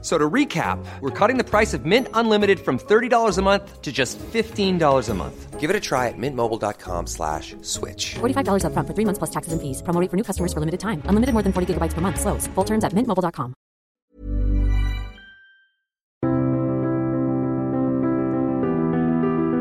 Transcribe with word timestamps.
So 0.00 0.16
to 0.16 0.30
recap, 0.30 0.78
we're 1.00 1.10
cutting 1.10 1.38
the 1.38 1.44
price 1.44 1.74
of 1.74 1.84
Mint 1.84 2.06
Unlimited 2.14 2.60
from 2.60 2.78
$30 2.78 3.36
a 3.36 3.42
month 3.42 3.82
to 3.82 3.90
just 3.90 4.16
$15 4.32 5.08
a 5.08 5.14
month. 5.14 5.58
Give 5.58 5.70
it 5.70 5.74
a 5.74 5.80
try 5.80 6.06
at 6.06 6.14
mintmobile.com 6.16 7.08
slash 7.08 7.56
switch. 7.62 8.14
$45 8.20 8.62
upfront 8.62 8.86
for 8.86 8.94
three 8.94 9.04
months 9.04 9.18
plus 9.18 9.30
taxes 9.30 9.52
and 9.52 9.60
fees. 9.60 9.82
Promo 9.82 10.00
rate 10.00 10.08
for 10.08 10.16
new 10.16 10.22
customers 10.22 10.52
for 10.52 10.60
limited 10.60 10.78
time. 10.78 11.02
Unlimited 11.06 11.32
more 11.34 11.42
than 11.42 11.52
40 11.52 11.74
gigabytes 11.74 11.94
per 11.94 12.00
month. 12.00 12.20
Slows. 12.20 12.46
Full 12.54 12.64
terms 12.64 12.84
at 12.84 12.92
mintmobile.com. 12.92 13.54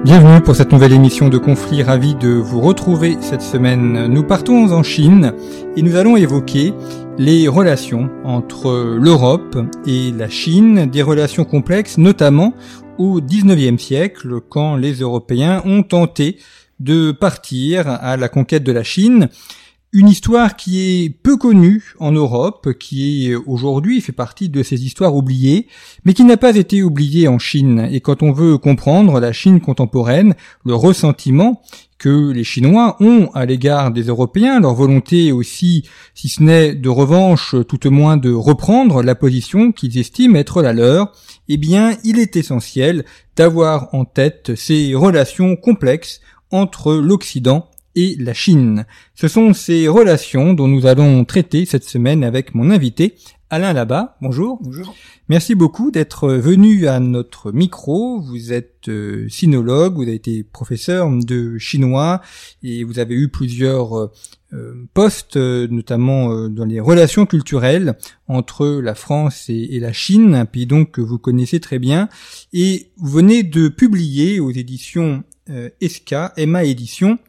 Bienvenue 0.08 0.40
pour 0.42 0.56
cette 0.56 0.72
nouvelle 0.72 0.94
émission 0.94 1.28
de 1.28 1.38
Conflit, 1.38 1.84
ravi 1.84 2.16
de 2.16 2.30
vous 2.30 2.62
retrouver 2.62 3.18
cette 3.20 3.42
semaine. 3.42 4.08
Nous 4.08 4.24
partons 4.24 4.72
en 4.72 4.82
Chine 4.82 5.34
et 5.76 5.82
nous 5.82 5.98
allons 5.98 6.16
évoquer 6.16 6.74
les 7.20 7.48
relations 7.48 8.10
entre 8.24 8.96
l'Europe 9.00 9.58
et 9.88 10.12
la 10.12 10.30
Chine, 10.30 10.86
des 10.86 11.02
relations 11.02 11.46
complexes 11.46 11.98
notamment 11.98 12.54
au 13.00 13.22
XIXe 13.22 13.82
siècle 13.82 14.40
quand 14.50 14.76
les 14.76 14.94
Européens 14.94 15.64
ont 15.66 15.82
tenté 15.82 16.38
de 16.80 17.12
partir 17.12 17.88
à 17.88 18.18
la 18.18 18.30
conquête 18.30 18.64
de 18.64 18.72
la 18.72 18.84
Chine. 18.84 19.30
Une 19.94 20.10
histoire 20.10 20.58
qui 20.58 21.06
est 21.06 21.10
peu 21.10 21.38
connue 21.38 21.96
en 22.00 22.12
Europe, 22.12 22.74
qui 22.78 23.34
aujourd'hui 23.48 24.02
fait 24.02 24.12
partie 24.12 24.50
de 24.50 24.62
ces 24.62 24.86
histoires 24.86 25.16
oubliées, 25.16 25.68
mais 26.04 26.14
qui 26.14 26.24
n'a 26.24 26.38
pas 26.38 26.56
été 26.56 26.84
oubliée 26.84 27.28
en 27.28 27.40
Chine. 27.40 27.88
Et 27.92 28.02
quand 28.02 28.22
on 28.22 28.32
veut 28.32 28.60
comprendre 28.60 29.20
la 29.20 29.32
Chine 29.32 29.60
contemporaine, 29.60 30.36
le 30.66 30.76
ressentiment 30.76 31.62
que 31.98 32.32
les 32.32 32.44
Chinois 32.44 32.98
ont 33.00 33.30
à 33.34 33.46
l'égard 33.46 33.92
des 33.92 34.04
Européens, 34.04 34.60
leur 34.60 34.76
volonté 34.76 35.32
aussi, 35.32 35.88
si 36.14 36.30
ce 36.30 36.44
n'est 36.44 36.76
de 36.76 36.90
revanche, 36.90 37.56
tout 37.68 37.88
au 37.88 37.92
moins 37.92 38.18
de 38.18 38.32
reprendre 38.32 39.02
la 39.02 39.16
position 39.16 39.72
qu'ils 39.72 39.98
estiment 39.98 40.38
être 40.38 40.62
la 40.62 40.74
leur, 40.74 41.12
eh 41.50 41.58
bien, 41.58 41.98
il 42.04 42.20
est 42.20 42.36
essentiel 42.36 43.06
d'avoir 43.36 43.94
en 43.94 44.06
tête 44.06 44.56
ces 44.56 44.94
relations 44.96 45.56
complexes 45.56 46.22
entre 46.52 46.94
l'Occident 46.94 47.70
et 47.98 48.16
la 48.20 48.34
Chine. 48.34 48.86
Ce 49.16 49.28
sont 49.28 49.54
ces 49.54 49.88
relations 49.88 50.54
dont 50.54 50.68
nous 50.68 50.86
allons 50.86 51.26
traiter 51.26 51.66
cette 51.66 51.84
semaine 51.84 52.24
avec 52.24 52.56
mon 52.56 52.70
invité, 52.70 53.16
Alain 53.50 53.74
Labat. 53.74 54.18
Bonjour. 54.22 54.60
Bonjour. 54.62 54.96
Merci 55.30 55.56
beaucoup 55.56 55.92
d'être 55.92 56.30
venu 56.30 56.88
à 56.88 57.00
notre 57.00 57.52
micro. 57.52 58.22
Vous 58.22 58.54
êtes 58.54 58.88
euh, 58.88 59.28
sinologue, 59.30 59.96
vous 59.96 60.04
avez 60.04 60.14
été 60.14 60.44
professeur 60.44 61.10
de 61.10 61.58
chinois 61.58 62.22
et 62.64 62.84
vous 62.84 63.00
avez 63.00 63.16
eu 63.16 63.30
plusieurs 63.30 64.12
euh, 64.54 64.88
postes, 64.94 65.36
euh, 65.36 65.68
notamment 65.70 66.32
euh, 66.32 66.48
dans 66.48 66.64
les 66.64 66.80
relations 66.80 67.26
culturelles 67.26 67.98
entre 68.30 68.80
la 68.82 68.96
France 68.96 69.50
et, 69.50 69.76
et, 69.76 69.82
la 69.82 69.92
Chine, 69.92 70.36
un 70.36 70.46
pays 70.46 70.66
donc 70.66 70.92
que 70.92 71.02
vous 71.02 71.18
connaissez 71.18 71.60
très 71.60 71.80
bien. 71.80 72.08
Et 72.54 72.90
vous 72.96 73.12
venez 73.12 73.44
de 73.44 73.68
publier 73.68 74.40
aux 74.40 74.52
éditions 74.52 75.24
ESCA, 75.82 76.34
Emma 76.38 76.64
Éditions, 76.64 77.20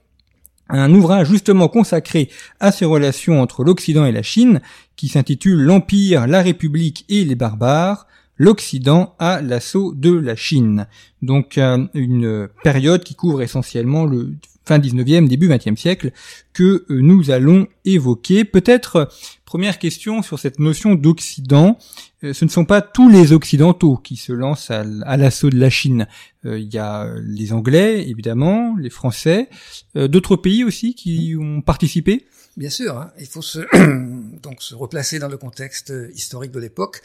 un 0.68 0.92
ouvrage 0.92 1.28
justement 1.28 1.68
consacré 1.68 2.28
à 2.60 2.72
ces 2.72 2.84
relations 2.84 3.40
entre 3.40 3.64
l'Occident 3.64 4.04
et 4.04 4.12
la 4.12 4.22
Chine, 4.22 4.60
qui 4.96 5.08
s'intitule 5.08 5.60
L'Empire, 5.60 6.26
la 6.26 6.42
République 6.42 7.04
et 7.08 7.24
les 7.24 7.34
barbares, 7.34 8.06
l'Occident 8.36 9.14
à 9.18 9.40
l'assaut 9.40 9.92
de 9.94 10.12
la 10.12 10.36
Chine. 10.36 10.86
Donc 11.22 11.58
euh, 11.58 11.86
une 11.94 12.48
période 12.62 13.04
qui 13.04 13.14
couvre 13.14 13.42
essentiellement 13.42 14.04
le 14.04 14.34
fin 14.64 14.78
19e, 14.78 15.26
début 15.26 15.48
20e 15.48 15.76
siècle, 15.76 16.12
que 16.52 16.84
euh, 16.90 17.00
nous 17.00 17.30
allons 17.30 17.66
évoquer. 17.84 18.44
Peut-être, 18.44 19.08
première 19.48 19.78
question 19.78 20.22
sur 20.22 20.38
cette 20.38 20.58
notion 20.58 20.94
d'Occident, 20.94 21.78
euh, 22.22 22.34
ce 22.34 22.44
ne 22.44 22.50
sont 22.50 22.66
pas 22.66 22.82
tous 22.82 23.08
les 23.08 23.32
Occidentaux 23.32 23.96
qui 23.96 24.16
se 24.16 24.30
lancent 24.30 24.70
à, 24.70 24.84
l'assaut 25.16 25.48
de 25.48 25.58
la 25.58 25.70
Chine. 25.70 26.06
Euh, 26.44 26.58
il 26.58 26.68
y 26.70 26.76
a 26.76 27.10
les 27.22 27.54
Anglais, 27.54 28.06
évidemment, 28.06 28.76
les 28.78 28.90
Français, 28.90 29.48
d'autres 29.94 30.36
pays 30.36 30.64
aussi 30.64 30.94
qui 30.94 31.34
ont 31.40 31.62
participé? 31.62 32.26
Bien 32.58 32.68
sûr, 32.68 32.98
hein, 32.98 33.10
il 33.18 33.26
faut 33.26 33.40
se 33.40 33.60
donc 34.42 34.62
se 34.62 34.74
replacer 34.74 35.18
dans 35.18 35.28
le 35.28 35.38
contexte 35.38 35.94
historique 36.14 36.52
de 36.52 36.60
l'époque, 36.60 37.00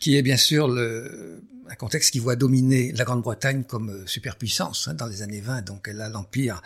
qui 0.00 0.16
est 0.16 0.22
bien 0.22 0.36
sûr 0.36 0.66
le, 0.66 1.40
un 1.70 1.76
contexte 1.76 2.10
qui 2.10 2.18
voit 2.18 2.34
dominer 2.34 2.90
la 2.92 3.04
Grande-Bretagne 3.04 3.62
comme 3.62 4.02
superpuissance 4.06 4.88
hein, 4.88 4.94
dans 4.94 5.06
les 5.06 5.22
années 5.22 5.40
20. 5.40 5.62
Donc 5.62 5.86
elle 5.88 6.00
a 6.00 6.08
l'empire 6.08 6.60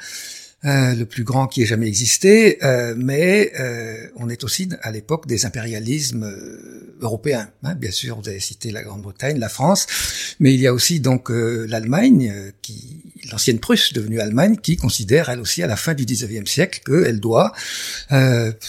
euh, 0.65 0.95
le 0.95 1.07
plus 1.07 1.23
grand 1.23 1.47
qui 1.47 1.63
ait 1.63 1.67
jamais 1.67 1.87
existé, 1.87 2.59
euh, 2.65 2.95
mais 2.97 3.53
euh, 3.61 4.09
on 4.17 4.29
est 4.29 4.43
aussi 4.43 4.69
à 4.83 4.91
l'époque 4.91 5.27
des 5.29 5.47
impérialismes 5.47 6.25
euh, 6.25 6.97
européens. 7.01 7.49
Hein. 7.63 7.77
Bien 7.77 7.93
sûr, 7.93 8.21
vous 8.21 8.29
avez 8.29 8.41
cité 8.41 8.73
la 8.73 8.83
Grande-Bretagne, 8.83 9.39
la 9.39 9.49
France, 9.49 9.87
mais 10.41 10.53
il 10.53 10.61
y 10.61 10.67
a 10.67 10.75
aussi 10.75 10.99
donc 10.99 11.31
euh, 11.31 11.65
l'Allemagne, 11.69 12.53
qui 12.61 12.98
l'ancienne 13.31 13.59
Prusse 13.59 13.93
devenue 13.93 14.21
Allemagne, 14.21 14.57
qui 14.57 14.77
considère 14.77 15.29
elle 15.29 15.41
aussi 15.41 15.63
à 15.63 15.67
la 15.67 15.77
fin 15.77 15.95
du 15.95 16.05
19e 16.05 16.47
siècle 16.47 16.81
qu'elle 16.85 17.21
doit, 17.21 17.53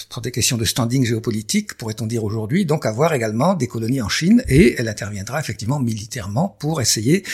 pour 0.08 0.22
des 0.22 0.30
questions 0.30 0.56
de 0.56 0.64
standing 0.64 1.04
géopolitique, 1.04 1.74
pourrait-on 1.74 2.06
dire 2.06 2.24
aujourd'hui, 2.24 2.64
donc 2.64 2.86
avoir 2.86 3.12
également 3.14 3.54
des 3.54 3.66
colonies 3.66 4.02
en 4.02 4.08
Chine, 4.08 4.42
et 4.48 4.74
elle 4.78 4.88
interviendra 4.88 5.40
effectivement 5.40 5.80
militairement 5.80 6.56
pour 6.58 6.80
essayer 6.80 7.24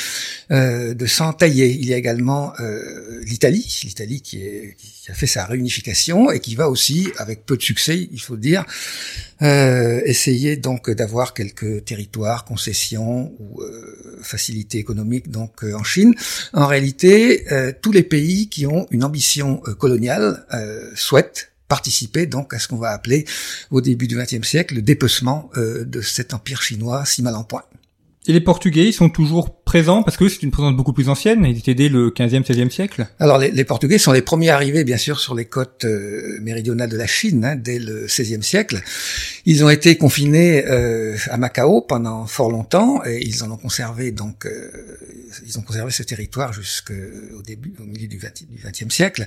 de 0.50 1.06
s'en 1.06 1.32
tailler. 1.32 1.70
Il 1.70 1.86
y 1.86 1.94
a 1.94 1.96
également 1.96 2.52
l'Italie, 3.24 3.80
l'Italie 3.84 4.20
qui 4.20 4.36
qui 5.06 5.12
a 5.12 5.14
fait 5.14 5.28
sa 5.28 5.44
réunification 5.44 6.32
et 6.32 6.40
qui 6.40 6.56
va 6.56 6.68
aussi, 6.68 7.12
avec 7.18 7.46
peu 7.46 7.56
de 7.56 7.62
succès, 7.62 8.08
il 8.10 8.20
faut 8.20 8.36
dire, 8.36 8.64
euh, 9.40 10.00
essayer 10.04 10.56
donc 10.56 10.90
d'avoir 10.90 11.32
quelques 11.32 11.84
territoires, 11.84 12.44
concessions 12.44 13.32
ou 13.38 13.62
euh, 13.62 14.18
facilités 14.22 14.78
économiques 14.78 15.30
donc 15.30 15.62
euh, 15.62 15.74
en 15.74 15.84
Chine. 15.84 16.12
En 16.52 16.66
réalité, 16.66 17.05
euh, 17.06 17.72
tous 17.80 17.92
les 17.92 18.02
pays 18.02 18.48
qui 18.48 18.66
ont 18.66 18.86
une 18.90 19.04
ambition 19.04 19.62
euh, 19.66 19.74
coloniale 19.74 20.46
euh, 20.54 20.90
souhaitent 20.94 21.52
participer 21.68 22.26
donc 22.26 22.54
à 22.54 22.58
ce 22.58 22.68
qu'on 22.68 22.76
va 22.76 22.90
appeler 22.90 23.24
au 23.70 23.80
début 23.80 24.06
du 24.06 24.16
XXe 24.16 24.46
siècle 24.46 24.76
le 24.76 24.82
dépecement 24.82 25.50
de 25.56 26.00
cet 26.00 26.32
empire 26.32 26.62
chinois 26.62 27.04
si 27.04 27.22
mal 27.22 27.34
en 27.34 27.42
point. 27.42 27.64
Et 28.28 28.32
les 28.32 28.40
Portugais, 28.40 28.86
ils 28.86 28.92
sont 28.92 29.08
toujours 29.08 29.62
présents 29.62 30.02
parce 30.02 30.16
que 30.16 30.28
c'est 30.28 30.42
une 30.42 30.50
présence 30.50 30.74
beaucoup 30.74 30.92
plus 30.92 31.08
ancienne. 31.08 31.44
Ils 31.44 31.58
étaient 31.58 31.74
dès 31.74 31.88
le 31.88 32.10
15e, 32.10 32.44
16e 32.44 32.70
siècle. 32.70 33.06
Alors 33.20 33.38
les, 33.38 33.50
les, 33.50 33.64
Portugais 33.64 33.98
sont 33.98 34.12
les 34.12 34.22
premiers 34.22 34.50
arrivés, 34.50 34.84
bien 34.84 34.96
sûr, 34.96 35.20
sur 35.20 35.34
les 35.34 35.44
côtes 35.44 35.84
euh, 35.84 36.38
méridionales 36.40 36.88
de 36.88 36.96
la 36.96 37.06
Chine 37.06 37.44
hein, 37.44 37.56
dès 37.56 37.78
le 37.78 38.06
16e 38.06 38.42
siècle. 38.42 38.82
Ils 39.44 39.64
ont 39.64 39.70
été 39.70 39.96
confinés 39.96 40.64
euh, 40.66 41.16
à 41.30 41.36
Macao 41.36 41.82
pendant 41.82 42.26
fort 42.26 42.50
longtemps 42.50 43.00
et 43.04 43.24
ils 43.24 43.44
en 43.44 43.50
ont 43.50 43.56
conservé 43.56 44.10
donc 44.10 44.44
euh, 44.46 44.70
ils 45.46 45.58
ont 45.58 45.62
conservé 45.62 45.90
ce 45.90 46.02
territoire 46.02 46.52
jusqu'au 46.52 47.42
début, 47.44 47.74
au 47.80 47.84
milieu 47.84 48.08
du 48.08 48.18
20, 48.18 48.28
du 48.50 48.58
20e 48.62 48.90
siècle. 48.90 49.26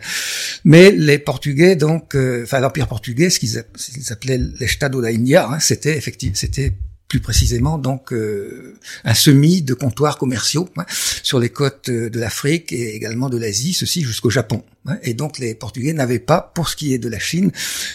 Mais 0.63 0.91
les 0.91 1.19
Portugais, 1.19 1.75
donc, 1.75 2.15
euh, 2.15 2.43
enfin 2.43 2.59
l'empire 2.59 2.87
portugais, 2.87 3.29
ce 3.29 3.39
qu'ils 3.39 3.57
appelaient 4.11 4.39
l'Estado 4.59 5.01
da 5.01 5.09
India, 5.09 5.47
hein, 5.49 5.59
c'était 5.59 5.97
effectivement 5.97 6.35
c'était 6.35 6.73
plus 7.09 7.19
précisément 7.19 7.77
donc 7.79 8.13
euh, 8.13 8.75
un 9.03 9.15
semis 9.15 9.61
de 9.63 9.73
comptoirs 9.73 10.17
commerciaux 10.17 10.69
hein, 10.77 10.85
sur 11.23 11.39
les 11.39 11.49
côtes 11.49 11.89
de 11.89 12.19
l'Afrique 12.19 12.71
et 12.71 12.95
également 12.95 13.29
de 13.29 13.37
l'Asie, 13.37 13.73
ceci 13.73 14.03
jusqu'au 14.03 14.29
Japon. 14.29 14.63
Hein, 14.85 14.97
et 15.01 15.15
donc 15.15 15.39
les 15.39 15.55
Portugais 15.55 15.91
n'avaient 15.91 16.19
pas, 16.19 16.51
pour 16.53 16.69
ce 16.69 16.75
qui 16.75 16.93
est 16.93 16.99
de 16.99 17.09
la 17.09 17.19
Chine, 17.19 17.51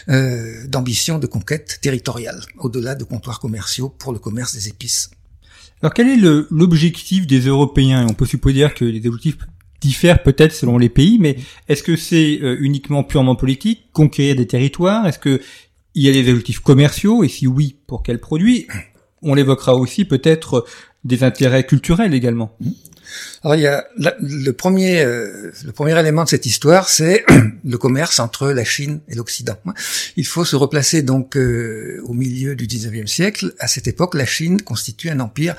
euh, 0.08 0.66
d'ambition 0.66 1.18
de 1.18 1.28
conquête 1.28 1.78
territoriale, 1.80 2.40
au-delà 2.58 2.96
de 2.96 3.04
comptoirs 3.04 3.38
commerciaux 3.38 3.88
pour 3.88 4.12
le 4.12 4.18
commerce 4.18 4.52
des 4.52 4.68
épices. 4.68 5.10
Alors 5.80 5.94
quel 5.94 6.08
est 6.08 6.20
l'objectif 6.50 7.26
des 7.26 7.40
Européens? 7.40 8.06
On 8.10 8.14
peut 8.14 8.26
supposer 8.26 8.66
que 8.74 8.84
les 8.84 9.06
objectifs 9.06 9.38
diffèrent 9.80 10.24
peut-être 10.24 10.52
selon 10.52 10.76
les 10.76 10.88
pays, 10.88 11.18
mais 11.20 11.36
est-ce 11.68 11.84
que 11.84 11.94
c'est 11.94 12.40
euh, 12.42 12.56
uniquement 12.60 13.04
purement 13.04 13.36
politique, 13.36 13.92
conquérir 13.92 14.34
des 14.34 14.48
territoires? 14.48 15.06
Est-ce 15.06 15.20
que 15.20 15.40
il 15.94 16.02
y 16.02 16.08
a 16.08 16.12
des 16.12 16.28
objectifs 16.28 16.58
commerciaux? 16.58 17.22
Et 17.22 17.28
si 17.28 17.46
oui, 17.46 17.76
pour 17.86 18.02
quels 18.02 18.18
produits? 18.18 18.66
On 19.24 19.34
l'évoquera 19.34 19.74
aussi 19.74 20.04
peut-être 20.04 20.64
des 21.04 21.24
intérêts 21.24 21.64
culturels 21.64 22.14
également. 22.14 22.56
Alors 23.42 23.56
il 23.56 23.62
y 23.62 23.66
a 23.66 23.86
le 24.20 24.50
premier 24.52 25.02
euh, 25.02 25.52
le 25.64 25.72
premier 25.72 25.98
élément 25.98 26.24
de 26.24 26.28
cette 26.28 26.46
histoire, 26.46 26.88
c'est 26.88 27.24
le 27.64 27.78
commerce 27.78 28.18
entre 28.18 28.48
la 28.48 28.64
Chine 28.64 29.00
et 29.08 29.14
l'Occident. 29.14 29.56
Il 30.16 30.26
faut 30.26 30.44
se 30.44 30.56
replacer 30.56 31.02
donc 31.02 31.36
euh, 31.36 32.00
au 32.04 32.14
milieu 32.14 32.56
du 32.56 32.66
19e 32.66 33.06
siècle. 33.06 33.54
À 33.58 33.68
cette 33.68 33.86
époque, 33.86 34.14
la 34.14 34.26
Chine 34.26 34.62
constitue 34.62 35.10
un 35.10 35.20
empire 35.20 35.54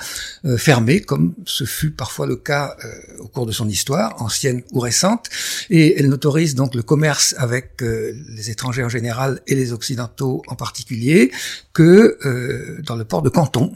euh, 0.46 0.58
fermé, 0.58 1.02
comme 1.02 1.34
ce 1.46 1.64
fut 1.64 1.92
parfois 1.92 2.28
le 2.28 2.36
cas 2.36 2.76
au 3.20 3.28
cours 3.28 3.46
de 3.46 3.52
son 3.52 3.68
histoire, 3.68 4.22
ancienne 4.22 4.64
ou 4.72 4.80
récente, 4.80 5.30
et 5.70 6.00
elle 6.00 6.10
n'autorise 6.10 6.56
donc 6.56 6.76
le 6.76 6.82
commerce 6.82 7.36
avec 7.38 7.82
les 7.82 8.50
étrangers 8.50 8.84
en 8.84 8.90
général 8.90 9.42
et 9.48 9.56
les 9.56 9.74
occidentaux 9.74 10.42
en 10.48 10.56
particulier 10.56 11.32
que 11.74 12.82
dans 12.84 12.96
le 12.96 13.06
port 13.06 13.22
de 13.22 13.30
Canton, 13.30 13.76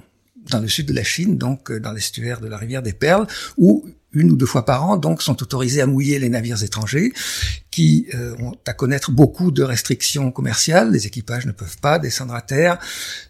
dans 0.49 0.59
le 0.59 0.67
sud 0.67 0.87
de 0.87 0.93
la 0.93 1.03
Chine, 1.03 1.37
donc 1.37 1.71
dans 1.71 1.91
l'estuaire 1.91 2.41
de 2.41 2.47
la 2.47 2.57
rivière 2.57 2.81
des 2.81 2.93
Perles, 2.93 3.27
où 3.57 3.85
une 4.13 4.31
ou 4.31 4.35
deux 4.35 4.45
fois 4.45 4.65
par 4.65 4.83
an, 4.83 4.97
donc 4.97 5.21
sont 5.21 5.41
autorisés 5.41 5.81
à 5.81 5.85
mouiller 5.85 6.17
les 6.17 6.29
navires 6.29 6.63
étrangers 6.63 7.13
qui 7.69 8.07
euh, 8.15 8.35
ont 8.39 8.53
à 8.65 8.73
connaître 8.73 9.11
beaucoup 9.11 9.51
de 9.51 9.61
restrictions 9.61 10.31
commerciales. 10.31 10.91
Les 10.91 11.05
équipages 11.05 11.45
ne 11.45 11.51
peuvent 11.51 11.77
pas 11.77 11.99
descendre 11.99 12.33
à 12.33 12.41
terre. 12.41 12.79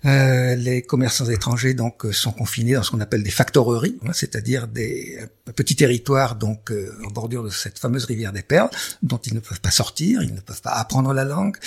Euh, 0.06 0.56
les 0.56 0.81
commerçants 0.81 1.30
étrangers 1.30 1.74
donc 1.74 2.06
sont 2.13 2.31
confinés 2.31 2.74
dans 2.74 2.83
ce 2.83 2.92
qu'on 2.92 3.01
appelle 3.01 3.24
des 3.24 3.30
factoreries, 3.31 3.98
hein, 4.06 4.12
c'est-à-dire 4.13 4.68
des 4.68 5.19
petits 5.56 5.75
territoires 5.75 6.36
donc 6.36 6.72
euh, 6.72 6.94
en 7.06 7.12
bordure 7.12 7.44
de 7.44 7.50
cette 7.50 7.77
fameuse 7.77 8.06
rivière 8.06 8.31
des 8.31 8.44
Perles, 8.44 8.69
dont 9.04 9.19
ils 9.25 9.33
ne 9.33 9.42
peuvent 9.42 9.62
pas 9.62 9.72
sortir, 9.72 10.24
ils 10.24 10.33
ne 10.33 10.42
peuvent 10.42 10.62
pas 10.62 10.72
apprendre 10.72 11.13
la 11.13 11.25
langue, 11.25 11.57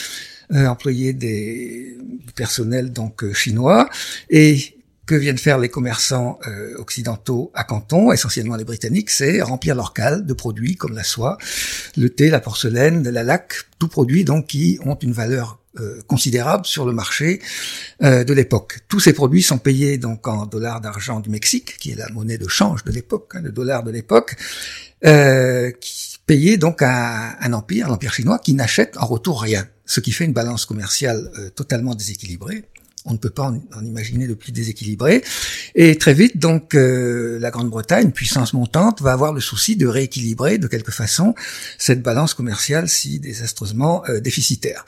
employer 0.51 1.15
des 1.15 1.97
du 2.27 2.33
personnel 2.35 2.93
donc 2.93 3.33
chinois 3.33 3.89
et 4.29 4.72
que 5.07 5.15
viennent 5.15 5.39
faire 5.39 5.59
les 5.59 5.69
commerçants 5.69 6.39
euh, 6.47 6.77
occidentaux 6.79 7.51
à 7.55 7.65
Canton, 7.65 8.13
essentiellement 8.13 8.57
les 8.57 8.65
Britanniques, 8.65 9.11
c'est 9.11 9.43
remplir 9.43 9.75
leurs 9.75 9.93
cales 9.93 10.27
de 10.27 10.33
produits 10.33 10.77
comme 10.77 10.95
la 10.95 11.03
soie, 11.03 11.39
le 11.97 12.09
thé, 12.09 12.31
la 12.31 12.41
porcelaine, 12.41 13.09
la 13.09 13.23
laque, 13.23 13.55
tout 13.79 13.89
produits 13.89 14.25
donc 14.25 14.47
qui 14.47 14.79
ont 14.85 14.95
une 14.95 15.13
valeur 15.13 15.59
euh, 15.81 16.01
considérable 16.07 16.67
sur 16.67 16.85
le 16.85 16.93
marché 16.93 17.41
euh, 18.03 18.23
de 18.23 18.33
l'époque. 18.33 18.81
Tous 18.89 19.01
ces 19.01 19.13
produits 19.13 19.43
sont 19.43 19.59
payés 19.59 19.99
donc 19.99 20.29
en 20.29 20.47
dollars 20.47 20.81
d'argent 20.81 21.19
du 21.19 21.31
Mexique, 21.31 21.79
qui 21.79 21.91
est 21.91 21.97
la 21.97 22.09
monnaie 22.11 22.39
de 22.39 22.49
change 22.49 22.85
de 22.85 22.93
l'époque, 22.93 23.33
hein, 23.35 23.41
le 23.43 23.51
dollar 23.51 23.83
de 23.83 23.91
l'époque, 23.91 24.37
qui 25.81 26.13
payé 26.25 26.57
donc 26.57 26.83
à 26.83 27.37
un 27.45 27.53
empire, 27.53 27.89
l'empire 27.89 28.15
chinois, 28.15 28.39
qui 28.39 28.55
n'achète 28.55 28.97
en 28.97 29.07
retour 29.07 29.43
rien, 29.43 29.67
ce 29.85 29.99
qui 29.99 30.13
fait 30.13 30.25
une 30.25 30.33
balance 30.33 30.65
commerciale 30.65 31.29
totalement 31.57 31.97
déséquilibrée 31.97 32.65
on 33.05 33.13
ne 33.13 33.19
peut 33.19 33.31
pas 33.31 33.45
en, 33.45 33.85
imaginer 33.85 34.27
de 34.27 34.35
plus 34.35 34.53
déséquilibré. 34.53 35.23
Et 35.75 35.97
très 35.97 36.15
vite, 36.15 36.39
donc, 36.39 36.75
euh, 36.75 37.39
la 37.41 37.51
Grande-Bretagne, 37.51 38.13
puissance 38.13 38.53
montante, 38.53 39.01
va 39.03 39.13
avoir 39.13 39.33
le 39.33 39.41
souci 39.41 39.77
de 39.77 39.87
rééquilibrer 39.87 40.59
de 40.59 40.67
quelque 40.67 40.93
façon 40.93 41.35
cette 41.79 42.03
balance 42.03 42.35
commerciale 42.35 42.89
si 42.89 43.19
désastreusement 43.19 44.05
euh, 44.09 44.21
déficitaire. 44.21 44.85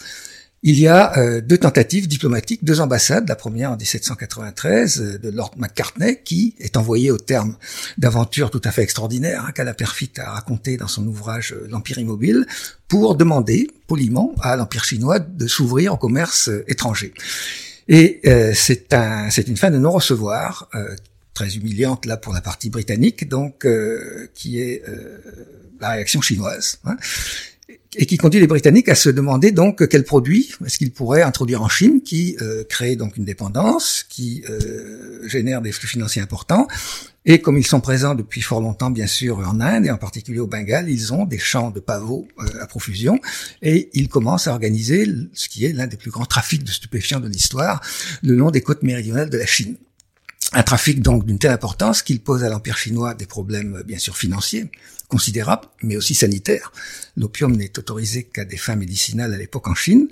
Il 0.67 0.81
y 0.81 0.89
a 0.89 1.19
euh, 1.19 1.43
deux 1.43 1.59
tentatives 1.59 2.09
diplomatiques, 2.09 2.65
deux 2.65 2.81
ambassades, 2.81 3.29
la 3.29 3.37
première 3.37 3.73
en 3.73 3.77
1793 3.77 5.21
de 5.23 5.29
Lord 5.29 5.51
Macartney, 5.59 6.21
qui 6.25 6.55
est 6.59 6.79
envoyé 6.79 7.11
au 7.11 7.19
terme 7.19 7.57
d'aventures 7.99 8.51
tout 8.51 8.63
à 8.65 8.71
fait 8.71 8.83
extraordinaires 8.83 9.45
hein, 9.47 9.53
a 10.19 10.31
raconté 10.31 10.79
dans 10.79 10.89
son 10.89 11.07
ouvrage 11.07 11.55
L'Empire 11.69 11.99
immobile, 11.99 12.47
pour 12.89 13.15
demander 13.15 13.69
poliment 13.87 14.35
à 14.41 14.57
l'Empire 14.57 14.85
chinois 14.85 15.19
de 15.19 15.47
s'ouvrir 15.47 15.93
au 15.93 15.97
commerce 15.99 16.49
étranger. 16.67 17.13
Et 17.89 18.21
euh, 18.27 18.53
c'est 18.55 18.93
un, 18.95 19.31
c'est 19.31 19.49
une 19.49 19.57
fin 19.57 19.71
de 19.71 19.79
non-recevoir 19.79 20.69
euh, 20.75 20.95
très 21.35 21.57
humiliante 21.57 22.07
là 22.07 22.17
pour 22.17 22.33
la 22.33 22.41
partie 22.41 22.71
britannique, 22.71 23.29
donc 23.29 23.67
euh, 23.67 24.29
qui 24.35 24.61
est 24.61 24.83
la 25.81 25.91
réaction 25.91 26.21
chinoise. 26.21 26.79
Hein, 26.85 26.97
et 27.97 28.07
qui 28.07 28.17
conduit 28.17 28.41
les 28.41 28.47
Britanniques 28.47 28.89
à 28.89 28.95
se 28.95 29.09
demander 29.09 29.51
donc 29.51 29.89
quels 29.89 30.05
produits 30.05 30.53
est-ce 30.67 30.79
qu'ils 30.79 30.93
pourraient 30.93 31.23
introduire 31.23 31.63
en 31.63 31.69
Chine, 31.69 32.03
qui 32.03 32.37
crée 32.69 32.97
donc 32.97 33.17
une 33.17 33.25
dépendance, 33.25 34.05
qui 34.09 34.45
génère 35.27 35.63
des 35.63 35.73
flux 35.73 35.89
financiers 35.89 36.21
importants, 36.21 36.67
et 37.27 37.41
comme 37.41 37.57
ils 37.57 37.67
sont 37.67 37.81
présents 37.81 38.15
depuis 38.15 38.43
fort 38.43 38.61
longtemps, 38.61 38.91
bien 38.91 39.07
sûr, 39.07 39.39
en 39.39 39.61
Inde 39.61 39.87
et 39.87 39.91
en 39.91 39.97
particulier 39.97 40.41
au 40.41 40.47
Bengale, 40.47 40.91
ils 40.91 41.15
ont 41.15 41.25
des 41.25 41.39
champs 41.39 41.71
de 41.71 41.81
pavots 41.81 42.29
euh, 42.39 42.63
à 42.63 42.67
profusion 42.67 43.19
et 43.63 43.89
ils 43.95 44.09
commencent 44.09 44.47
à 44.47 44.53
organiser 44.53 45.07
ce 45.33 45.49
qui 45.49 45.65
est 45.65 45.73
l'un 45.73 45.87
des 45.87 45.97
plus 45.97 46.11
grands 46.11 46.27
trafics 46.27 46.65
de 46.65 46.71
stupéfiants 46.71 47.21
de 47.21 47.29
l'histoire 47.29 47.81
le 48.23 48.35
long 48.35 48.51
des 48.51 48.61
côtes 48.61 48.83
méridionales 48.83 49.31
de 49.31 49.39
la 49.39 49.47
Chine. 49.47 49.77
Un 50.53 50.63
trafic 50.63 51.01
donc 51.01 51.25
d'une 51.25 51.39
telle 51.39 51.53
importance 51.53 52.03
qu'il 52.03 52.21
pose 52.21 52.45
à 52.45 52.51
l'Empire 52.51 52.77
chinois 52.77 53.15
des 53.15 53.27
problèmes 53.27 53.83
bien 53.87 53.99
sûr 53.99 54.17
financiers 54.17 54.71
considérables, 55.15 55.69
mais 55.85 55.97
aussi 55.97 56.15
sanitaires. 56.15 56.73
L'opium 57.17 57.53
n'est 57.55 57.79
autorisé 57.79 58.25
qu'à 58.25 58.45
des 58.45 58.57
fins 58.57 58.75
médicinales 58.75 59.33
à 59.33 59.39
l'époque 59.39 59.69
en 59.69 59.77
Chine, 59.77 60.09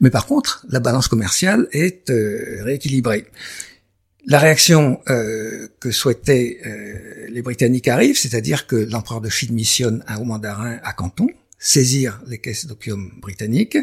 mais 0.00 0.10
par 0.10 0.26
contre, 0.26 0.66
la 0.68 0.78
balance 0.78 1.08
commerciale 1.08 1.68
est 1.72 2.10
euh, 2.10 2.62
rééquilibrée. 2.62 3.24
La 4.26 4.38
réaction 4.38 5.00
euh, 5.08 5.68
que 5.80 5.90
souhaitaient 5.90 6.58
euh, 6.66 7.28
les 7.30 7.40
Britanniques 7.40 7.88
arrive, 7.88 8.18
c'est-à-dire 8.18 8.66
que 8.66 8.76
l'empereur 8.76 9.22
de 9.22 9.30
Chine 9.30 9.54
missionne 9.54 10.04
un 10.06 10.18
haut 10.18 10.24
mandarin 10.24 10.78
à 10.84 10.92
Canton, 10.92 11.28
saisir 11.58 12.20
les 12.26 12.36
caisses 12.36 12.66
d'opium 12.66 13.10
britanniques, 13.22 13.78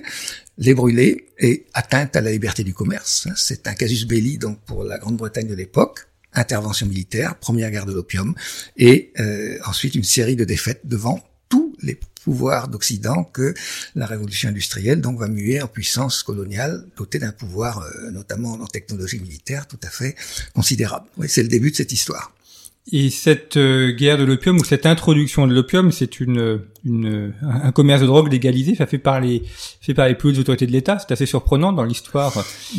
les 0.60 0.76
brûler 0.76 1.26
et 1.40 1.66
atteinte 1.74 2.16
à 2.16 2.22
la 2.22 2.32
liberté 2.32 2.64
du 2.64 2.76
commerce. 2.76 3.28
C'est 3.36 3.66
un 3.68 3.74
casus 3.74 4.06
belli 4.06 4.38
donc 4.38 4.60
pour 4.68 4.84
la 4.84 5.00
Grande-Bretagne 5.00 5.48
de 5.48 5.56
l'époque. 5.56 6.10
Intervention 6.40 6.88
militaire, 6.88 7.36
première 7.36 7.70
guerre 7.70 7.86
de 7.86 7.94
l'opium, 7.94 8.34
et 8.78 9.12
euh, 9.20 9.58
ensuite 9.66 9.96
une 9.96 10.04
série 10.04 10.36
de 10.36 10.46
défaites 10.46 10.82
devant 10.86 11.22
tous 11.50 11.76
les 11.82 12.00
pouvoir 12.24 12.68
d'Occident 12.68 13.24
que 13.24 13.54
la 13.96 14.06
révolution 14.06 14.50
industrielle 14.50 15.02
donc 15.02 15.18
va 15.20 15.28
muer 15.28 15.62
en 15.62 15.68
puissance 15.68 16.22
coloniale 16.24 16.86
dotée 16.98 17.18
d'un 17.20 17.32
pouvoir 17.32 17.80
euh, 17.80 18.12
notamment 18.12 18.54
en 18.54 18.68
technologie 18.68 19.20
militaire 19.20 19.68
tout 19.68 19.80
à 19.84 19.90
fait 19.90 20.16
considérable. 20.54 21.08
C'est 21.28 21.44
le 21.44 21.50
début 21.50 21.72
de 21.72 21.76
cette 21.76 21.92
histoire. 21.92 22.34
Et 22.92 23.10
cette 23.12 23.58
euh, 23.58 23.92
guerre 23.92 24.18
de 24.18 24.24
l'opium 24.24 24.58
ou 24.58 24.64
cette 24.64 24.86
introduction 24.86 25.46
de 25.46 25.54
l'opium, 25.54 25.92
c'est 25.92 26.20
une, 26.20 26.62
une, 26.84 27.34
un 27.44 27.72
commerce 27.72 28.02
de 28.02 28.08
drogue 28.08 28.32
légalisé, 28.32 28.74
ça 28.74 28.88
fait 28.88 28.98
par 28.98 29.20
les, 29.20 29.44
fait 29.80 29.94
par 29.94 30.08
les 30.08 30.16
plus 30.16 30.30
hautes 30.30 30.40
autorités 30.40 30.66
de 30.66 30.72
l'État. 30.72 30.98
C'est 30.98 31.12
assez 31.12 31.28
surprenant 31.28 31.72
dans 31.72 31.84
l'histoire. 31.84 32.34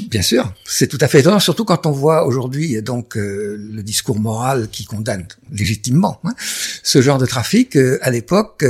Bien 0.08 0.22
sûr, 0.22 0.52
c'est 0.64 0.88
tout 0.88 0.98
à 1.00 1.06
fait 1.06 1.20
étonnant, 1.20 1.38
surtout 1.38 1.64
quand 1.64 1.86
on 1.86 1.92
voit 1.92 2.26
aujourd'hui 2.26 2.82
donc 2.82 3.16
euh, 3.16 3.56
le 3.72 3.82
discours 3.84 4.18
moral 4.18 4.68
qui 4.70 4.84
condamne 4.84 5.26
légitimement 5.52 6.18
hein, 6.24 6.34
ce 6.82 7.00
genre 7.00 7.18
de 7.18 7.26
trafic. 7.26 7.76
Euh, 7.76 7.98
à 8.02 8.10
l'époque, 8.10 8.64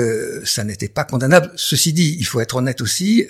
ça 0.45 0.65
n'était 0.65 0.89
pas 0.89 1.05
condamnable. 1.05 1.51
Ceci 1.57 1.95
dit, 1.95 2.17
il 2.19 2.27
faut 2.27 2.41
être 2.41 2.57
honnête 2.57 2.81
aussi. 2.83 3.25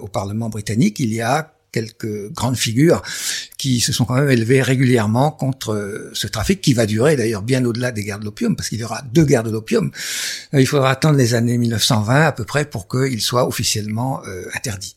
au 0.00 0.08
Parlement 0.08 0.48
britannique, 0.48 1.00
il 1.00 1.12
y 1.12 1.20
a 1.20 1.55
quelques 1.76 2.32
grandes 2.32 2.56
figures 2.56 3.02
qui 3.58 3.80
se 3.80 3.92
sont 3.92 4.06
quand 4.06 4.14
même 4.14 4.30
élevées 4.30 4.62
régulièrement 4.62 5.30
contre 5.30 5.74
euh, 5.74 6.10
ce 6.14 6.26
trafic 6.26 6.62
qui 6.62 6.72
va 6.72 6.86
durer 6.86 7.16
d'ailleurs 7.16 7.42
bien 7.42 7.62
au-delà 7.66 7.92
des 7.92 8.02
guerres 8.02 8.18
de 8.18 8.24
l'opium 8.24 8.56
parce 8.56 8.70
qu'il 8.70 8.80
y 8.80 8.84
aura 8.84 9.02
deux 9.12 9.26
guerres 9.26 9.42
de 9.42 9.50
l'opium. 9.50 9.90
Euh, 10.54 10.60
il 10.62 10.66
faudra 10.66 10.90
attendre 10.90 11.18
les 11.18 11.34
années 11.34 11.58
1920 11.58 12.26
à 12.28 12.32
peu 12.32 12.44
près 12.44 12.64
pour 12.64 12.88
qu'il 12.88 13.20
soit 13.20 13.46
officiellement 13.46 14.22
euh, 14.26 14.44
interdit. 14.54 14.95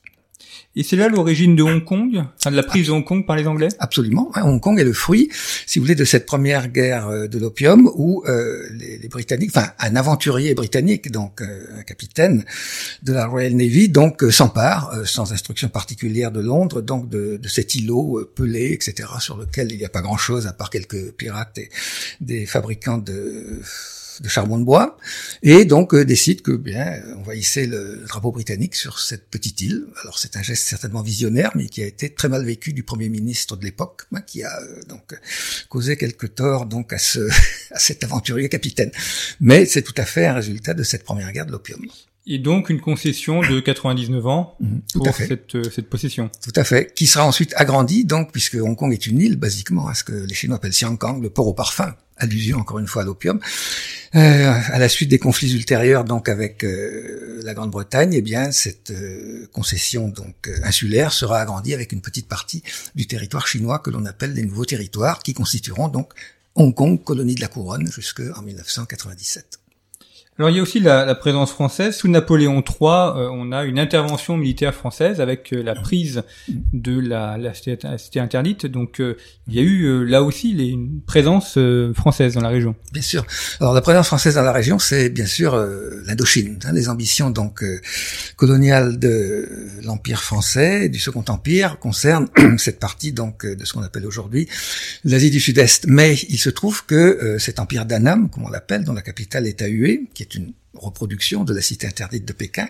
Et 0.75 0.83
c'est 0.83 0.95
là 0.95 1.09
l'origine 1.09 1.55
de 1.55 1.63
Hong 1.63 1.83
Kong, 1.83 2.23
de 2.45 2.49
la 2.51 2.61
prise 2.61 2.87
de 2.87 2.91
Hong 2.91 3.03
Kong 3.03 3.25
par 3.25 3.35
les 3.35 3.47
Anglais? 3.47 3.69
Absolument. 3.79 4.31
Hong 4.35 4.61
Kong 4.61 4.79
est 4.79 4.83
le 4.83 4.93
fruit, 4.93 5.27
si 5.65 5.79
vous 5.79 5.85
voulez, 5.85 5.95
de 5.95 6.05
cette 6.05 6.27
première 6.27 6.67
guerre 6.67 7.07
euh, 7.07 7.27
de 7.27 7.39
l'opium 7.39 7.89
où 7.95 8.23
euh, 8.27 8.69
les, 8.73 9.07
Britanniques, 9.07 9.49
enfin 9.49 9.71
un 9.79 9.95
aventurier 9.95 10.53
britannique, 10.53 11.11
donc 11.11 11.41
euh, 11.41 11.79
un 11.79 11.81
capitaine 11.81 12.45
de 13.01 13.13
la 13.13 13.25
Royal 13.25 13.53
Navy, 13.53 13.89
donc 13.89 14.23
s'empare, 14.29 14.93
sans 15.05 15.33
instruction 15.33 15.69
particulière 15.69 16.31
de 16.31 16.39
Londres, 16.39 16.81
donc 16.81 17.09
de, 17.09 17.37
de 17.37 17.47
cet 17.47 17.73
îlot 17.73 18.29
pelé, 18.35 18.71
etc., 18.71 19.09
sur 19.19 19.37
lequel 19.37 19.71
il 19.71 19.79
n'y 19.79 19.85
a 19.85 19.89
pas 19.89 20.01
grand-chose 20.01 20.45
à 20.45 20.53
part 20.53 20.69
quelques 20.69 21.13
pirates 21.13 21.57
et 21.57 21.69
des 22.21 22.45
fabricants 22.45 22.99
de 22.99 23.59
de 24.21 24.27
charbon 24.27 24.57
de 24.57 24.63
bois, 24.63 24.97
et 25.43 25.65
donc 25.65 25.93
euh, 25.93 26.05
décide 26.05 26.41
que 26.41 26.51
bien 26.51 27.01
on 27.17 27.23
va 27.23 27.35
hisser 27.35 27.65
le 27.67 28.03
drapeau 28.07 28.31
britannique 28.31 28.75
sur 28.75 28.99
cette 28.99 29.27
petite 29.29 29.61
île. 29.61 29.85
Alors 30.01 30.19
c'est 30.19 30.35
un 30.37 30.43
geste 30.43 30.63
certainement 30.63 31.01
visionnaire, 31.01 31.51
mais 31.55 31.67
qui 31.67 31.83
a 31.83 31.85
été 31.85 32.09
très 32.09 32.29
mal 32.29 32.45
vécu 32.45 32.73
du 32.73 32.83
premier 32.83 33.09
ministre 33.09 33.55
de 33.55 33.63
l'époque, 33.63 34.03
hein, 34.13 34.21
qui 34.21 34.43
a 34.43 34.61
euh, 34.61 34.81
donc 34.87 35.17
causé 35.69 35.97
quelques 35.97 36.35
torts 36.35 36.65
donc 36.65 36.93
à 36.93 36.97
ce 36.97 37.19
à 37.71 37.79
cet 37.79 38.03
aventurier 38.03 38.49
capitaine. 38.49 38.91
Mais 39.39 39.65
c'est 39.65 39.81
tout 39.81 39.95
à 39.97 40.05
fait 40.05 40.25
un 40.25 40.33
résultat 40.33 40.73
de 40.73 40.83
cette 40.83 41.03
première 41.03 41.31
guerre 41.31 41.45
de 41.45 41.51
l'opium. 41.51 41.79
Et 42.27 42.37
donc 42.37 42.69
une 42.69 42.81
concession 42.81 43.41
de 43.41 43.59
99 43.61 44.27
ans 44.27 44.55
mhm, 44.59 44.81
pour 44.93 45.15
Cette, 45.15 45.55
euh, 45.55 45.63
cette, 45.63 45.89
possession. 45.89 46.29
Tout 46.43 46.53
à 46.55 46.63
fait. 46.63 46.93
Qui 46.93 47.07
sera 47.07 47.25
ensuite 47.25 47.53
agrandie, 47.55 48.05
donc, 48.05 48.31
puisque 48.31 48.55
Hong 48.55 48.75
Kong 48.75 48.93
est 48.93 49.07
une 49.07 49.19
île, 49.19 49.35
basiquement, 49.35 49.87
à 49.87 49.93
ce 49.93 50.03
que 50.03 50.13
les 50.13 50.33
Chinois 50.33 50.57
appellent 50.57 50.73
Siang 50.73 50.97
Kang, 50.97 51.21
le 51.21 51.29
port 51.29 51.47
au 51.47 51.53
parfum 51.53 51.95
allusion 52.19 52.59
encore 52.59 52.79
une 52.79 52.87
fois 52.87 53.01
à 53.01 53.05
l'opium. 53.05 53.39
Euh, 54.15 54.53
à 54.71 54.79
la 54.79 54.89
suite 54.89 55.09
des 55.09 55.19
conflits 55.19 55.53
ultérieurs 55.53 56.03
donc 56.03 56.29
avec 56.29 56.63
euh, 56.63 57.41
la 57.43 57.53
Grande-Bretagne, 57.53 58.13
eh 58.13 58.21
bien 58.21 58.51
cette 58.51 58.91
euh, 58.91 59.47
concession 59.53 60.09
donc 60.09 60.47
euh, 60.47 60.57
insulaire 60.63 61.11
sera 61.11 61.39
agrandie 61.39 61.73
avec 61.73 61.91
une 61.91 62.01
petite 62.01 62.27
partie 62.27 62.63
du 62.95 63.07
territoire 63.07 63.47
chinois 63.47 63.79
que 63.79 63.89
l'on 63.89 64.05
appelle 64.05 64.33
les 64.33 64.43
nouveaux 64.43 64.65
territoires, 64.65 65.19
qui 65.19 65.33
constitueront 65.33 65.87
donc 65.87 66.13
Hong 66.55 66.73
Kong, 66.73 67.01
colonie 67.03 67.35
de 67.35 67.41
la 67.41 67.47
couronne, 67.47 67.89
jusqu'en 67.91 68.41
1997. 68.41 69.59
Alors 70.39 70.51
il 70.51 70.55
y 70.55 70.59
a 70.59 70.61
aussi 70.61 70.79
la, 70.79 71.03
la 71.03 71.15
présence 71.15 71.51
française. 71.51 71.97
Sous 71.97 72.07
Napoléon 72.07 72.63
III, 72.63 72.77
euh, 72.81 73.29
on 73.29 73.51
a 73.51 73.65
une 73.65 73.77
intervention 73.77 74.37
militaire 74.37 74.73
française 74.73 75.19
avec 75.19 75.51
euh, 75.51 75.61
la 75.61 75.75
prise 75.75 76.23
de 76.71 76.97
la, 76.97 77.37
la, 77.37 77.53
cité, 77.53 78.21
interdite. 78.21 78.65
Donc 78.65 79.01
euh, 79.01 79.17
il 79.49 79.55
y 79.55 79.59
a 79.59 79.63
eu 79.63 80.05
là 80.05 80.23
aussi 80.23 80.53
les, 80.53 80.67
une 80.67 81.01
présence 81.01 81.59
française 81.93 82.35
dans 82.35 82.41
la 82.41 82.47
région. 82.47 82.73
Bien 82.93 83.01
sûr. 83.01 83.25
Alors 83.59 83.73
la 83.73 83.81
présence 83.81 84.07
française 84.07 84.35
dans 84.35 84.41
la 84.41 84.53
région, 84.53 84.79
c'est 84.79 85.09
bien 85.09 85.25
sûr 85.25 85.57
l'Indochine. 86.05 86.57
Hein, 86.63 86.71
les 86.71 86.87
ambitions 86.87 87.31
donc 87.31 87.61
coloniales 88.37 88.97
de 88.97 89.45
l'Empire 89.83 90.23
français, 90.23 90.87
du 90.87 90.99
Second 90.99 91.25
Empire, 91.27 91.79
concernent 91.79 92.29
cette 92.57 92.79
partie 92.79 93.11
donc 93.11 93.45
de 93.45 93.65
ce 93.65 93.73
qu'on 93.73 93.81
appelle 93.81 94.05
aujourd'hui 94.05 94.47
l'Asie 95.03 95.31
du 95.31 95.41
Sud-Est. 95.41 95.87
Mais 95.87 96.13
il 96.29 96.37
se 96.37 96.49
trouve 96.49 96.85
que 96.85 97.35
cet 97.39 97.59
empire 97.59 97.85
d'Annam, 97.85 98.29
comme 98.29 98.45
on 98.45 98.49
l'appelle, 98.49 98.85
dont 98.85 98.93
la 98.93 99.01
capitale 99.01 99.45
est 99.45 99.61
à 99.61 99.67
Hue, 99.67 100.07
qui 100.13 100.23
est 100.23 100.28
une 100.35 100.53
reproduction 100.75 101.43
de 101.43 101.53
la 101.53 101.61
cité 101.61 101.87
interdite 101.87 102.25
de 102.25 102.33
Pékin, 102.33 102.67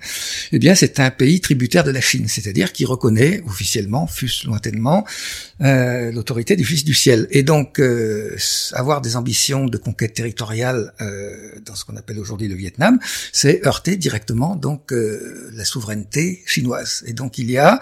eh 0.51 0.59
bien 0.59 0.75
c'est 0.75 0.99
un 0.99 1.11
pays 1.11 1.41
tributaire 1.41 1.83
de 1.83 1.91
la 1.91 2.01
Chine, 2.01 2.27
c'est-à-dire 2.27 2.71
qui 2.71 2.85
reconnaît 2.85 3.41
officiellement, 3.45 4.07
fût-ce 4.07 4.47
lointainement, 4.47 5.05
euh, 5.61 6.11
l'autorité 6.11 6.55
du 6.55 6.65
Fils 6.65 6.83
du 6.83 6.93
ciel. 6.93 7.27
Et 7.31 7.43
donc 7.43 7.79
euh, 7.79 8.35
avoir 8.73 9.01
des 9.01 9.15
ambitions 9.15 9.65
de 9.65 9.77
conquête 9.77 10.13
territoriale 10.13 10.93
euh, 11.01 11.59
dans 11.65 11.75
ce 11.75 11.85
qu'on 11.85 11.97
appelle 11.97 12.19
aujourd'hui 12.19 12.47
le 12.47 12.55
Vietnam, 12.55 12.99
c'est 13.33 13.65
heurter 13.65 13.97
directement 13.97 14.55
donc 14.55 14.93
euh, 14.93 15.49
la 15.53 15.65
souveraineté 15.65 16.41
chinoise. 16.45 17.03
Et 17.05 17.13
donc 17.13 17.37
il 17.37 17.51
y 17.51 17.57
a 17.57 17.79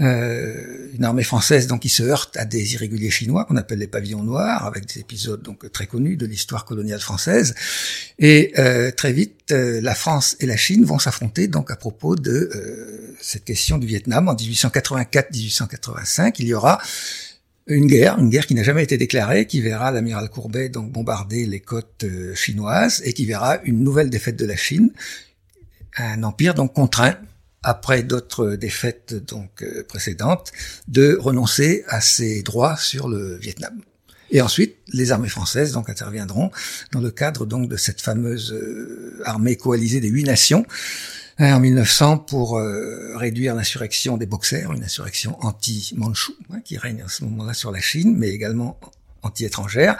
euh, 0.00 0.88
une 0.94 1.04
armée 1.04 1.24
française 1.24 1.66
donc 1.66 1.82
qui 1.82 1.88
se 1.88 2.02
heurte 2.02 2.36
à 2.36 2.44
des 2.44 2.74
irréguliers 2.74 3.10
chinois 3.10 3.44
qu'on 3.44 3.56
appelle 3.56 3.80
les 3.80 3.88
pavillons 3.88 4.22
noirs, 4.22 4.66
avec 4.66 4.86
des 4.86 5.00
épisodes 5.00 5.42
donc 5.42 5.70
très 5.72 5.86
connus 5.86 6.16
de 6.16 6.26
l'histoire 6.26 6.64
coloniale 6.64 7.00
française. 7.00 7.54
Et 8.18 8.52
euh, 8.58 8.90
très 8.90 9.12
vite, 9.12 9.37
euh, 9.50 9.80
la 9.80 9.94
France 9.94 10.36
et 10.40 10.46
la 10.46 10.56
Chine 10.56 10.84
vont 10.84 10.98
s'affronter 10.98 11.48
donc 11.48 11.70
à 11.70 11.76
propos 11.76 12.16
de 12.16 12.50
euh, 12.54 13.14
cette 13.20 13.44
question 13.44 13.78
du 13.78 13.86
Vietnam. 13.86 14.28
En 14.28 14.34
1884-1885, 14.34 16.34
il 16.38 16.48
y 16.48 16.54
aura 16.54 16.80
une 17.66 17.86
guerre, 17.86 18.18
une 18.18 18.30
guerre 18.30 18.46
qui 18.46 18.54
n'a 18.54 18.62
jamais 18.62 18.82
été 18.82 18.96
déclarée, 18.96 19.46
qui 19.46 19.60
verra 19.60 19.90
l'amiral 19.90 20.28
Courbet 20.30 20.68
donc 20.68 20.90
bombarder 20.90 21.46
les 21.46 21.60
côtes 21.60 22.06
chinoises 22.34 23.02
et 23.04 23.12
qui 23.12 23.26
verra 23.26 23.58
une 23.64 23.84
nouvelle 23.84 24.10
défaite 24.10 24.36
de 24.36 24.46
la 24.46 24.56
Chine, 24.56 24.90
un 25.96 26.22
empire 26.22 26.54
donc 26.54 26.72
contraint 26.72 27.16
après 27.62 28.02
d'autres 28.02 28.54
défaites 28.54 29.14
donc 29.14 29.62
euh, 29.62 29.84
précédentes, 29.86 30.52
de 30.86 31.16
renoncer 31.20 31.84
à 31.88 32.00
ses 32.00 32.42
droits 32.42 32.76
sur 32.76 33.08
le 33.08 33.36
Vietnam. 33.36 33.80
Et 34.30 34.40
ensuite, 34.42 34.76
les 34.92 35.10
armées 35.12 35.28
françaises 35.28 35.72
donc 35.72 35.88
interviendront 35.88 36.50
dans 36.92 37.00
le 37.00 37.10
cadre 37.10 37.46
donc 37.46 37.68
de 37.68 37.76
cette 37.76 38.00
fameuse 38.00 38.52
euh, 38.52 39.20
armée 39.24 39.56
coalisée 39.56 40.00
des 40.00 40.08
huit 40.08 40.24
nations 40.24 40.66
hein, 41.38 41.54
en 41.54 41.60
1900 41.60 42.18
pour 42.18 42.58
euh, 42.58 43.16
réduire 43.16 43.54
l'insurrection 43.54 44.16
des 44.16 44.26
Boxers, 44.26 44.72
une 44.72 44.84
insurrection 44.84 45.36
anti-manchou 45.44 46.34
hein, 46.52 46.60
qui 46.64 46.76
règne 46.76 47.02
à 47.02 47.08
ce 47.08 47.24
moment-là 47.24 47.54
sur 47.54 47.70
la 47.70 47.80
Chine, 47.80 48.14
mais 48.16 48.28
également 48.28 48.78
anti-étrangère, 49.22 49.96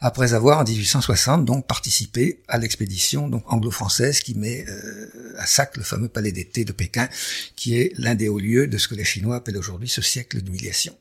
après 0.00 0.32
avoir 0.32 0.60
en 0.60 0.64
1860 0.64 1.44
donc 1.44 1.66
participé 1.66 2.40
à 2.48 2.58
l'expédition 2.58 3.28
donc 3.28 3.44
anglo-française 3.52 4.20
qui 4.20 4.34
met 4.34 4.64
euh, 4.68 5.34
à 5.36 5.46
sac 5.46 5.76
le 5.76 5.82
fameux 5.82 6.08
palais 6.08 6.32
d'été 6.32 6.64
de 6.64 6.72
Pékin, 6.72 7.08
qui 7.56 7.78
est 7.78 7.92
l'un 7.98 8.14
des 8.14 8.28
hauts 8.28 8.38
lieux 8.38 8.66
de 8.66 8.78
ce 8.78 8.88
que 8.88 8.94
les 8.94 9.04
Chinois 9.04 9.36
appellent 9.36 9.58
aujourd'hui 9.58 9.88
ce 9.88 10.00
siècle 10.00 10.40
d'humiliation. 10.40 10.96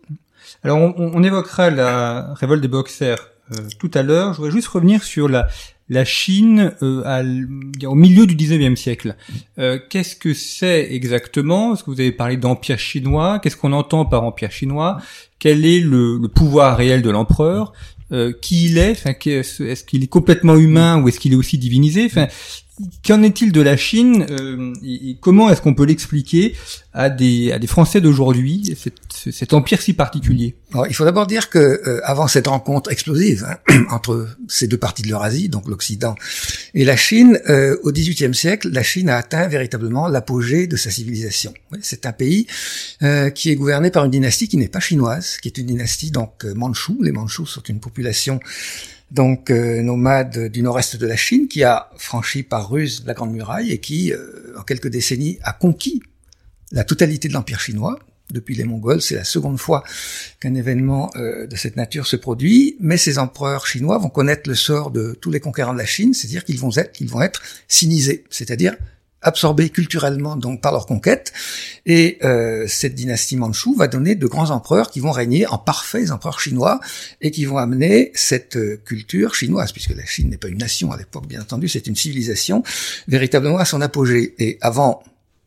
Alors 0.64 0.78
on, 0.98 1.24
évoquera 1.24 1.70
la 1.70 2.34
révolte 2.36 2.62
des 2.62 2.68
Boxers 2.68 3.30
euh, 3.52 3.58
tout 3.80 3.92
à 3.94 4.04
l'heure. 4.04 4.34
Je 4.34 4.38
voudrais 4.38 4.52
juste 4.52 4.68
revenir 4.68 5.04
sur 5.04 5.28
la 5.28 6.06
Chine 6.06 6.74
euh, 6.82 7.46
au 7.86 7.96
milieu 7.96 8.26
du 8.26 8.36
19e 8.36 8.76
siècle. 8.76 9.16
Euh, 9.60 9.80
Qu'est-ce 9.90 10.16
que 10.16 10.34
c'est 10.34 10.88
exactement? 10.92 11.74
Est-ce 11.74 11.84
que 11.84 11.92
vous 11.92 12.00
avez 12.00 12.12
parlé 12.12 12.38
d'empire 12.38 12.80
chinois? 12.80 13.40
Qu'est-ce 13.40 13.58
qu'on 13.58 13.74
entend 13.74 14.06
par 14.06 14.24
empire 14.24 14.52
chinois? 14.52 14.98
Quel 15.40 15.66
est 15.66 15.82
le, 15.82 16.20
pouvoir 16.34 16.78
réel 16.78 17.02
de 17.02 17.10
l'empereur? 17.10 17.74
Qui 18.44 18.66
il 18.66 18.78
est? 18.78 19.04
Est-ce 19.08 19.84
qu'il 19.84 20.04
est 20.04 20.08
complètement 20.08 20.56
humain 20.56 21.02
ou 21.02 21.08
est-ce 21.08 21.20
qu'il 21.20 21.34
est 21.34 21.36
aussi 21.36 21.58
divinisé? 21.58 22.12
Qu'en 23.06 23.22
est-il 23.22 23.52
de 23.52 23.62
la 23.62 23.78
Chine 23.78 24.26
euh, 24.32 24.74
et, 24.84 25.16
comment 25.22 25.50
est-ce 25.52 25.62
qu'on 25.62 25.76
peut 25.76 25.86
l'expliquer 25.86 26.56
à 26.92 27.12
des, 27.12 27.52
à 27.52 27.60
des 27.60 27.68
Français 27.68 28.02
d'aujourd'hui, 28.02 28.76
cet, 29.32 29.54
empire 29.54 29.80
si 29.80 29.94
particulier? 29.94 30.56
Alors, 30.74 30.88
Il 30.88 30.96
faut 30.96 31.06
d'abord 31.06 31.28
dire 31.28 31.52
que 31.52 31.60
euh, 31.60 32.02
avant 32.04 32.28
cette 32.28 32.48
rencontre 32.48 32.92
explosive 32.92 33.46
hein, 33.48 33.86
entre 33.92 34.28
ces 34.48 34.66
deux 34.66 34.78
parties 34.78 35.04
de 35.04 35.10
l'Eurasie, 35.10 35.50
donc 35.50 35.68
l'Occident 35.68 36.16
et 36.74 36.84
la 36.84 36.98
Chine, 36.98 37.40
euh, 37.48 37.78
au 37.84 37.92
XVIIIe 37.92 38.34
siècle, 38.34 38.70
la 38.70 38.82
Chine 38.82 39.08
a 39.08 39.18
atteint 39.18 39.48
véritablement 39.48 40.08
l'apogée 40.08 40.66
de 40.66 40.76
sa 40.76 40.90
civilisation. 40.90 41.54
C'est 41.82 42.08
un 42.08 42.12
pays 42.12 42.48
euh, 43.04 43.30
qui 43.30 43.52
est 43.52 43.56
gouverné 43.56 43.92
par 43.92 44.04
une 44.06 44.12
dynastie 44.12 44.48
qui 44.48 44.58
n'est 44.58 44.68
pas 44.68 44.80
chinoise, 44.80 45.38
qui 45.38 45.48
est 45.48 45.60
une 45.60 45.68
dynastie 45.68 46.10
donc 46.10 46.44
manchou. 46.44 46.98
Les 47.04 47.12
Manchous 47.12 47.46
sont 47.46 47.62
une 47.62 47.80
population 47.80 48.40
donc 49.14 49.52
euh, 49.52 49.84
nomade 49.84 50.50
du 50.50 50.64
nord-est 50.64 50.98
de 50.98 51.06
la 51.06 51.16
Chine, 51.16 51.48
qui 51.48 51.64
a 51.64 51.92
franchi 51.98 52.42
par 52.42 52.70
ruse 52.70 53.04
la 53.06 53.14
Grande 53.14 53.32
Muraille 53.32 53.72
et 53.72 53.78
qui, 53.78 54.12
euh, 54.12 54.56
en 54.58 54.64
quelques 54.64 54.88
décennies, 54.88 55.38
a 55.44 55.54
conquis 55.54 56.02
la 56.72 56.84
totalité 56.84 57.28
de 57.28 57.34
l'Empire 57.34 57.60
chinois. 57.60 58.00
Depuis 58.32 58.56
les 58.56 58.64
Mongols, 58.64 59.02
c'est 59.02 59.14
la 59.14 59.24
seconde 59.24 59.60
fois 59.60 59.84
qu'un 60.40 60.56
événement 60.56 61.12
euh, 61.16 61.46
de 61.46 61.56
cette 61.56 61.76
nature 61.76 62.08
se 62.08 62.16
produit, 62.16 62.76
mais 62.80 62.98
ces 62.98 63.20
empereurs 63.20 63.68
chinois 63.68 64.00
vont 64.00 64.10
connaître 64.10 64.50
le 64.50 64.56
sort 64.56 64.90
de 64.90 65.16
tous 65.22 65.30
les 65.30 65.40
conquérants 65.40 65.74
de 65.74 65.78
la 65.78 65.86
Chine, 65.86 66.16
c'est-à-dire 66.16 66.44
qu'ils 66.44 66.60
vont 66.60 66.72
être, 66.76 66.92
qu'ils 66.92 67.10
vont 67.10 67.22
être 67.22 67.44
sinisés, 67.68 68.24
c'est-à-dire 68.32 68.76
absorbés 69.24 69.70
culturellement 69.70 70.36
donc 70.36 70.62
par 70.62 70.72
leur 70.72 70.86
conquête. 70.86 71.34
Et 71.86 72.18
euh, 72.24 72.66
cette 72.68 72.96
dynastie 72.96 73.38
manchoue 73.38 73.76
va 73.76 73.88
donner 73.88 74.16
de 74.16 74.28
grands 74.28 74.52
empereurs 74.52 74.92
qui 74.92 75.00
vont 75.00 75.12
régner 75.12 75.48
en 75.48 75.58
parfaits 75.58 76.12
empereurs 76.12 76.40
chinois 76.40 76.80
et 77.22 77.32
qui 77.32 77.46
vont 77.46 77.58
amener 77.58 78.12
cette 78.14 78.58
euh, 78.58 78.82
culture 78.86 79.36
chinoise, 79.36 79.72
puisque 79.72 79.96
la 79.96 80.06
Chine 80.06 80.30
n'est 80.30 80.38
pas 80.38 80.48
une 80.48 80.60
nation 80.60 80.92
à 80.92 80.98
l'époque, 80.98 81.28
bien 81.28 81.42
entendu, 81.42 81.68
c'est 81.68 81.88
une 81.88 81.96
civilisation, 81.96 82.64
véritablement 83.08 83.58
à 83.58 83.66
son 83.66 83.82
apogée. 83.82 84.36
Et 84.40 84.58
avant 84.62 85.04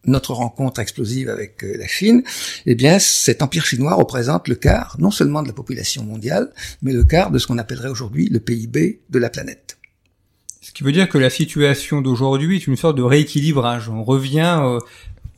notre 0.06 0.32
rencontre 0.32 0.80
explosive 0.80 1.28
avec 1.28 1.62
euh, 1.64 1.76
la 1.76 1.86
Chine, 1.86 2.22
eh 2.64 2.74
bien, 2.74 2.98
cet 2.98 3.42
empire 3.42 3.66
chinois 3.66 3.94
représente 3.94 4.48
le 4.48 4.54
quart, 4.54 4.96
non 4.98 5.10
seulement 5.10 5.42
de 5.42 5.48
la 5.48 5.54
population 5.54 6.04
mondiale, 6.04 6.52
mais 6.82 6.92
le 6.92 7.04
quart 7.04 7.30
de 7.30 7.38
ce 7.38 7.46
qu'on 7.46 7.58
appellerait 7.58 7.88
aujourd'hui 7.88 8.28
le 8.28 8.40
PIB 8.40 9.00
de 9.10 9.18
la 9.18 9.30
planète. 9.30 9.75
Qui 10.76 10.84
veut 10.84 10.92
dire 10.92 11.08
que 11.08 11.16
la 11.16 11.30
situation 11.30 12.02
d'aujourd'hui 12.02 12.56
est 12.56 12.66
une 12.66 12.76
sorte 12.76 12.98
de 12.98 13.02
rééquilibrage. 13.02 13.88
On 13.88 14.04
revient 14.04 14.60
euh, 14.62 14.78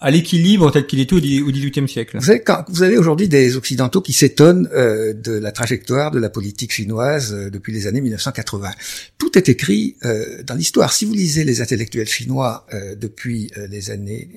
à 0.00 0.10
l'équilibre 0.10 0.72
tel 0.72 0.84
qu'il 0.84 0.98
était 0.98 1.14
au 1.14 1.20
XVIIIe 1.20 1.88
siècle. 1.88 2.18
Vous 2.18 2.32
quand 2.44 2.64
vous 2.66 2.82
avez 2.82 2.98
aujourd'hui 2.98 3.28
des 3.28 3.56
Occidentaux 3.56 4.00
qui 4.00 4.12
s'étonnent 4.12 4.68
euh, 4.74 5.12
de 5.12 5.30
la 5.30 5.52
trajectoire 5.52 6.10
de 6.10 6.18
la 6.18 6.28
politique 6.28 6.72
chinoise 6.72 7.32
euh, 7.32 7.50
depuis 7.50 7.72
les 7.72 7.86
années 7.86 8.00
1980, 8.00 8.72
tout 9.16 9.38
est 9.38 9.48
écrit 9.48 9.94
dans 10.44 10.56
l'histoire. 10.56 10.92
Si 10.92 11.04
vous 11.04 11.14
lisez 11.14 11.44
les 11.44 11.60
intellectuels 11.60 12.08
chinois 12.08 12.66
depuis 12.96 13.52
les 13.70 13.90
années 13.90 14.28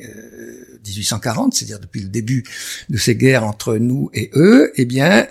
1840, 0.86 1.55
c'est-à-dire 1.55 1.79
depuis 1.79 2.01
le 2.01 2.10
début 2.10 2.43
de 2.89 2.98
ces 2.98 3.15
guerres 3.15 3.43
entre 3.43 3.77
nous 3.77 4.12
et 4.13 4.29
eux, 4.36 4.72
eh 4.75 4.86
bien, 4.86 5.25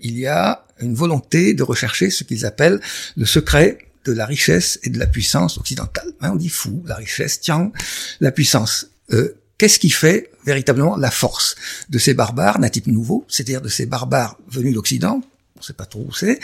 il 0.00 0.18
y 0.18 0.26
a 0.26 0.64
une 0.80 0.94
volonté 0.94 1.52
de 1.52 1.62
rechercher 1.62 2.08
ce 2.08 2.24
qu'ils 2.24 2.46
appellent 2.46 2.80
le 3.16 3.26
secret 3.26 3.89
de 4.10 4.16
la 4.16 4.26
richesse 4.26 4.78
et 4.82 4.90
de 4.90 4.98
la 4.98 5.06
puissance 5.06 5.58
occidentale. 5.58 6.12
Hein, 6.20 6.30
on 6.32 6.36
dit 6.36 6.48
fou, 6.48 6.82
la 6.86 6.96
richesse, 6.96 7.40
tiens, 7.40 7.72
la 8.20 8.32
puissance. 8.32 8.88
Euh, 9.12 9.34
Qu'est-ce 9.60 9.78
qui 9.78 9.90
fait 9.90 10.30
véritablement 10.46 10.96
la 10.96 11.10
force 11.10 11.54
de 11.90 11.98
ces 11.98 12.14
barbares 12.14 12.60
d'un 12.60 12.70
type 12.70 12.86
nouveau, 12.86 13.26
c'est-à-dire 13.28 13.60
de 13.60 13.68
ces 13.68 13.84
barbares 13.84 14.38
venus 14.48 14.72
d'Occident, 14.72 15.20
on 15.58 15.62
sait 15.62 15.74
pas 15.74 15.84
trop 15.84 16.06
où 16.08 16.14
c'est, 16.14 16.40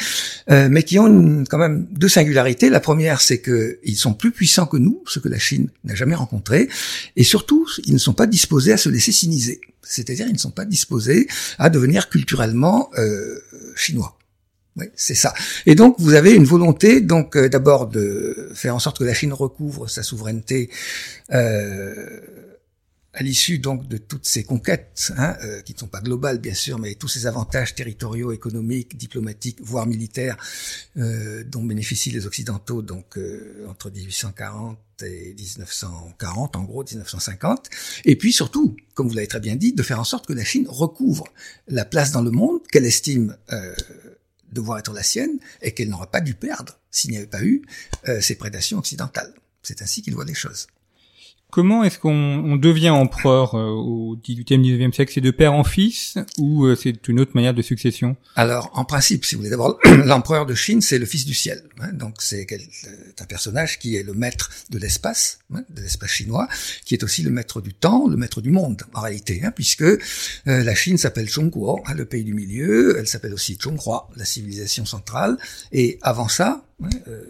euh, 0.50 0.68
mais 0.70 0.82
qui 0.82 0.98
ont 0.98 1.44
quand 1.48 1.56
même 1.56 1.86
deux 1.90 2.10
singularités. 2.10 2.68
La 2.68 2.80
première, 2.80 3.22
c'est 3.22 3.40
qu'ils 3.40 3.96
sont 3.96 4.12
plus 4.12 4.32
puissants 4.32 4.66
que 4.66 4.76
nous, 4.76 5.02
ce 5.06 5.18
que 5.18 5.30
la 5.30 5.38
Chine 5.38 5.70
n'a 5.84 5.94
jamais 5.94 6.14
rencontré, 6.14 6.68
et 7.16 7.24
surtout, 7.24 7.66
ils 7.86 7.94
ne 7.94 7.98
sont 7.98 8.12
pas 8.12 8.26
disposés 8.26 8.74
à 8.74 8.76
se 8.76 8.90
laisser 8.90 9.12
siniser. 9.12 9.62
C'est-à-dire, 9.82 10.26
ils 10.26 10.34
ne 10.34 10.38
sont 10.38 10.50
pas 10.50 10.66
disposés 10.66 11.26
à 11.58 11.70
devenir 11.70 12.10
culturellement 12.10 12.90
euh, 12.98 13.40
chinois. 13.76 14.18
Oui, 14.76 14.86
c'est 14.94 15.14
ça. 15.14 15.32
Et 15.64 15.74
donc 15.74 15.96
vous 15.98 16.12
avez 16.14 16.34
une 16.34 16.44
volonté, 16.44 17.00
donc 17.00 17.36
euh, 17.36 17.48
d'abord 17.48 17.86
de 17.86 18.50
faire 18.54 18.74
en 18.74 18.78
sorte 18.78 18.98
que 18.98 19.04
la 19.04 19.14
Chine 19.14 19.32
recouvre 19.32 19.88
sa 19.88 20.02
souveraineté 20.02 20.68
euh, 21.32 22.20
à 23.14 23.22
l'issue 23.22 23.58
donc 23.58 23.88
de 23.88 23.96
toutes 23.96 24.26
ces 24.26 24.44
conquêtes, 24.44 25.14
hein, 25.16 25.34
euh, 25.42 25.62
qui 25.62 25.72
ne 25.72 25.78
sont 25.78 25.86
pas 25.86 26.02
globales 26.02 26.38
bien 26.38 26.52
sûr, 26.52 26.78
mais 26.78 26.94
tous 26.94 27.08
ces 27.08 27.26
avantages 27.26 27.74
territoriaux, 27.74 28.32
économiques, 28.32 28.98
diplomatiques, 28.98 29.60
voire 29.62 29.86
militaires, 29.86 30.36
euh, 30.98 31.42
dont 31.42 31.64
bénéficient 31.64 32.10
les 32.10 32.26
Occidentaux 32.26 32.82
donc 32.82 33.18
entre 33.66 33.90
1840 33.90 34.78
et 35.04 35.32
1940, 35.32 36.56
en 36.56 36.64
gros 36.64 36.84
1950. 36.84 37.70
Et 38.04 38.16
puis 38.16 38.34
surtout, 38.34 38.76
comme 38.92 39.08
vous 39.08 39.14
l'avez 39.14 39.26
très 39.26 39.40
bien 39.40 39.56
dit, 39.56 39.72
de 39.72 39.82
faire 39.82 40.00
en 40.00 40.04
sorte 40.04 40.26
que 40.26 40.34
la 40.34 40.44
Chine 40.44 40.66
recouvre 40.68 41.24
la 41.66 41.86
place 41.86 42.12
dans 42.12 42.22
le 42.22 42.30
monde 42.30 42.60
qu'elle 42.70 42.84
estime 42.84 43.34
devoir 44.52 44.78
être 44.78 44.92
la 44.92 45.02
sienne 45.02 45.38
et 45.62 45.72
qu'elle 45.72 45.88
n'aurait 45.88 46.10
pas 46.10 46.20
dû 46.20 46.34
perdre 46.34 46.78
s'il 46.90 47.10
n'y 47.10 47.16
avait 47.16 47.26
pas 47.26 47.42
eu 47.42 47.62
euh, 48.08 48.20
ces 48.20 48.36
prédations 48.36 48.78
occidentales. 48.78 49.34
C'est 49.62 49.82
ainsi 49.82 50.02
qu'il 50.02 50.14
voit 50.14 50.24
les 50.24 50.34
choses. 50.34 50.68
Comment 51.56 51.84
est-ce 51.84 51.98
qu'on 51.98 52.10
on 52.12 52.56
devient 52.56 52.90
empereur 52.90 53.54
euh, 53.54 53.70
au 53.70 54.14
XVIIIe, 54.22 54.76
XIXe 54.76 54.94
siècle? 54.94 55.12
C'est 55.14 55.22
de 55.22 55.30
père 55.30 55.54
en 55.54 55.64
fils 55.64 56.18
ou 56.36 56.66
euh, 56.66 56.76
c'est 56.76 57.08
une 57.08 57.18
autre 57.18 57.30
manière 57.34 57.54
de 57.54 57.62
succession? 57.62 58.14
Alors, 58.34 58.70
en 58.74 58.84
principe, 58.84 59.24
si 59.24 59.34
vous 59.34 59.38
voulez, 59.40 59.48
d'abord, 59.48 59.78
l'empereur 60.04 60.44
de 60.44 60.54
Chine, 60.54 60.82
c'est 60.82 60.98
le 60.98 61.06
fils 61.06 61.24
du 61.24 61.32
ciel. 61.32 61.62
hein. 61.80 61.94
donc, 61.94 62.16
c'est 62.18 62.44
quel- 62.44 62.60
un 63.18 63.24
personnage 63.24 63.78
qui 63.78 63.96
est 63.96 64.02
le 64.02 64.12
maître 64.12 64.50
de 64.68 64.76
l'espace, 64.78 65.38
hein, 65.54 65.62
de 65.74 65.80
l'espace 65.80 66.10
chinois, 66.10 66.46
qui 66.84 66.92
est 66.92 67.02
aussi 67.02 67.22
le 67.22 67.30
maître 67.30 67.62
du 67.62 67.72
temps, 67.72 68.06
le 68.06 68.18
maître 68.18 68.42
du 68.42 68.50
monde, 68.50 68.82
en 68.92 69.00
réalité, 69.00 69.40
hein, 69.42 69.50
puisque 69.50 69.80
euh, 69.80 69.96
la 70.44 70.74
Chine 70.74 70.98
s'appelle 70.98 71.26
Zhongguo, 71.30 71.80
hein, 71.86 71.94
le 71.94 72.04
pays 72.04 72.24
du 72.24 72.34
milieu. 72.34 72.98
Elle 72.98 73.06
s'appelle 73.08 73.32
aussi 73.32 73.56
Zhonghua, 73.58 74.10
la 74.14 74.26
civilisation 74.26 74.84
centrale. 74.84 75.38
Et 75.72 75.98
avant 76.02 76.28
ça, 76.28 76.66
euh, 77.08 77.22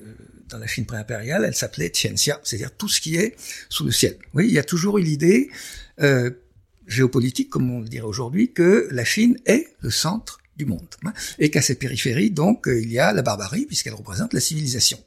dans 0.49 0.59
la 0.59 0.67
Chine 0.67 0.87
préimpériale, 0.87 1.45
elle 1.45 1.55
s'appelait 1.55 1.91
Tianxia, 1.91 2.41
c'est-à-dire 2.45 2.75
tout 2.77 2.89
ce 2.89 3.01
qui 3.01 3.17
est 3.17 3.35
sous 3.69 3.85
le 3.85 3.93
ciel. 3.93 4.17
Oui, 4.35 4.47
il 4.47 4.53
y 4.53 4.59
a 4.59 4.65
toujours 4.65 4.99
eu 4.99 5.03
l'idée 5.03 5.51
euh, 6.01 6.31
géopolitique, 6.87 7.51
comme 7.51 7.71
on 7.71 7.81
le 7.81 7.89
dirait 7.89 8.07
aujourd'hui, 8.07 8.53
que 8.53 8.89
la 8.91 9.05
Chine 9.05 9.39
est 9.47 9.69
le 9.81 9.91
centre 9.91 10.39
du 10.57 10.65
monde, 10.65 10.87
hein, 11.05 11.13
et 11.39 11.51
qu'à 11.51 11.63
ses 11.63 11.75
périphéries, 11.75 12.31
donc, 12.31 12.69
euh, 12.69 12.81
il 12.81 12.91
y 12.91 12.99
a 12.99 13.13
la 13.13 13.23
barbarie, 13.23 13.67
puisqu'elle 13.67 13.95
représente 13.95 14.33
la 14.33 14.41
civilisation. 14.41 14.99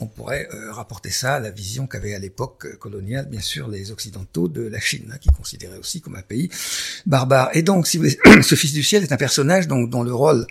On 0.00 0.06
pourrait 0.06 0.48
euh, 0.54 0.70
rapporter 0.72 1.10
ça 1.10 1.34
à 1.34 1.40
la 1.40 1.50
vision 1.50 1.88
qu'avaient 1.88 2.14
à 2.14 2.20
l'époque 2.20 2.66
euh, 2.66 2.76
coloniale, 2.76 3.26
bien 3.28 3.40
sûr, 3.40 3.66
les 3.66 3.90
Occidentaux 3.90 4.46
de 4.46 4.62
la 4.62 4.78
Chine, 4.78 5.10
hein, 5.12 5.18
qui 5.20 5.28
considéraient 5.30 5.78
aussi 5.78 6.00
comme 6.00 6.14
un 6.14 6.22
pays 6.22 6.50
barbare. 7.06 7.50
Et 7.54 7.62
donc, 7.62 7.88
si 7.88 7.98
ce 8.42 8.54
Fils 8.54 8.72
du 8.72 8.84
ciel 8.84 9.02
est 9.02 9.10
un 9.12 9.16
personnage 9.16 9.66
donc, 9.66 9.90
dont 9.90 10.04
le 10.04 10.14
rôle 10.14 10.46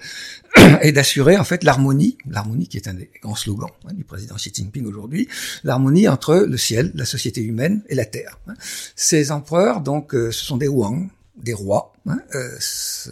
est 0.81 0.91
d'assurer 0.91 1.37
en 1.37 1.45
fait 1.45 1.63
l'harmonie, 1.63 2.17
l'harmonie 2.29 2.67
qui 2.67 2.75
est 2.75 2.89
un 2.89 2.93
des 2.95 3.09
grands 3.21 3.35
slogans 3.35 3.69
hein, 3.87 3.93
du 3.93 4.03
président 4.03 4.35
Xi 4.35 4.51
Jinping 4.53 4.85
aujourd'hui, 4.85 5.29
l'harmonie 5.63 6.09
entre 6.09 6.35
le 6.35 6.57
ciel, 6.57 6.91
la 6.93 7.05
société 7.05 7.41
humaine 7.41 7.83
et 7.87 7.95
la 7.95 8.05
terre. 8.05 8.39
hein. 8.47 8.53
Ces 8.97 9.31
empereurs, 9.31 9.79
donc, 9.79 10.13
euh, 10.13 10.31
ce 10.31 10.43
sont 10.43 10.57
des 10.57 10.67
Wang, 10.67 11.07
des 11.37 11.53
rois. 11.53 11.93
hein. 12.05 12.19
Euh, 12.35 12.49
ce 12.59 13.11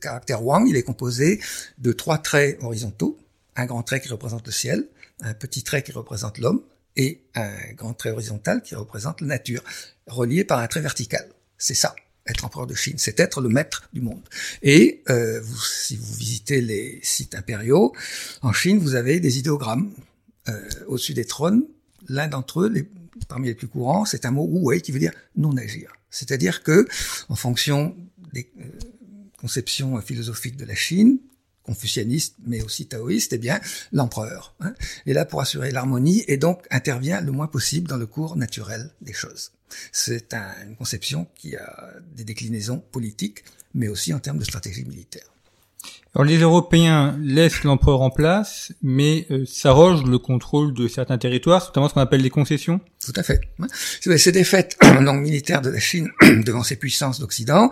caractère 0.00 0.44
Wang, 0.44 0.68
il 0.68 0.76
est 0.76 0.82
composé 0.84 1.40
de 1.78 1.92
trois 1.92 2.18
traits 2.18 2.58
horizontaux, 2.62 3.18
un 3.56 3.66
grand 3.66 3.82
trait 3.82 4.00
qui 4.00 4.08
représente 4.08 4.46
le 4.46 4.52
ciel, 4.52 4.86
un 5.22 5.34
petit 5.34 5.62
trait 5.62 5.82
qui 5.82 5.92
représente 5.92 6.38
l'homme 6.38 6.62
et 6.96 7.22
un 7.34 7.72
grand 7.74 7.94
trait 7.94 8.10
horizontal 8.10 8.62
qui 8.62 8.74
représente 8.74 9.20
la 9.20 9.28
nature, 9.28 9.62
relié 10.06 10.44
par 10.44 10.58
un 10.58 10.66
trait 10.66 10.80
vertical. 10.80 11.28
C'est 11.56 11.74
ça, 11.74 11.94
être 12.26 12.44
empereur 12.44 12.66
de 12.66 12.74
Chine, 12.74 12.96
c'est 12.98 13.18
être 13.20 13.40
le 13.40 13.48
maître 13.48 13.88
du 13.92 14.00
monde. 14.00 14.22
Et 14.62 15.02
euh, 15.08 15.40
vous, 15.40 15.60
si 15.60 15.96
vous 15.96 16.14
visitez 16.14 16.60
les 16.60 17.00
sites 17.02 17.34
impériaux, 17.34 17.94
en 18.42 18.52
Chine, 18.52 18.78
vous 18.78 18.94
avez 18.94 19.20
des 19.20 19.38
idéogrammes 19.38 19.92
euh, 20.48 20.68
au-dessus 20.86 21.14
des 21.14 21.24
trônes. 21.24 21.64
L'un 22.08 22.28
d'entre 22.28 22.62
eux, 22.62 22.72
parmi 23.28 23.48
les 23.48 23.54
plus 23.54 23.68
courants, 23.68 24.04
c'est 24.04 24.26
un 24.26 24.30
mot 24.30 24.46
Wu 24.46 24.80
qui 24.80 24.92
veut 24.92 24.98
dire 24.98 25.12
non 25.36 25.56
agir. 25.56 25.92
C'est-à-dire 26.10 26.62
que, 26.62 26.86
en 27.28 27.36
fonction 27.36 27.96
des 28.32 28.50
euh, 28.60 28.64
conceptions 29.38 30.00
philosophiques 30.00 30.56
de 30.56 30.64
la 30.64 30.74
Chine, 30.74 31.18
confucianiste, 31.64 32.34
mais 32.46 32.62
aussi 32.62 32.86
taoïste, 32.86 33.32
eh 33.32 33.38
bien, 33.38 33.60
l'empereur 33.92 34.54
hein, 34.60 34.74
est 35.06 35.12
là 35.12 35.24
pour 35.24 35.40
assurer 35.40 35.70
l'harmonie 35.70 36.24
et 36.28 36.36
donc 36.36 36.66
intervient 36.70 37.20
le 37.20 37.32
moins 37.32 37.46
possible 37.46 37.88
dans 37.88 37.96
le 37.96 38.06
cours 38.06 38.36
naturel 38.36 38.90
des 39.00 39.12
choses. 39.12 39.52
C'est 39.92 40.34
un- 40.34 40.54
une 40.66 40.76
conception 40.76 41.26
qui 41.34 41.56
a 41.56 41.92
des 42.14 42.24
déclinaisons 42.24 42.78
politiques, 42.92 43.44
mais 43.74 43.88
aussi 43.88 44.12
en 44.12 44.18
termes 44.20 44.38
de 44.38 44.44
stratégie 44.44 44.84
militaire. 44.84 45.24
Alors 46.14 46.26
les 46.26 46.36
Européens 46.36 47.16
laissent 47.22 47.64
l'empereur 47.64 48.02
en 48.02 48.10
place, 48.10 48.72
mais 48.82 49.26
euh, 49.30 49.46
s'arrogent 49.46 50.04
le 50.04 50.18
contrôle 50.18 50.74
de 50.74 50.86
certains 50.86 51.16
territoires, 51.16 51.64
notamment 51.64 51.88
ce 51.88 51.94
qu'on 51.94 52.02
appelle 52.02 52.20
les 52.20 52.28
concessions. 52.28 52.80
Tout 53.02 53.14
à 53.16 53.22
fait. 53.22 53.40
Ces 54.18 54.30
défaites 54.30 54.76
donc, 55.00 55.20
militaires 55.22 55.62
de 55.62 55.70
la 55.70 55.80
Chine 55.80 56.10
devant 56.44 56.62
ces 56.62 56.76
puissances 56.76 57.18
d'Occident 57.18 57.70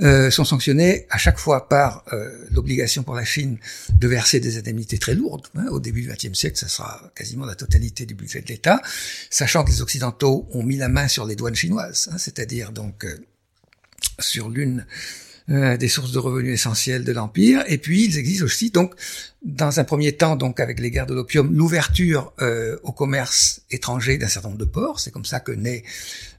euh, 0.00 0.30
sont 0.30 0.46
sanctionnées 0.46 1.06
à 1.10 1.18
chaque 1.18 1.38
fois 1.38 1.68
par 1.68 2.02
euh, 2.14 2.30
l'obligation 2.50 3.02
pour 3.02 3.14
la 3.14 3.26
Chine 3.26 3.58
de 3.92 4.08
verser 4.08 4.40
des 4.40 4.56
indemnités 4.56 4.96
très 4.96 5.14
lourdes. 5.14 5.48
hein. 5.54 5.66
Au 5.70 5.78
début 5.78 6.00
du 6.00 6.08
XXe 6.08 6.32
siècle, 6.32 6.56
ça 6.56 6.68
sera 6.68 7.12
quasiment 7.14 7.44
la 7.44 7.56
totalité 7.56 8.06
du 8.06 8.14
budget 8.14 8.40
de 8.40 8.48
l'État, 8.48 8.80
sachant 9.28 9.64
que 9.64 9.70
les 9.70 9.82
Occidentaux 9.82 10.48
ont 10.52 10.62
mis 10.62 10.78
la 10.78 10.88
main 10.88 11.08
sur 11.08 11.26
les 11.26 11.36
douanes 11.36 11.54
chinoises, 11.54 12.08
hein, 12.10 12.16
c'est-à-dire 12.16 12.72
donc 12.72 13.04
euh, 13.04 13.18
sur 14.18 14.48
l'une 14.48 14.86
euh, 15.52 15.76
des 15.76 15.88
sources 15.88 16.12
de 16.12 16.18
revenus 16.18 16.54
essentielles 16.54 17.04
de 17.04 17.12
l'empire. 17.12 17.62
Et 17.66 17.76
puis 17.76 18.04
ils 18.04 18.18
exigent 18.18 18.44
aussi 18.44 18.70
donc 18.70 18.94
dans 19.44 19.80
un 19.80 19.84
premier 19.84 20.12
temps 20.12 20.36
donc 20.36 20.60
avec 20.60 20.80
les 20.80 20.90
guerres 20.90 21.06
de 21.06 21.14
l'opium 21.14 21.52
l'ouverture 21.54 22.32
euh, 22.40 22.78
au 22.84 22.92
commerce 22.92 23.60
étranger 23.70 24.16
d'un 24.16 24.28
certain 24.28 24.48
nombre 24.48 24.60
de 24.60 24.64
ports. 24.64 24.98
C'est 24.98 25.10
comme 25.10 25.26
ça 25.26 25.40
que 25.40 25.52
naît 25.52 25.82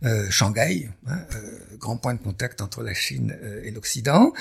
euh, 0.04 0.26
Shanghai, 0.32 0.90
hein, 1.08 1.20
grand 1.80 1.98
point 1.98 2.16
de 2.16 2.22
contact 2.22 2.62
entre 2.62 2.82
la 2.82 2.94
Chine 2.94 3.38
et 3.64 3.72
l'Occident. 3.72 4.34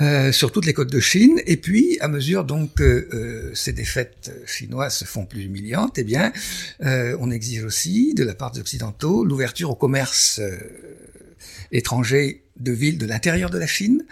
euh, 0.00 0.32
sur 0.32 0.50
toutes 0.50 0.66
les 0.66 0.74
côtes 0.74 0.90
de 0.90 1.00
Chine, 1.00 1.40
et 1.46 1.56
puis 1.56 1.98
à 2.00 2.08
mesure 2.08 2.44
donc 2.44 2.74
que 2.74 3.52
ces 3.54 3.72
défaites 3.72 4.32
chinoises 4.44 4.96
se 4.96 5.04
font 5.04 5.24
plus 5.24 5.44
humiliantes, 5.44 5.98
eh 5.98 6.04
bien, 6.04 6.32
on 6.80 7.30
exige 7.30 7.64
aussi 7.64 8.12
de 8.14 8.24
la 8.24 8.34
part 8.34 8.50
des 8.50 8.60
occidentaux 8.60 9.24
l'ouverture 9.24 9.70
au 9.70 9.76
commerce 9.76 10.40
étrangers 11.70 12.43
de 12.56 12.72
villes 12.72 12.98
de 12.98 13.06
l'intérieur 13.06 13.50
de 13.50 13.58
la 13.58 13.66
Chine. 13.66 14.04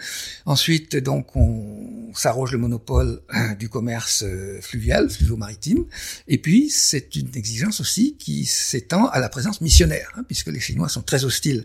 Ensuite, 0.45 0.95
donc, 0.97 1.35
on 1.35 2.11
s'arroge 2.13 2.51
le 2.51 2.57
monopole 2.57 3.21
euh, 3.33 3.55
du 3.55 3.69
commerce 3.69 4.23
euh, 4.25 4.59
fluvial, 4.61 5.09
fluvio-maritime. 5.09 5.85
Et 6.27 6.37
puis, 6.37 6.69
c'est 6.69 7.15
une 7.15 7.35
exigence 7.35 7.79
aussi 7.79 8.17
qui 8.17 8.45
s'étend 8.45 9.07
à 9.07 9.19
la 9.19 9.29
présence 9.29 9.61
missionnaire, 9.61 10.11
hein, 10.15 10.23
puisque 10.27 10.47
les 10.47 10.59
Chinois 10.59 10.89
sont 10.89 11.01
très 11.01 11.23
hostiles 11.25 11.63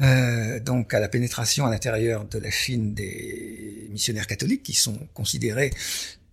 euh, 0.00 0.60
donc 0.60 0.92
à 0.92 1.00
la 1.00 1.08
pénétration 1.08 1.64
à 1.64 1.70
l'intérieur 1.70 2.26
de 2.26 2.38
la 2.38 2.50
Chine 2.50 2.92
des 2.92 3.88
missionnaires 3.90 4.26
catholiques 4.26 4.62
qui 4.62 4.74
sont 4.74 4.98
considérés 5.14 5.72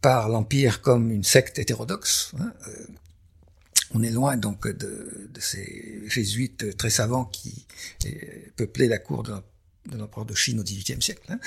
par 0.01 0.27
l'Empire 0.27 0.81
comme 0.81 1.11
une 1.11 1.23
secte 1.23 1.59
hétérodoxe. 1.59 2.33
hein, 2.39 2.53
euh, 2.67 2.71
on 3.95 4.03
est 4.03 4.09
loin 4.09 4.37
donc 4.37 4.67
de, 4.67 5.29
de 5.31 5.39
ces 5.39 6.01
jésuites 6.07 6.75
très 6.77 6.89
savants 6.89 7.25
qui 7.25 7.65
euh, 8.05 8.09
peuplaient 8.55 8.87
la 8.87 8.97
cour 8.97 9.23
de, 9.23 9.33
de 9.91 9.97
l'empereur 9.97 10.25
de 10.25 10.35
Chine 10.35 10.59
au 10.59 10.63
XVIIIe 10.63 11.01
siècle. 11.01 11.21
hein. 11.29 11.39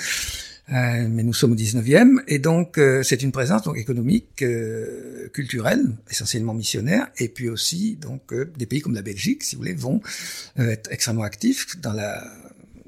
Euh, 0.69 1.07
mais 1.09 1.23
nous 1.23 1.33
sommes 1.33 1.53
au 1.53 1.55
XIXe, 1.55 2.21
et 2.27 2.39
donc 2.39 2.77
euh, 2.77 3.01
c'est 3.01 3.21
une 3.23 3.31
présence 3.31 3.63
donc 3.63 3.77
économique, 3.77 4.41
euh, 4.41 5.29
culturelle, 5.29 5.95
essentiellement 6.09 6.53
missionnaire, 6.53 7.07
et 7.19 7.29
puis 7.29 7.47
aussi 7.47 7.95
donc 7.95 8.33
euh, 8.33 8.51
des 8.57 8.65
pays 8.65 8.81
comme 8.81 8.93
la 8.93 9.01
Belgique, 9.01 9.45
si 9.45 9.55
vous 9.55 9.61
voulez, 9.61 9.73
vont 9.73 10.01
euh, 10.59 10.71
être 10.71 10.91
extrêmement 10.91 11.23
actifs 11.23 11.79
dans 11.79 11.93
la, 11.93 12.21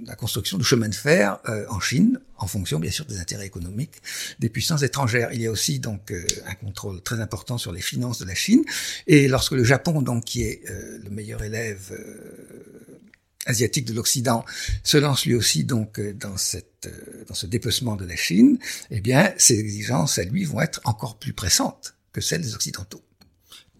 la 0.05 0.15
construction 0.15 0.57
de 0.57 0.63
chemins 0.63 0.89
de 0.89 0.95
fer 0.95 1.39
euh, 1.47 1.65
en 1.69 1.79
Chine, 1.79 2.19
en 2.37 2.47
fonction 2.47 2.79
bien 2.79 2.91
sûr 2.91 3.05
des 3.05 3.17
intérêts 3.17 3.45
économiques 3.45 4.01
des 4.39 4.49
puissances 4.49 4.83
étrangères. 4.83 5.29
Il 5.31 5.41
y 5.41 5.47
a 5.47 5.51
aussi 5.51 5.79
donc 5.79 6.13
un 6.47 6.55
contrôle 6.55 7.01
très 7.01 7.21
important 7.21 7.57
sur 7.57 7.71
les 7.71 7.81
finances 7.81 8.19
de 8.19 8.25
la 8.25 8.35
Chine, 8.35 8.63
et 9.07 9.29
lorsque 9.29 9.53
le 9.53 9.63
Japon, 9.63 10.01
donc 10.01 10.25
qui 10.25 10.43
est 10.43 10.63
le 10.67 11.09
meilleur 11.11 11.43
élève 11.43 11.97
asiatique 13.49 13.85
de 13.85 13.93
l'Occident 13.93 14.45
se 14.83 14.97
lance 14.97 15.25
lui 15.25 15.35
aussi 15.35 15.63
donc 15.63 15.99
euh, 15.99 16.13
dans 16.13 16.37
cette 16.37 16.87
euh, 16.87 17.25
dans 17.27 17.33
ce 17.33 17.45
dépecement 17.45 17.95
de 17.95 18.05
la 18.05 18.15
Chine, 18.15 18.57
eh 18.91 19.01
bien 19.01 19.33
ses 19.37 19.59
exigences 19.59 20.17
à 20.17 20.23
lui 20.23 20.45
vont 20.45 20.61
être 20.61 20.79
encore 20.85 21.17
plus 21.17 21.33
pressantes 21.33 21.95
que 22.13 22.21
celles 22.21 22.41
des 22.41 22.55
occidentaux. 22.55 23.03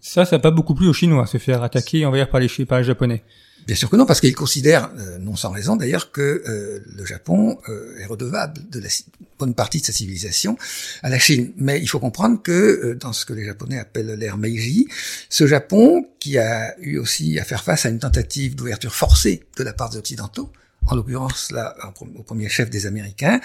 Ça, 0.02 0.26
ça 0.26 0.38
n'a 0.38 0.42
pas 0.42 0.52
beaucoup 0.52 0.76
plu 0.76 0.88
aux 0.88 0.94
Chinois, 0.94 1.28
se 1.28 1.38
faire 1.38 1.62
attaquer 1.64 2.06
envers 2.06 2.30
par 2.30 2.40
les, 2.40 2.50
par 2.66 2.80
les 2.80 2.84
Japonais. 2.84 3.24
Bien 3.70 3.76
sûr 3.76 3.92
que 3.92 3.98
non, 3.98 4.08
parce 4.08 4.20
qu'ils 4.20 4.34
considèrent, 4.34 4.90
euh, 4.98 5.20
non 5.20 5.36
sans 5.36 5.52
raison 5.52 5.76
d'ailleurs, 5.76 6.12
que 6.12 6.42
euh, 6.48 6.80
le 6.88 7.06
Japon 7.06 7.60
euh, 7.70 8.00
est 8.00 8.08
redevable 8.08 8.68
de 8.68 8.80
la 8.80 8.90
bonne 9.38 9.54
partie 9.54 9.80
de 9.80 9.86
sa 9.86 9.92
civilisation 9.92 10.58
à 11.04 11.10
la 11.10 11.20
Chine. 11.20 11.52
Mais 11.56 11.80
il 11.80 11.86
faut 11.88 12.00
comprendre 12.00 12.42
que 12.42 12.98
dans 13.00 13.14
ce 13.14 13.26
que 13.26 13.34
les 13.34 13.46
Japonais 13.46 13.78
appellent 13.78 14.16
l'ère 14.16 14.40
Meiji, 14.40 14.88
ce 15.30 15.46
Japon, 15.46 16.08
qui 16.20 16.40
a 16.40 16.76
eu 16.80 16.98
aussi 16.98 17.38
à 17.38 17.44
faire 17.44 17.64
face 17.64 17.86
à 17.86 17.90
une 17.90 18.00
tentative 18.00 18.56
d'ouverture 18.56 18.96
forcée 18.96 19.44
de 19.56 19.64
la 19.64 19.74
part 19.74 19.92
des 19.92 20.00
Occidentaux, 20.00 20.52
en 20.88 20.96
l'occurrence 20.96 21.52
là 21.52 21.76
au 22.02 22.24
premier 22.24 22.50
chef 22.50 22.72
des 22.72 22.88
Américains, 22.88 23.40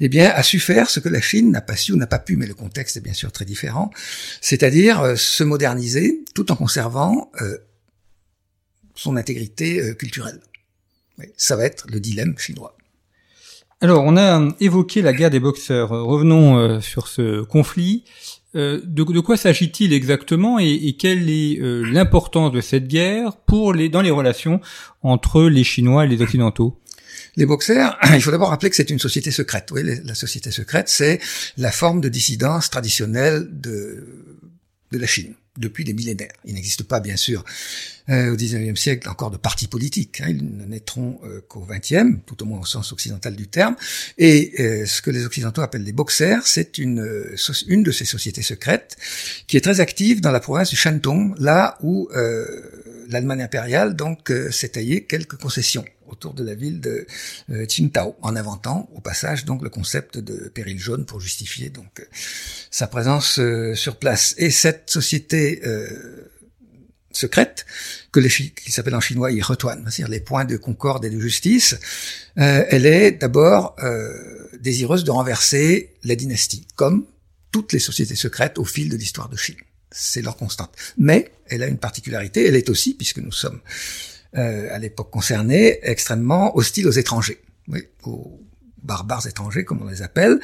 eh 0.00 0.08
bien 0.08 0.30
a 0.30 0.42
su 0.42 0.58
faire 0.58 0.88
ce 0.88 1.00
que 1.00 1.10
la 1.10 1.20
Chine 1.20 1.50
n'a 1.50 1.60
pas 1.60 1.76
su 1.76 1.92
ou 1.92 1.96
n'a 1.96 2.06
pas 2.06 2.18
pu, 2.18 2.38
mais 2.38 2.46
le 2.46 2.54
contexte 2.54 2.96
est 2.96 3.02
bien 3.02 3.12
sûr 3.12 3.30
très 3.30 3.44
différent, 3.44 3.90
c'est-à-dire 4.40 5.18
se 5.18 5.44
moderniser 5.44 6.24
tout 6.34 6.50
en 6.50 6.56
conservant 6.56 7.30
son 8.96 9.16
intégrité 9.16 9.80
euh, 9.80 9.94
culturelle. 9.94 10.40
Oui, 11.18 11.26
ça 11.36 11.56
va 11.56 11.64
être 11.64 11.86
le 11.90 12.00
dilemme 12.00 12.36
chinois. 12.38 12.76
Alors, 13.80 14.04
on 14.04 14.16
a 14.16 14.40
euh, 14.40 14.50
évoqué 14.60 15.02
la 15.02 15.12
guerre 15.12 15.30
des 15.30 15.40
boxeurs. 15.40 15.92
Euh, 15.92 16.02
Revenons 16.02 16.80
sur 16.80 17.08
ce 17.08 17.42
conflit. 17.42 18.04
De, 18.54 18.80
de 18.86 19.20
quoi 19.20 19.36
s'agit-il 19.36 19.92
exactement 19.92 20.58
et, 20.58 20.72
et 20.72 20.96
quelle 20.96 21.28
est 21.28 21.58
l'importance 21.60 22.52
de 22.52 22.62
cette 22.62 22.88
guerre 22.88 23.36
pour 23.36 23.74
les 23.74 23.90
dans 23.90 24.00
les 24.00 24.10
relations 24.10 24.62
entre 25.02 25.42
les 25.42 25.62
Chinois 25.62 26.06
et 26.06 26.08
les 26.08 26.22
Occidentaux? 26.22 26.80
Les 27.36 27.44
boxers, 27.44 27.98
il 28.14 28.22
faut 28.22 28.30
d'abord 28.30 28.48
rappeler 28.48 28.70
que 28.70 28.76
c'est 28.76 28.88
une 28.88 28.98
société 28.98 29.30
secrète. 29.30 29.68
Oui, 29.72 29.82
la 30.02 30.14
société 30.14 30.50
secrète, 30.50 30.88
c'est 30.88 31.20
la 31.58 31.70
forme 31.70 32.00
de 32.00 32.08
dissidence 32.08 32.70
traditionnelle 32.70 33.46
de, 33.50 34.06
de 34.90 34.98
la 34.98 35.06
Chine 35.06 35.34
depuis 35.58 35.84
des 35.84 35.92
millénaires. 35.92 36.32
Il 36.44 36.54
n'existe 36.54 36.82
pas, 36.82 37.00
bien 37.00 37.16
sûr, 37.16 37.44
euh, 38.08 38.32
au 38.32 38.36
XIXe 38.36 38.78
siècle 38.78 39.08
encore 39.08 39.30
de 39.30 39.36
partis 39.36 39.66
politiques. 39.66 40.20
Hein. 40.20 40.28
Ils 40.28 40.56
ne 40.56 40.64
naîtront 40.64 41.18
euh, 41.24 41.40
qu'au 41.48 41.66
XXe, 41.68 42.20
tout 42.26 42.42
au 42.42 42.46
moins 42.46 42.60
au 42.60 42.64
sens 42.64 42.92
occidental 42.92 43.34
du 43.34 43.48
terme. 43.48 43.76
Et 44.18 44.52
euh, 44.60 44.86
ce 44.86 45.02
que 45.02 45.10
les 45.10 45.24
Occidentaux 45.24 45.62
appellent 45.62 45.84
des 45.84 45.92
boxers, 45.92 46.46
c'est 46.46 46.78
une, 46.78 47.34
une 47.66 47.82
de 47.82 47.90
ces 47.90 48.04
sociétés 48.04 48.42
secrètes 48.42 48.96
qui 49.46 49.56
est 49.56 49.62
très 49.62 49.80
active 49.80 50.20
dans 50.20 50.30
la 50.30 50.40
province 50.40 50.70
du 50.70 50.76
Shantung, 50.76 51.34
là 51.38 51.78
où 51.82 52.08
l'Allemagne 53.08 53.42
impériale 53.42 53.94
donc 53.94 54.32
s'est 54.50 54.70
taillé 54.70 55.04
quelques 55.04 55.36
concessions 55.36 55.84
autour 56.08 56.34
de 56.34 56.44
la 56.44 56.54
ville 56.54 56.80
de 56.80 57.06
euh, 57.50 57.66
Qingdao, 57.66 58.16
en 58.22 58.36
inventant 58.36 58.88
au 58.94 59.00
passage 59.00 59.44
donc 59.44 59.62
le 59.62 59.70
concept 59.70 60.18
de 60.18 60.48
péril 60.48 60.78
jaune 60.78 61.04
pour 61.04 61.20
justifier 61.20 61.70
donc 61.70 62.06
sa 62.70 62.86
présence 62.86 63.40
sur 63.74 63.96
place. 63.96 64.34
Et 64.38 64.50
cette 64.50 64.90
société 64.90 65.62
secrète 67.16 67.66
que 68.12 68.20
les, 68.20 68.28
qui 68.28 68.70
s'appelle 68.70 68.94
en 68.94 69.00
chinois 69.00 69.32
Yihetuan, 69.32 69.82
c'est-à-dire 69.84 70.08
les 70.08 70.20
points 70.20 70.44
de 70.44 70.56
concorde 70.56 71.04
et 71.04 71.10
de 71.10 71.18
justice. 71.18 71.76
Euh, 72.38 72.64
elle 72.68 72.86
est 72.86 73.12
d'abord 73.12 73.74
euh, 73.82 74.48
désireuse 74.60 75.04
de 75.04 75.10
renverser 75.10 75.94
la 76.04 76.14
dynastie, 76.14 76.66
comme 76.76 77.06
toutes 77.50 77.72
les 77.72 77.78
sociétés 77.78 78.16
secrètes 78.16 78.58
au 78.58 78.64
fil 78.64 78.88
de 78.88 78.96
l'histoire 78.96 79.28
de 79.28 79.36
Chine. 79.36 79.56
C'est 79.90 80.22
leur 80.22 80.36
constante. 80.36 80.70
Mais 80.98 81.32
elle 81.46 81.62
a 81.62 81.66
une 81.66 81.78
particularité, 81.78 82.46
elle 82.46 82.56
est 82.56 82.68
aussi, 82.68 82.94
puisque 82.94 83.18
nous 83.18 83.32
sommes 83.32 83.60
euh, 84.36 84.68
à 84.74 84.78
l'époque 84.78 85.10
concernée, 85.10 85.78
extrêmement 85.82 86.56
hostile 86.56 86.86
aux 86.88 86.92
étrangers. 86.92 87.40
Oui, 87.68 87.82
aux, 88.04 88.40
barbares 88.86 89.26
étrangers, 89.26 89.64
comme 89.64 89.82
on 89.82 89.88
les 89.88 90.00
appelle. 90.00 90.40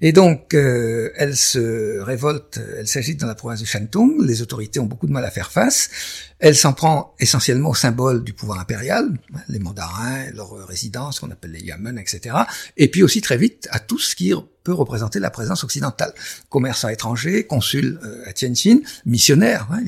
Et 0.00 0.12
donc, 0.12 0.54
euh, 0.54 1.10
elle 1.16 1.36
se 1.36 2.00
révolte, 2.00 2.58
elle 2.78 2.88
s'agite 2.88 3.20
dans 3.20 3.26
la 3.26 3.34
province 3.34 3.60
de 3.60 3.66
Shantung, 3.66 4.24
les 4.24 4.42
autorités 4.42 4.80
ont 4.80 4.86
beaucoup 4.86 5.06
de 5.06 5.12
mal 5.12 5.24
à 5.24 5.30
faire 5.30 5.52
face. 5.52 5.90
Elle 6.38 6.56
s'en 6.56 6.72
prend 6.72 7.14
essentiellement 7.20 7.70
au 7.70 7.74
symbole 7.74 8.24
du 8.24 8.32
pouvoir 8.32 8.58
impérial, 8.58 9.16
les 9.48 9.60
mandarins, 9.60 10.30
leurs 10.34 10.66
résidences, 10.66 11.20
qu'on 11.20 11.30
appelle 11.30 11.52
les 11.52 11.60
yamen, 11.60 11.98
etc. 11.98 12.34
Et 12.76 12.90
puis 12.90 13.04
aussi 13.04 13.20
très 13.20 13.36
vite 13.36 13.68
à 13.70 13.78
tout 13.78 13.98
ce 13.98 14.16
qui 14.16 14.32
peut 14.64 14.72
représenter 14.72 15.20
la 15.20 15.30
présence 15.30 15.62
occidentale. 15.62 16.12
Commerçants 16.48 16.88
étrangers, 16.88 17.44
consuls 17.44 18.00
euh, 18.02 18.24
à 18.26 18.32
Tianjin, 18.32 18.78
missionnaires, 19.06 19.68
hein, 19.70 19.82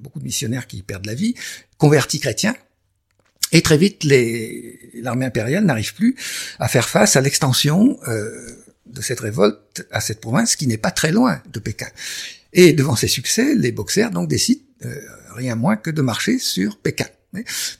beaucoup 0.00 0.18
de 0.18 0.24
missionnaires 0.24 0.66
qui 0.66 0.82
perdent 0.82 1.06
la 1.06 1.14
vie, 1.14 1.34
convertis 1.78 2.20
chrétiens, 2.20 2.54
et 3.52 3.62
très 3.62 3.78
vite, 3.78 4.04
l'armée 4.94 5.26
impériale 5.26 5.64
n'arrive 5.64 5.94
plus 5.94 6.16
à 6.58 6.68
faire 6.68 6.88
face 6.88 7.16
à 7.16 7.20
l'extension 7.20 7.98
euh, 8.06 8.30
de 8.86 9.00
cette 9.02 9.20
révolte 9.20 9.86
à 9.90 10.00
cette 10.00 10.20
province 10.20 10.56
qui 10.56 10.66
n'est 10.66 10.78
pas 10.78 10.90
très 10.90 11.10
loin 11.10 11.42
de 11.52 11.58
Pékin. 11.58 11.88
Et 12.52 12.72
devant 12.72 12.96
ces 12.96 13.08
succès, 13.08 13.54
les 13.54 13.72
boxers 13.72 14.10
donc 14.10 14.28
décident 14.28 14.62
euh, 14.84 15.00
rien 15.34 15.56
moins 15.56 15.76
que 15.76 15.90
de 15.90 16.02
marcher 16.02 16.38
sur 16.38 16.78
Pékin 16.78 17.06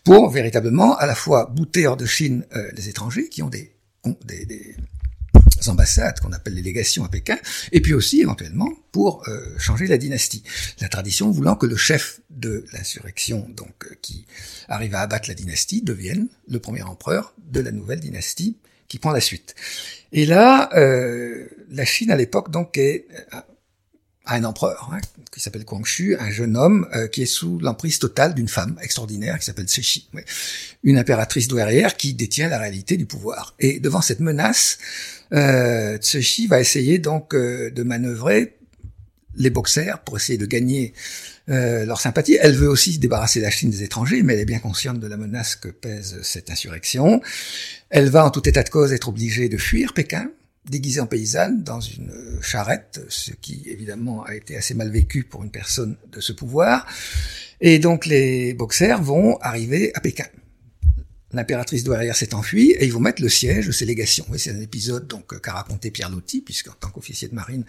pour 0.05 0.31
véritablement 0.31 0.97
à 0.97 1.07
la 1.07 1.15
fois 1.15 1.47
bouter 1.47 1.87
hors 1.87 1.97
de 1.97 2.07
Chine 2.07 2.45
euh, 2.55 2.71
les 2.75 2.89
étrangers 2.89 3.29
qui 3.29 3.43
ont 3.43 3.49
des, 3.49 3.73
ambassades 5.69 6.21
qu'on 6.21 6.33
appelle 6.33 6.55
les 6.55 6.63
légations 6.63 7.05
à 7.05 7.09
Pékin, 7.09 7.39
et 7.73 7.81
puis 7.81 7.95
aussi 7.95 8.21
éventuellement 8.21 8.71
pour 8.93 9.29
euh, 9.29 9.41
changer 9.59 9.87
la 9.87 9.99
dynastie. 9.99 10.43
La 10.81 10.89
tradition 10.89 11.31
voulant 11.31 11.57
que 11.57 11.67
le 11.67 11.77
chef 11.77 12.21
de 12.31 12.65
l'insurrection, 12.73 13.47
donc 13.57 13.85
euh, 13.85 13.95
qui 14.03 14.27
arrive 14.69 14.95
à 14.95 15.01
abattre 15.01 15.29
la 15.29 15.35
dynastie, 15.35 15.83
devienne 15.83 16.29
le 16.49 16.59
premier 16.59 16.83
empereur 16.83 17.35
de 17.51 17.61
la 17.61 17.73
nouvelle 17.73 18.01
dynastie 18.01 18.57
qui 18.89 18.99
prend 18.99 19.13
la 19.13 19.21
suite. 19.21 19.55
Et 20.13 20.27
là, 20.27 20.71
euh, 20.75 21.47
la 21.71 21.85
Chine 21.85 22.11
à 22.11 22.17
l'époque 22.17 22.51
donc 22.51 22.77
est 22.77 23.07
a 23.31 23.47
un 24.27 24.45
empereur 24.45 24.91
hein, 24.93 25.01
qui 25.33 25.41
s'appelle 25.41 25.65
Guangxu, 25.65 26.17
un 26.17 26.31
jeune 26.31 26.57
homme 26.57 26.89
qui 27.11 27.23
est 27.23 27.27
sous 27.27 27.59
l'emprise 27.59 27.99
totale 27.99 28.35
d'une 28.35 28.49
femme 28.49 28.79
extraordinaire 28.81 29.39
qui 29.39 29.47
s'appelle 29.47 29.69
Cixi, 29.69 30.09
une 30.85 30.99
impératrice 30.99 31.49
douairière 31.49 31.97
qui 31.97 32.15
détient 32.15 32.49
la 32.49 32.59
réalité 32.59 32.97
du 32.97 33.07
pouvoir. 33.07 33.55
Et 33.59 33.81
devant 33.81 34.03
cette 34.03 34.21
menace, 34.21 34.79
euh, 35.33 35.97
Tsushi 35.99 36.47
va 36.47 36.61
essayer 36.61 36.99
donc 36.99 37.35
euh, 37.35 37.71
de 37.71 37.83
manœuvrer 37.83 38.57
les 39.37 39.51
boxers 39.51 40.01
pour 40.05 40.17
essayer 40.17 40.39
de 40.39 40.47
gagner 40.47 40.93
euh, 41.49 41.85
leur 41.85 42.01
sympathie. 42.01 42.37
Elle 42.41 42.55
veut 42.55 42.69
aussi 42.69 42.95
se 42.95 42.99
débarrasser 42.99 43.41
la 43.41 43.51
Chine 43.51 43.71
des 43.71 43.83
étrangers, 43.83 44.23
mais 44.23 44.35
elle 44.35 44.41
est 44.41 44.45
bien 44.45 44.59
consciente 44.59 44.99
de 44.99 45.07
la 45.07 45.17
menace 45.17 45.57
que 45.57 45.69
pèse 45.69 46.21
cette 46.23 46.51
insurrection. 46.51 47.21
Elle 47.91 48.09
va 48.09 48.25
en 48.25 48.31
tout 48.31 48.49
état 48.49 48.63
de 48.63 48.69
cause 48.69 48.93
être 48.93 49.09
obligée 49.09 49.49
de 49.49 49.57
fuir 49.57 49.95
Pékin, 49.95 50.31
déguisée 50.69 51.01
en 51.01 51.07
paysanne, 51.07 51.63
dans 51.63 51.81
une 51.81 52.13
charrette, 52.43 53.01
ce 53.09 53.33
qui 53.33 53.63
évidemment 53.67 54.25
a 54.25 54.35
été 54.35 54.57
assez 54.57 54.75
mal 54.75 54.91
vécu 54.91 55.25
pour 55.25 55.43
une 55.43 55.51
personne 55.51 55.97
de 56.11 56.21
ce 56.21 56.33
pouvoir. 56.33 56.87
Et 57.61 57.79
donc 57.79 58.07
les 58.07 58.53
boxers 58.55 59.03
vont 59.03 59.39
arriver 59.41 59.93
à 59.95 60.01
Pékin. 60.01 60.27
L'impératrice 61.33 61.85
douairière 61.85 62.17
s'est 62.17 62.35
enfuie 62.35 62.73
et 62.73 62.85
ils 62.85 62.93
vont 62.93 63.01
mettre 63.01 63.23
le 63.23 63.29
siège 63.29 63.69
de 63.69 63.73
ces 63.73 63.85
légations. 63.85 64.27
C'est 64.37 64.51
un 64.51 64.61
épisode 64.61 65.07
donc 65.07 65.33
euh, 65.33 65.39
qu'a 65.39 65.53
raconté 65.53 65.93
Pierre 65.93 66.11
Loti, 66.11 66.41
puisqu'en 66.41 66.73
tant 66.73 66.89
qu'officier 66.89 67.29
de 67.29 67.35
marine, 67.37 67.65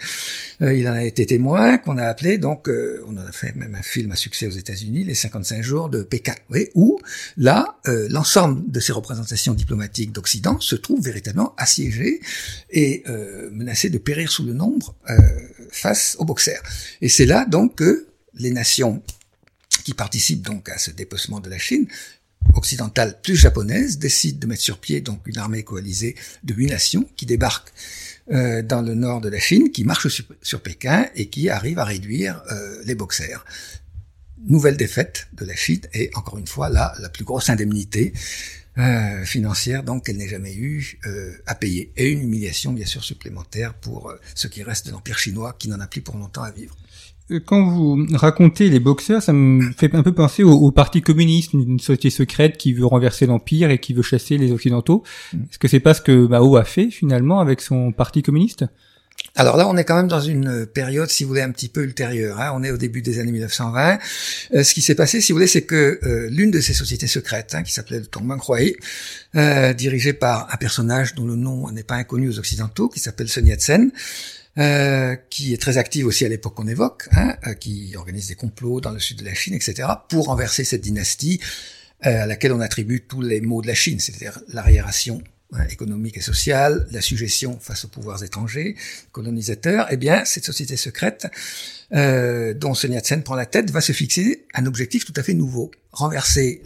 euh, 0.63 0.73
il 0.73 0.87
en 0.87 0.93
a 0.93 1.03
été 1.03 1.27
témoin, 1.27 1.77
qu'on 1.77 1.97
a 1.99 2.05
appelé 2.05 2.39
donc, 2.39 2.67
euh, 2.67 3.03
on 3.07 3.17
en 3.17 3.25
a 3.25 3.31
fait 3.31 3.55
même 3.55 3.75
un 3.75 3.83
film 3.83 4.11
à 4.11 4.15
succès 4.15 4.47
aux 4.47 4.51
États-Unis, 4.51 5.03
les 5.03 5.13
55 5.13 5.61
jours 5.61 5.89
de 5.89 6.01
Pékin, 6.01 6.33
où 6.73 6.99
là, 7.37 7.77
l'ensemble 7.85 8.69
de 8.69 8.79
ces 8.79 8.91
représentations 8.91 9.53
diplomatiques 9.53 10.11
d'Occident 10.11 10.59
se 10.59 10.75
trouve 10.75 11.03
véritablement 11.03 11.53
assiégé 11.57 12.19
et 12.69 13.03
menacé 13.51 13.89
de 13.89 13.97
périr 13.97 14.31
sous 14.31 14.43
le 14.43 14.53
nombre 14.53 14.95
face 15.71 16.15
aux 16.19 16.25
boxers. 16.25 16.61
Et 17.01 17.09
c'est 17.09 17.25
là 17.25 17.45
donc 17.45 17.75
que 17.75 18.07
les 18.35 18.51
nations 18.51 19.01
qui 19.83 19.93
participent 19.93 20.43
donc 20.43 20.69
à 20.69 20.77
ce 20.77 20.91
dépecement 20.91 21.39
de 21.39 21.49
la 21.49 21.57
Chine 21.57 21.87
occidentale 22.53 23.19
plus 23.21 23.35
japonaise 23.35 23.97
décide 23.97 24.39
de 24.39 24.47
mettre 24.47 24.61
sur 24.61 24.79
pied 24.79 25.01
donc 25.01 25.25
une 25.27 25.37
armée 25.37 25.63
coalisée 25.63 26.15
de 26.43 26.53
huit 26.53 26.67
nations 26.67 27.07
qui 27.15 27.25
débarque 27.25 27.71
euh, 28.31 28.61
dans 28.61 28.81
le 28.81 28.93
nord 28.93 29.19
de 29.19 29.29
la 29.29 29.39
Chine, 29.39 29.71
qui 29.71 29.83
marche 29.83 30.07
sur, 30.41 30.61
Pékin 30.61 31.07
et 31.15 31.27
qui 31.27 31.49
arrive 31.49 31.79
à 31.79 31.85
réduire 31.85 32.41
euh, 32.51 32.81
les 32.85 32.95
boxers. 32.95 33.43
Nouvelle 34.45 34.77
défaite 34.77 35.27
de 35.33 35.45
la 35.45 35.55
Chine 35.55 35.81
et 35.93 36.11
encore 36.13 36.37
une 36.37 36.47
fois 36.47 36.69
là 36.69 36.93
la 36.99 37.09
plus 37.09 37.23
grosse 37.23 37.49
indemnité 37.49 38.13
euh, 38.77 39.25
financière 39.25 39.83
donc 39.83 40.05
qu'elle 40.05 40.17
n'ait 40.17 40.29
jamais 40.29 40.55
eu 40.55 40.99
à 41.45 41.55
payer 41.55 41.91
et 41.97 42.09
une 42.09 42.21
humiliation 42.21 42.73
bien 42.73 42.85
sûr 42.85 43.03
supplémentaire 43.03 43.73
pour 43.73 44.13
ce 44.33 44.47
qui 44.47 44.63
reste 44.63 44.87
de 44.87 44.91
l'empire 44.91 45.17
chinois 45.17 45.55
qui 45.59 45.67
n'en 45.67 45.79
a 45.79 45.87
plus 45.87 46.01
pour 46.01 46.17
longtemps 46.17 46.43
à 46.43 46.51
vivre. 46.51 46.75
Quand 47.39 47.63
vous 47.63 48.05
racontez 48.13 48.69
les 48.69 48.79
boxeurs, 48.79 49.21
ça 49.21 49.33
me 49.33 49.71
fait 49.71 49.93
un 49.95 50.03
peu 50.03 50.13
penser 50.13 50.43
au, 50.43 50.71
Parti 50.71 51.01
communiste, 51.01 51.53
une 51.53 51.79
société 51.79 52.09
secrète 52.09 52.57
qui 52.57 52.73
veut 52.73 52.85
renverser 52.85 53.25
l'empire 53.25 53.69
et 53.69 53.79
qui 53.79 53.93
veut 53.93 54.01
chasser 54.01 54.37
les 54.37 54.51
occidentaux. 54.51 55.03
Mm. 55.33 55.37
Est-ce 55.49 55.59
que 55.59 55.67
c'est 55.67 55.79
pas 55.79 55.93
ce 55.93 56.01
que 56.01 56.27
Mao 56.27 56.57
a 56.57 56.63
fait 56.63 56.89
finalement 56.89 57.39
avec 57.39 57.61
son 57.61 57.91
Parti 57.91 58.23
communiste? 58.23 58.65
Alors 59.35 59.55
là, 59.55 59.67
on 59.67 59.77
est 59.77 59.85
quand 59.85 59.95
même 59.95 60.09
dans 60.09 60.19
une 60.19 60.65
période, 60.65 61.09
si 61.09 61.23
vous 61.23 61.29
voulez, 61.29 61.41
un 61.41 61.51
petit 61.51 61.69
peu 61.69 61.83
ultérieure. 61.83 62.39
Hein. 62.41 62.51
On 62.53 62.63
est 62.63 62.71
au 62.71 62.77
début 62.77 63.01
des 63.01 63.19
années 63.19 63.31
1920. 63.31 63.97
Euh, 64.53 64.63
ce 64.63 64.73
qui 64.73 64.81
s'est 64.81 64.95
passé, 64.95 65.21
si 65.21 65.31
vous 65.31 65.37
voulez, 65.37 65.47
c'est 65.47 65.61
que 65.61 65.99
euh, 66.03 66.27
l'une 66.29 66.51
de 66.51 66.59
ces 66.59 66.73
sociétés 66.73 67.07
secrètes, 67.07 67.55
hein, 67.55 67.63
qui 67.63 67.71
s'appelait 67.71 67.99
le 67.99 68.07
Tongmeng 68.07 68.41
euh, 69.35 69.73
dirigée 69.73 70.13
par 70.13 70.53
un 70.53 70.57
personnage 70.57 71.15
dont 71.15 71.25
le 71.25 71.35
nom 71.35 71.71
n'est 71.71 71.83
pas 71.83 71.95
inconnu 71.95 72.27
aux 72.27 72.39
Occidentaux, 72.39 72.89
qui 72.89 72.99
s'appelle 72.99 73.29
Sun 73.29 73.47
Yat-sen, 73.47 73.91
euh, 74.57 75.15
qui 75.29 75.53
est 75.53 75.61
très 75.61 75.77
active 75.77 76.05
aussi 76.05 76.25
à 76.25 76.29
l'époque 76.29 76.55
qu'on 76.55 76.67
évoque, 76.67 77.07
hein, 77.13 77.37
euh, 77.47 77.53
qui 77.53 77.93
organise 77.95 78.27
des 78.27 78.35
complots 78.35 78.81
dans 78.81 78.91
le 78.91 78.99
sud 78.99 79.19
de 79.19 79.23
la 79.23 79.33
Chine, 79.33 79.53
etc., 79.53 79.87
pour 80.09 80.25
renverser 80.25 80.65
cette 80.65 80.81
dynastie 80.81 81.39
euh, 82.05 82.23
à 82.23 82.25
laquelle 82.25 82.51
on 82.51 82.59
attribue 82.59 82.99
tous 82.99 83.21
les 83.21 83.39
maux 83.39 83.61
de 83.61 83.67
la 83.67 83.75
Chine, 83.75 84.01
c'est-à-dire 84.01 84.41
l'arriération 84.49 85.23
économique 85.69 86.17
et 86.17 86.21
sociale, 86.21 86.85
la 86.91 87.01
suggestion 87.01 87.59
face 87.61 87.85
aux 87.85 87.89
pouvoirs 87.89 88.23
étrangers, 88.23 88.75
colonisateurs, 89.13 89.87
eh 89.89 89.97
bien, 89.97 90.23
cette 90.25 90.45
société 90.45 90.77
secrète 90.77 91.27
dont 91.91 92.73
Sun 92.73 92.93
Yat-sen 92.93 93.21
prend 93.21 93.35
la 93.35 93.45
tête 93.45 93.69
va 93.69 93.81
se 93.81 93.91
fixer 93.91 94.45
un 94.53 94.65
objectif 94.65 95.03
tout 95.03 95.13
à 95.17 95.23
fait 95.23 95.33
nouveau, 95.33 95.69
renverser 95.91 96.63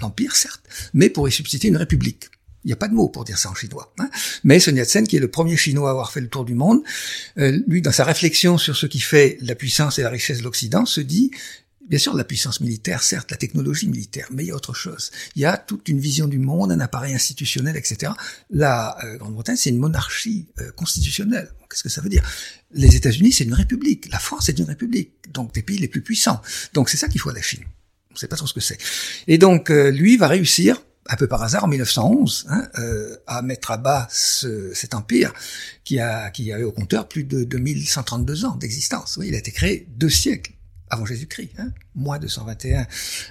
l'empire, 0.00 0.34
certes, 0.34 0.64
mais 0.92 1.08
pour 1.08 1.28
y 1.28 1.32
substituer 1.32 1.68
une 1.68 1.76
république. 1.76 2.30
Il 2.64 2.68
n'y 2.68 2.72
a 2.72 2.76
pas 2.76 2.88
de 2.88 2.94
mot 2.94 3.08
pour 3.08 3.24
dire 3.24 3.38
ça 3.38 3.50
en 3.50 3.54
chinois. 3.54 3.92
Hein. 3.98 4.08
Mais 4.44 4.60
Sun 4.60 4.76
Yat-sen, 4.76 5.06
qui 5.06 5.16
est 5.16 5.20
le 5.20 5.30
premier 5.30 5.56
chinois 5.56 5.88
à 5.88 5.92
avoir 5.92 6.12
fait 6.12 6.20
le 6.20 6.28
tour 6.28 6.44
du 6.44 6.54
monde, 6.54 6.82
euh, 7.38 7.60
lui, 7.66 7.82
dans 7.82 7.92
sa 7.92 8.04
réflexion 8.04 8.58
sur 8.58 8.76
ce 8.76 8.86
qui 8.86 9.00
fait 9.00 9.38
la 9.40 9.54
puissance 9.54 9.98
et 9.98 10.02
la 10.02 10.10
richesse 10.10 10.38
de 10.38 10.44
l'Occident, 10.44 10.86
se 10.86 11.00
dit, 11.00 11.32
bien 11.88 11.98
sûr, 11.98 12.14
la 12.14 12.22
puissance 12.22 12.60
militaire, 12.60 13.02
certes, 13.02 13.32
la 13.32 13.36
technologie 13.36 13.88
militaire, 13.88 14.28
mais 14.30 14.44
il 14.44 14.46
y 14.46 14.50
a 14.52 14.54
autre 14.54 14.74
chose. 14.74 15.10
Il 15.34 15.42
y 15.42 15.44
a 15.44 15.56
toute 15.56 15.88
une 15.88 15.98
vision 15.98 16.28
du 16.28 16.38
monde, 16.38 16.70
un 16.70 16.78
appareil 16.78 17.14
institutionnel, 17.14 17.76
etc. 17.76 18.12
La 18.50 18.96
euh, 19.04 19.18
Grande-Bretagne, 19.18 19.56
c'est 19.56 19.70
une 19.70 19.78
monarchie 19.78 20.46
euh, 20.60 20.70
constitutionnelle. 20.72 21.50
Qu'est-ce 21.68 21.82
que 21.82 21.88
ça 21.88 22.00
veut 22.00 22.10
dire? 22.10 22.22
Les 22.72 22.94
États-Unis, 22.94 23.32
c'est 23.32 23.44
une 23.44 23.54
république. 23.54 24.08
La 24.12 24.20
France, 24.20 24.44
c'est 24.46 24.58
une 24.58 24.66
république. 24.66 25.12
Donc, 25.32 25.52
des 25.52 25.62
pays 25.62 25.78
les 25.78 25.88
plus 25.88 26.02
puissants. 26.02 26.40
Donc, 26.74 26.90
c'est 26.90 26.96
ça 26.96 27.08
qu'il 27.08 27.20
faut 27.20 27.30
à 27.30 27.34
la 27.34 27.42
Chine. 27.42 27.64
On 28.10 28.14
ne 28.14 28.18
sait 28.18 28.28
pas 28.28 28.36
trop 28.36 28.46
ce 28.46 28.54
que 28.54 28.60
c'est. 28.60 28.78
Et 29.26 29.38
donc, 29.38 29.70
lui 29.70 30.18
va 30.18 30.28
réussir 30.28 30.82
un 31.08 31.16
peu 31.16 31.26
par 31.26 31.42
hasard 31.42 31.64
en 31.64 31.68
1911 31.68 32.46
hein, 32.48 32.68
euh, 32.78 33.16
à 33.26 33.42
mettre 33.42 33.70
à 33.70 33.76
bas 33.76 34.06
ce, 34.10 34.72
cet 34.74 34.94
empire 34.94 35.32
qui 35.84 35.98
a 35.98 36.30
qui 36.30 36.52
avait 36.52 36.62
au 36.62 36.72
compteur 36.72 37.08
plus 37.08 37.24
de 37.24 37.44
2132 37.44 38.44
ans 38.44 38.56
d'existence. 38.56 39.16
Oui, 39.18 39.28
il 39.28 39.34
a 39.34 39.38
été 39.38 39.50
créé 39.50 39.86
deux 39.96 40.08
siècles 40.08 40.52
avant 40.90 41.06
Jésus-Christ, 41.06 41.52
hein, 41.58 41.72
moins 41.94 42.18
221 42.18 42.86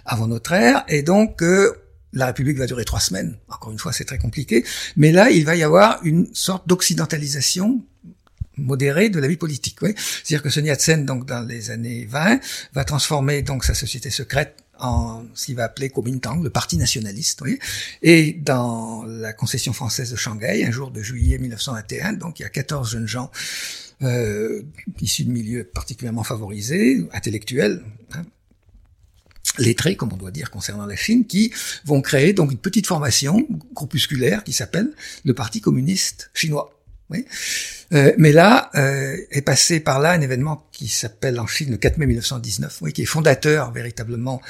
avant 0.05 0.27
notre 0.27 0.51
ère, 0.51 0.83
et 0.87 1.03
donc 1.03 1.43
euh, 1.43 1.71
la 2.11 2.25
République 2.25 2.57
va 2.57 2.65
durer 2.65 2.85
trois 2.85 2.99
semaines. 2.99 3.37
Encore 3.47 3.71
une 3.71 3.77
fois, 3.77 3.93
c'est 3.93 4.03
très 4.03 4.17
compliqué, 4.17 4.65
mais 4.97 5.11
là, 5.11 5.29
il 5.29 5.45
va 5.45 5.55
y 5.55 5.63
avoir 5.63 6.03
une 6.03 6.27
sorte 6.33 6.67
d'occidentalisation 6.67 7.85
modérée 8.57 9.09
de 9.09 9.19
la 9.19 9.27
vie 9.27 9.37
politique. 9.37 9.77
Oui. 9.81 9.93
C'est-à-dire 9.97 10.43
que 10.43 10.49
Sun 10.49 10.65
Yat-sen, 10.65 11.05
donc 11.05 11.25
dans 11.25 11.41
les 11.47 11.71
années 11.71 12.05
20, 12.05 12.39
va 12.73 12.83
transformer 12.83 13.43
donc 13.43 13.63
sa 13.63 13.73
société 13.73 14.09
secrète 14.09 14.57
en 14.81 15.23
ce 15.33 15.45
qu'il 15.45 15.55
va 15.55 15.65
appeler 15.65 15.89
Kuomintang, 15.89 16.41
le 16.41 16.49
parti 16.49 16.77
nationaliste. 16.77 17.41
Oui. 17.41 17.59
Et 18.01 18.33
dans 18.33 19.03
la 19.03 19.33
concession 19.33 19.73
française 19.73 20.11
de 20.11 20.15
Shanghai, 20.15 20.65
un 20.65 20.71
jour 20.71 20.91
de 20.91 21.01
juillet 21.01 21.37
1921, 21.37 22.13
donc 22.13 22.39
il 22.39 22.43
y 22.43 22.45
a 22.45 22.49
14 22.49 22.89
jeunes 22.89 23.07
gens 23.07 23.31
euh, 24.01 24.63
issus 24.99 25.23
de 25.23 25.31
milieux 25.31 25.63
particulièrement 25.63 26.23
favorisés, 26.23 27.07
intellectuels, 27.13 27.83
hein, 28.13 28.23
lettrés, 29.59 29.95
comme 29.95 30.11
on 30.13 30.17
doit 30.17 30.31
dire 30.31 30.49
concernant 30.49 30.85
la 30.85 30.95
Chine, 30.95 31.25
qui 31.25 31.53
vont 31.85 32.01
créer 32.01 32.33
donc 32.33 32.51
une 32.51 32.57
petite 32.57 32.87
formation 32.87 33.47
groupusculaire 33.73 34.43
qui 34.43 34.53
s'appelle 34.53 34.91
le 35.23 35.33
Parti 35.33 35.61
communiste 35.61 36.31
chinois. 36.33 36.80
Oui. 37.11 37.25
Euh, 37.93 38.13
mais 38.17 38.31
là, 38.31 38.71
euh, 38.75 39.17
est 39.31 39.41
passé 39.41 39.81
par 39.81 39.99
là 39.99 40.11
un 40.11 40.21
événement 40.21 40.65
qui 40.71 40.87
s'appelle 40.87 41.39
en 41.41 41.47
Chine 41.47 41.71
le 41.71 41.77
4 41.77 41.97
mai 41.97 42.05
1919, 42.05 42.77
oui, 42.81 42.93
qui 42.93 43.01
est 43.01 43.05
fondateur 43.05 43.71
véritablement 43.71 44.41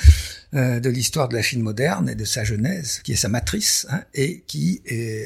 euh, 0.53 0.79
de 0.79 0.89
l'histoire 0.89 1.27
de 1.27 1.35
la 1.35 1.41
Chine 1.41 1.63
moderne 1.63 2.07
et 2.09 2.15
de 2.15 2.23
sa 2.23 2.43
genèse, 2.43 2.99
qui 3.03 3.13
est 3.13 3.15
sa 3.15 3.29
matrice, 3.29 3.87
hein, 3.89 4.03
et 4.13 4.43
qui 4.45 4.83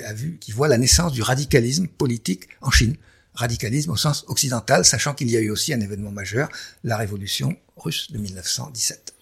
a 0.08 0.14
vu, 0.14 0.38
qui 0.40 0.54
voit 0.54 0.70
la 0.70 0.78
naissance 0.78 1.12
du 1.12 1.22
radicalisme 1.22 1.88
politique 1.88 2.48
en 2.62 2.72
Chine. 2.72 2.96
Radicalisme 3.34 3.92
au 3.92 3.98
sens 3.98 4.24
occidental, 4.30 4.86
sachant 4.86 5.14
qu'il 5.14 5.30
y 5.30 5.36
a 5.36 5.42
eu 5.42 5.50
aussi 5.50 5.74
un 5.74 5.82
événement 5.82 6.12
majeur, 6.12 6.48
la 6.86 6.96
révolution 6.96 7.58
russe 7.76 8.10
de 8.14 8.18
1917. 8.18 9.15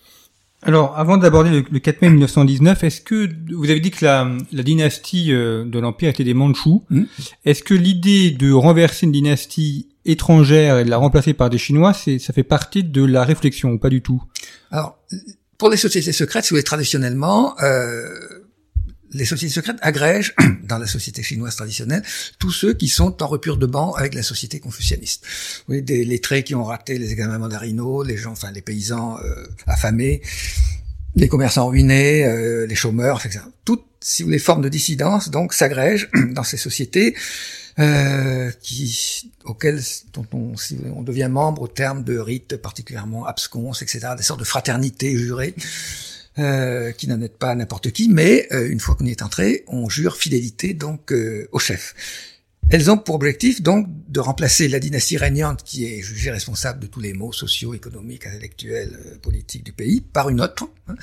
Alors, 0.65 0.97
avant 0.97 1.17
d'aborder 1.17 1.63
le, 1.69 1.79
4 1.79 2.01
mai 2.01 2.09
1919, 2.09 2.83
est-ce 2.83 3.01
que 3.01 3.29
vous 3.53 3.69
avez 3.69 3.79
dit 3.79 3.91
que 3.91 4.05
la, 4.05 4.27
dynastie 4.51 5.33
euh, 5.33 5.65
de 5.65 5.79
l'empire 5.79 6.09
était 6.09 6.23
des 6.23 6.33
Mandchous 6.33 6.83
hmm. 6.89 7.03
Est-ce 7.45 7.63
que 7.63 7.73
l'idée 7.73 8.31
de 8.31 8.51
renverser 8.51 9.05
une 9.05 9.11
dynastie 9.11 9.89
étrangère 10.05 10.79
et 10.79 10.85
de 10.85 10.89
la 10.89 10.97
remplacer 10.97 11.33
par 11.33 11.49
des 11.49 11.57
Chinois, 11.57 11.93
c'est 11.93 12.19
ça 12.19 12.33
fait 12.33 12.43
partie 12.43 12.83
de 12.83 13.03
la 13.03 13.23
réflexion 13.23 13.71
ou 13.71 13.79
pas 13.79 13.89
du 13.89 14.01
tout? 14.01 14.23
Alors, 14.71 14.97
pour 15.57 15.69
les 15.69 15.77
sociétés 15.77 16.11
secrètes, 16.11 16.45
si 16.45 16.49
vous 16.49 16.55
voulez, 16.55 16.63
traditionnellement, 16.63 17.55
euh, 17.61 18.03
les 19.13 19.25
sociétés 19.25 19.53
secrètes 19.53 19.77
agrègent, 19.81 20.33
dans 20.63 20.77
la 20.77 20.87
société 20.87 21.23
chinoise 21.23 21.55
traditionnelle, 21.55 22.03
tous 22.39 22.51
ceux 22.51 22.73
qui 22.73 22.87
sont 22.87 23.21
en 23.21 23.27
rupture 23.27 23.57
de 23.57 23.65
banc 23.65 23.93
avec 23.93 24.13
la 24.13 24.23
société 24.23 24.59
confucianiste. 24.59 25.25
Des 25.69 26.03
lettrés 26.03 26.43
qui 26.43 26.55
ont 26.55 26.63
raté 26.63 26.97
les 26.97 27.11
examens 27.11 27.37
mandarinaux, 27.37 28.03
les 28.03 28.17
gens, 28.17 28.31
enfin 28.31 28.51
les 28.51 28.61
paysans 28.61 29.17
euh, 29.23 29.45
affamés, 29.67 30.21
les 31.15 31.27
commerçants 31.27 31.67
ruinés, 31.67 32.25
euh, 32.25 32.65
les 32.65 32.75
chômeurs, 32.75 33.23
etc. 33.23 33.45
Toutes, 33.65 33.85
si 34.01 34.23
vous 34.23 34.27
voulez, 34.27 34.39
formes 34.39 34.63
de 34.63 34.69
dissidence, 34.69 35.29
donc, 35.29 35.53
s'agrègent 35.53 36.09
dans 36.31 36.43
ces 36.43 36.57
sociétés 36.57 37.15
euh, 37.79 38.51
qui, 38.61 39.31
auxquelles 39.45 39.81
dont 40.13 40.25
on, 40.33 40.57
si 40.57 40.77
on 40.95 41.01
devient 41.01 41.29
membre 41.29 41.63
au 41.63 41.67
terme 41.67 42.03
de 42.03 42.17
rites 42.17 42.57
particulièrement 42.57 43.25
abscons, 43.25 43.73
etc., 43.73 44.09
des 44.17 44.23
sortes 44.23 44.39
de 44.39 44.45
fraternités 44.45 45.17
jurées. 45.17 45.55
Euh, 46.39 46.91
qui 46.93 47.07
n'en 47.07 47.21
est 47.21 47.37
pas 47.37 47.53
n'importe 47.53 47.91
qui, 47.91 48.09
mais 48.09 48.47
euh, 48.51 48.67
une 48.67 48.79
fois 48.79 48.95
qu'on 48.95 49.05
y 49.05 49.11
est 49.11 49.21
entré, 49.21 49.63
on 49.67 49.87
jure 49.87 50.17
fidélité 50.17 50.73
donc 50.73 51.11
euh, 51.11 51.47
au 51.51 51.59
chef. 51.59 51.93
Elles 52.71 52.89
ont 52.89 52.97
pour 52.97 53.13
objectif 53.13 53.61
donc 53.61 53.85
de 54.07 54.19
remplacer 54.19 54.67
la 54.67 54.79
dynastie 54.79 55.15
régnante 55.15 55.61
qui 55.61 55.85
est 55.85 56.01
jugée 56.01 56.31
responsable 56.31 56.79
de 56.79 56.87
tous 56.87 57.01
les 57.01 57.13
maux 57.13 57.33
sociaux, 57.33 57.75
économiques, 57.75 58.25
intellectuels, 58.25 58.97
politiques 59.21 59.63
du 59.63 59.73
pays 59.73 60.01
par 60.01 60.29
une 60.29 60.41
autre. 60.41 60.67
Hein. 60.87 60.95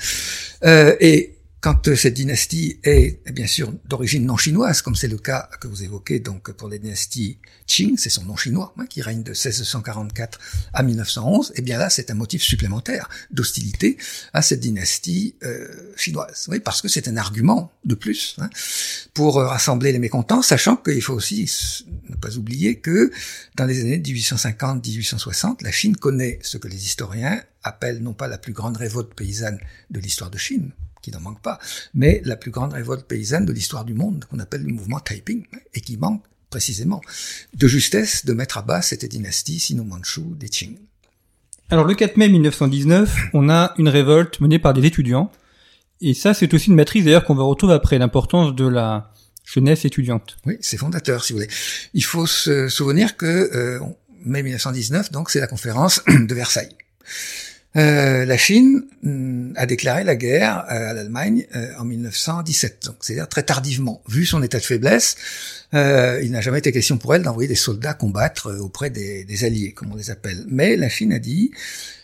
et 0.99 1.37
quand 1.61 1.87
euh, 1.87 1.95
cette 1.95 2.15
dynastie 2.15 2.79
est 2.83 3.21
bien 3.31 3.45
sûr 3.45 3.71
d'origine 3.85 4.25
non 4.25 4.35
chinoise, 4.35 4.81
comme 4.81 4.95
c'est 4.95 5.07
le 5.07 5.19
cas 5.19 5.47
que 5.61 5.67
vous 5.67 5.83
évoquez 5.83 6.19
donc 6.19 6.51
pour 6.51 6.67
la 6.67 6.79
dynastie 6.79 7.37
Qing, 7.67 7.97
c'est 7.97 8.09
son 8.09 8.25
nom 8.25 8.35
chinois, 8.35 8.73
hein, 8.79 8.87
qui 8.87 9.03
règne 9.03 9.21
de 9.21 9.29
1644 9.29 10.39
à 10.73 10.81
1911, 10.81 11.51
et 11.51 11.53
eh 11.57 11.61
bien 11.61 11.77
là 11.77 11.91
c'est 11.91 12.09
un 12.09 12.15
motif 12.15 12.41
supplémentaire 12.41 13.09
d'hostilité 13.29 13.97
à 14.33 14.41
cette 14.41 14.59
dynastie 14.59 15.35
euh, 15.43 15.67
chinoise, 15.95 16.47
oui, 16.49 16.59
parce 16.59 16.81
que 16.81 16.87
c'est 16.87 17.07
un 17.07 17.15
argument 17.15 17.71
de 17.85 17.93
plus 17.93 18.35
hein, 18.39 18.49
pour 19.13 19.37
euh, 19.37 19.45
rassembler 19.45 19.91
les 19.91 19.99
mécontents, 19.99 20.41
sachant 20.41 20.75
qu'il 20.77 21.01
faut 21.03 21.13
aussi 21.13 21.49
ne 22.09 22.15
pas 22.15 22.37
oublier 22.37 22.79
que 22.79 23.11
dans 23.55 23.65
les 23.65 23.81
années 23.81 23.99
1850-1860, 23.99 25.63
la 25.63 25.71
Chine 25.71 25.95
connaît 25.95 26.39
ce 26.41 26.57
que 26.57 26.67
les 26.67 26.83
historiens 26.83 27.39
appellent 27.61 28.01
non 28.01 28.13
pas 28.13 28.27
la 28.27 28.39
plus 28.39 28.53
grande 28.53 28.77
révolte 28.77 29.13
paysanne 29.13 29.59
de 29.91 29.99
l'histoire 29.99 30.31
de 30.31 30.39
Chine, 30.39 30.71
qui 31.01 31.11
n'en 31.11 31.19
manque 31.19 31.41
pas, 31.41 31.59
mais 31.93 32.21
la 32.25 32.35
plus 32.35 32.51
grande 32.51 32.73
révolte 32.73 33.05
paysanne 33.07 33.45
de 33.45 33.53
l'histoire 33.53 33.85
du 33.85 33.93
monde, 33.93 34.25
qu'on 34.29 34.39
appelle 34.39 34.63
le 34.63 34.73
mouvement 34.73 34.99
Taiping, 34.99 35.45
et 35.73 35.81
qui 35.81 35.97
manque 35.97 36.23
précisément 36.49 37.01
de 37.55 37.67
justesse 37.67 38.25
de 38.25 38.33
mettre 38.33 38.57
à 38.57 38.61
bas 38.61 38.81
cette 38.81 39.05
dynastie 39.05 39.59
sino-manchu 39.59 40.21
des 40.35 40.49
Qing. 40.49 40.77
Alors 41.69 41.85
le 41.85 41.95
4 41.95 42.17
mai 42.17 42.27
1919, 42.27 43.15
on 43.33 43.49
a 43.49 43.73
une 43.77 43.87
révolte 43.87 44.41
menée 44.41 44.59
par 44.59 44.73
des 44.73 44.85
étudiants, 44.85 45.31
et 46.01 46.13
ça 46.13 46.33
c'est 46.33 46.53
aussi 46.53 46.67
une 46.67 46.75
matrice 46.75 47.05
d'ailleurs 47.05 47.23
qu'on 47.23 47.35
va 47.35 47.43
retrouver 47.43 47.73
après, 47.73 47.97
l'importance 47.97 48.53
de 48.53 48.67
la 48.67 49.13
jeunesse 49.45 49.85
étudiante. 49.85 50.37
Oui, 50.45 50.57
c'est 50.61 50.77
fondateur 50.77 51.23
si 51.23 51.33
vous 51.33 51.39
voulez. 51.39 51.51
Il 51.93 52.03
faut 52.03 52.27
se 52.27 52.67
souvenir 52.67 53.15
que 53.15 53.25
euh, 53.25 53.79
mai 54.25 54.43
1919, 54.43 55.11
donc 55.11 55.29
c'est 55.29 55.39
la 55.39 55.47
conférence 55.47 56.01
de 56.07 56.35
Versailles. 56.35 56.75
Euh, 57.77 58.25
la 58.25 58.37
Chine 58.37 58.83
mm, 59.01 59.53
a 59.55 59.65
déclaré 59.65 60.03
la 60.03 60.15
guerre 60.15 60.65
euh, 60.69 60.89
à 60.89 60.93
l'Allemagne 60.93 61.45
euh, 61.55 61.71
en 61.79 61.85
1917, 61.85 62.85
donc 62.85 62.95
c'est-à-dire 63.01 63.29
très 63.29 63.43
tardivement. 63.43 64.01
Vu 64.09 64.25
son 64.25 64.43
état 64.43 64.59
de 64.59 64.63
faiblesse, 64.63 65.15
il 65.73 66.31
n'a 66.31 66.41
jamais 66.41 66.59
été 66.59 66.71
question 66.73 66.97
pour 66.97 67.15
elle 67.15 67.23
d'envoyer 67.23 67.47
des 67.47 67.55
soldats 67.55 67.93
combattre 67.93 68.53
auprès 68.59 68.89
des, 68.89 69.23
des, 69.23 69.45
alliés, 69.45 69.71
comme 69.71 69.91
on 69.93 69.95
les 69.95 70.11
appelle. 70.11 70.43
Mais 70.49 70.75
la 70.75 70.89
Chine 70.89 71.13
a 71.13 71.19
dit, 71.19 71.51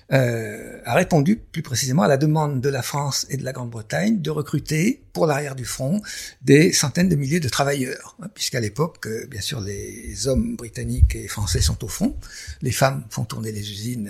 a 0.10 0.94
répondu 0.94 1.36
plus 1.36 1.64
précisément 1.64 2.04
à 2.04 2.08
la 2.08 2.16
demande 2.16 2.62
de 2.62 2.70
la 2.70 2.82
France 2.82 3.28
et 3.30 3.36
de 3.36 3.44
la 3.44 3.52
Grande-Bretagne 3.52 4.22
de 4.22 4.30
recruter 4.30 5.02
pour 5.12 5.28
l'arrière 5.28 5.54
du 5.54 5.66
front 5.66 6.02
des 6.44 6.72
centaines 6.72 7.10
de 7.10 7.18
milliers 7.18 7.42
de 7.42 7.50
travailleurs, 7.50 8.16
hein, 8.22 8.30
puisqu'à 8.34 8.62
l'époque, 8.62 9.06
bien 9.30 9.42
sûr, 9.42 9.60
les 9.60 10.30
hommes 10.30 10.56
britanniques 10.56 11.16
et 11.16 11.28
français 11.28 11.60
sont 11.60 11.84
au 11.84 11.90
front, 11.90 12.16
les 12.62 12.72
femmes 12.72 13.04
font 13.10 13.26
tourner 13.26 13.52
les 13.52 13.70
usines 13.70 14.10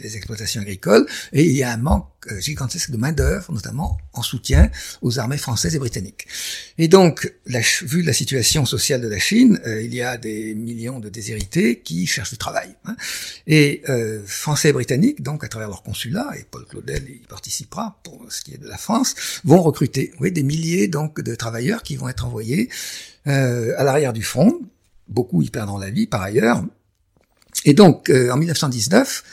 les 0.00 0.16
exploitations 0.16 0.60
agricoles, 0.60 1.06
et 1.32 1.44
il 1.44 1.52
y 1.52 1.62
a 1.62 1.72
un 1.72 1.76
manque 1.76 2.08
euh, 2.30 2.40
gigantesque 2.40 2.90
de 2.90 2.96
main-d'œuvre, 2.96 3.52
notamment 3.52 3.98
en 4.12 4.22
soutien 4.22 4.70
aux 5.02 5.18
armées 5.18 5.38
françaises 5.38 5.76
et 5.76 5.78
britanniques. 5.78 6.26
Et 6.76 6.88
donc, 6.88 7.32
la, 7.46 7.60
vu 7.82 8.02
la 8.02 8.12
situation 8.12 8.66
sociale 8.66 9.00
de 9.00 9.08
la 9.08 9.18
Chine, 9.18 9.60
euh, 9.66 9.82
il 9.82 9.94
y 9.94 10.02
a 10.02 10.16
des 10.16 10.54
millions 10.54 10.98
de 11.00 11.08
déshérités 11.08 11.80
qui 11.80 12.06
cherchent 12.06 12.30
du 12.30 12.38
travail. 12.38 12.74
Hein. 12.84 12.96
Et 13.46 13.82
euh, 13.88 14.20
Français 14.26 14.70
et 14.70 14.72
Britanniques, 14.72 15.22
donc 15.22 15.44
à 15.44 15.48
travers 15.48 15.68
leur 15.68 15.82
consulat, 15.82 16.28
et 16.36 16.44
Paul 16.50 16.66
Claudel 16.66 17.08
y 17.08 17.26
participera 17.26 18.00
pour 18.02 18.26
ce 18.30 18.42
qui 18.42 18.54
est 18.54 18.58
de 18.58 18.68
la 18.68 18.78
France, 18.78 19.14
vont 19.44 19.62
recruter 19.62 20.12
oui, 20.20 20.32
des 20.32 20.42
milliers 20.42 20.88
donc 20.88 21.20
de 21.20 21.34
travailleurs 21.34 21.82
qui 21.82 21.96
vont 21.96 22.08
être 22.08 22.26
envoyés 22.26 22.68
euh, 23.26 23.74
à 23.78 23.84
l'arrière 23.84 24.12
du 24.12 24.22
front. 24.22 24.60
Beaucoup 25.08 25.42
y 25.42 25.50
perdront 25.50 25.78
la 25.78 25.90
vie 25.90 26.06
par 26.06 26.22
ailleurs. 26.22 26.62
Et 27.64 27.74
donc, 27.74 28.10
en 28.10 28.36
1919, 28.36 29.24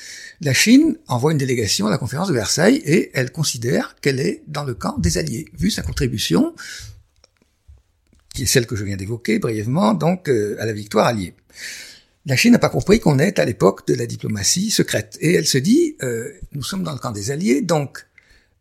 la 0.42 0.54
Chine 0.54 0.98
envoie 1.08 1.32
une 1.32 1.38
délégation 1.38 1.88
à 1.88 1.90
la 1.90 1.98
conférence 1.98 2.28
de 2.28 2.34
Versailles 2.34 2.82
et 2.86 3.12
elle 3.14 3.32
considère 3.32 3.96
qu'elle 4.02 4.20
est 4.20 4.44
dans 4.48 4.64
le 4.64 4.74
camp 4.74 4.98
des 4.98 5.18
Alliés, 5.18 5.46
vu 5.58 5.72
sa 5.72 5.82
contribution, 5.82 6.54
qui 8.34 8.44
est 8.44 8.48
celle 8.48 8.68
que 8.68 8.76
je 8.76 8.84
viens 8.84 8.98
d'évoquer 8.98 9.40
brièvement, 9.40 9.94
donc 9.94 10.28
euh, 10.28 10.58
à 10.60 10.66
la 10.66 10.74
victoire 10.74 11.08
alliée. 11.08 11.34
La 12.26 12.36
Chine 12.36 12.52
n'a 12.52 12.60
pas 12.60 12.70
compris 12.70 13.00
qu'on 13.00 13.20
est 13.20 13.40
à 13.40 13.46
l'époque 13.46 13.88
de 13.88 13.94
la 13.94 14.06
diplomatie 14.06 14.72
secrète. 14.72 15.18
Et 15.22 15.34
elle 15.34 15.46
se 15.46 15.58
dit, 15.58 15.96
euh, 16.02 16.32
nous 16.54 16.64
sommes 16.64 16.84
dans 16.84 16.92
le 16.92 16.98
camp 16.98 17.12
des 17.12 17.32
Alliés, 17.32 17.62
donc 17.62 18.06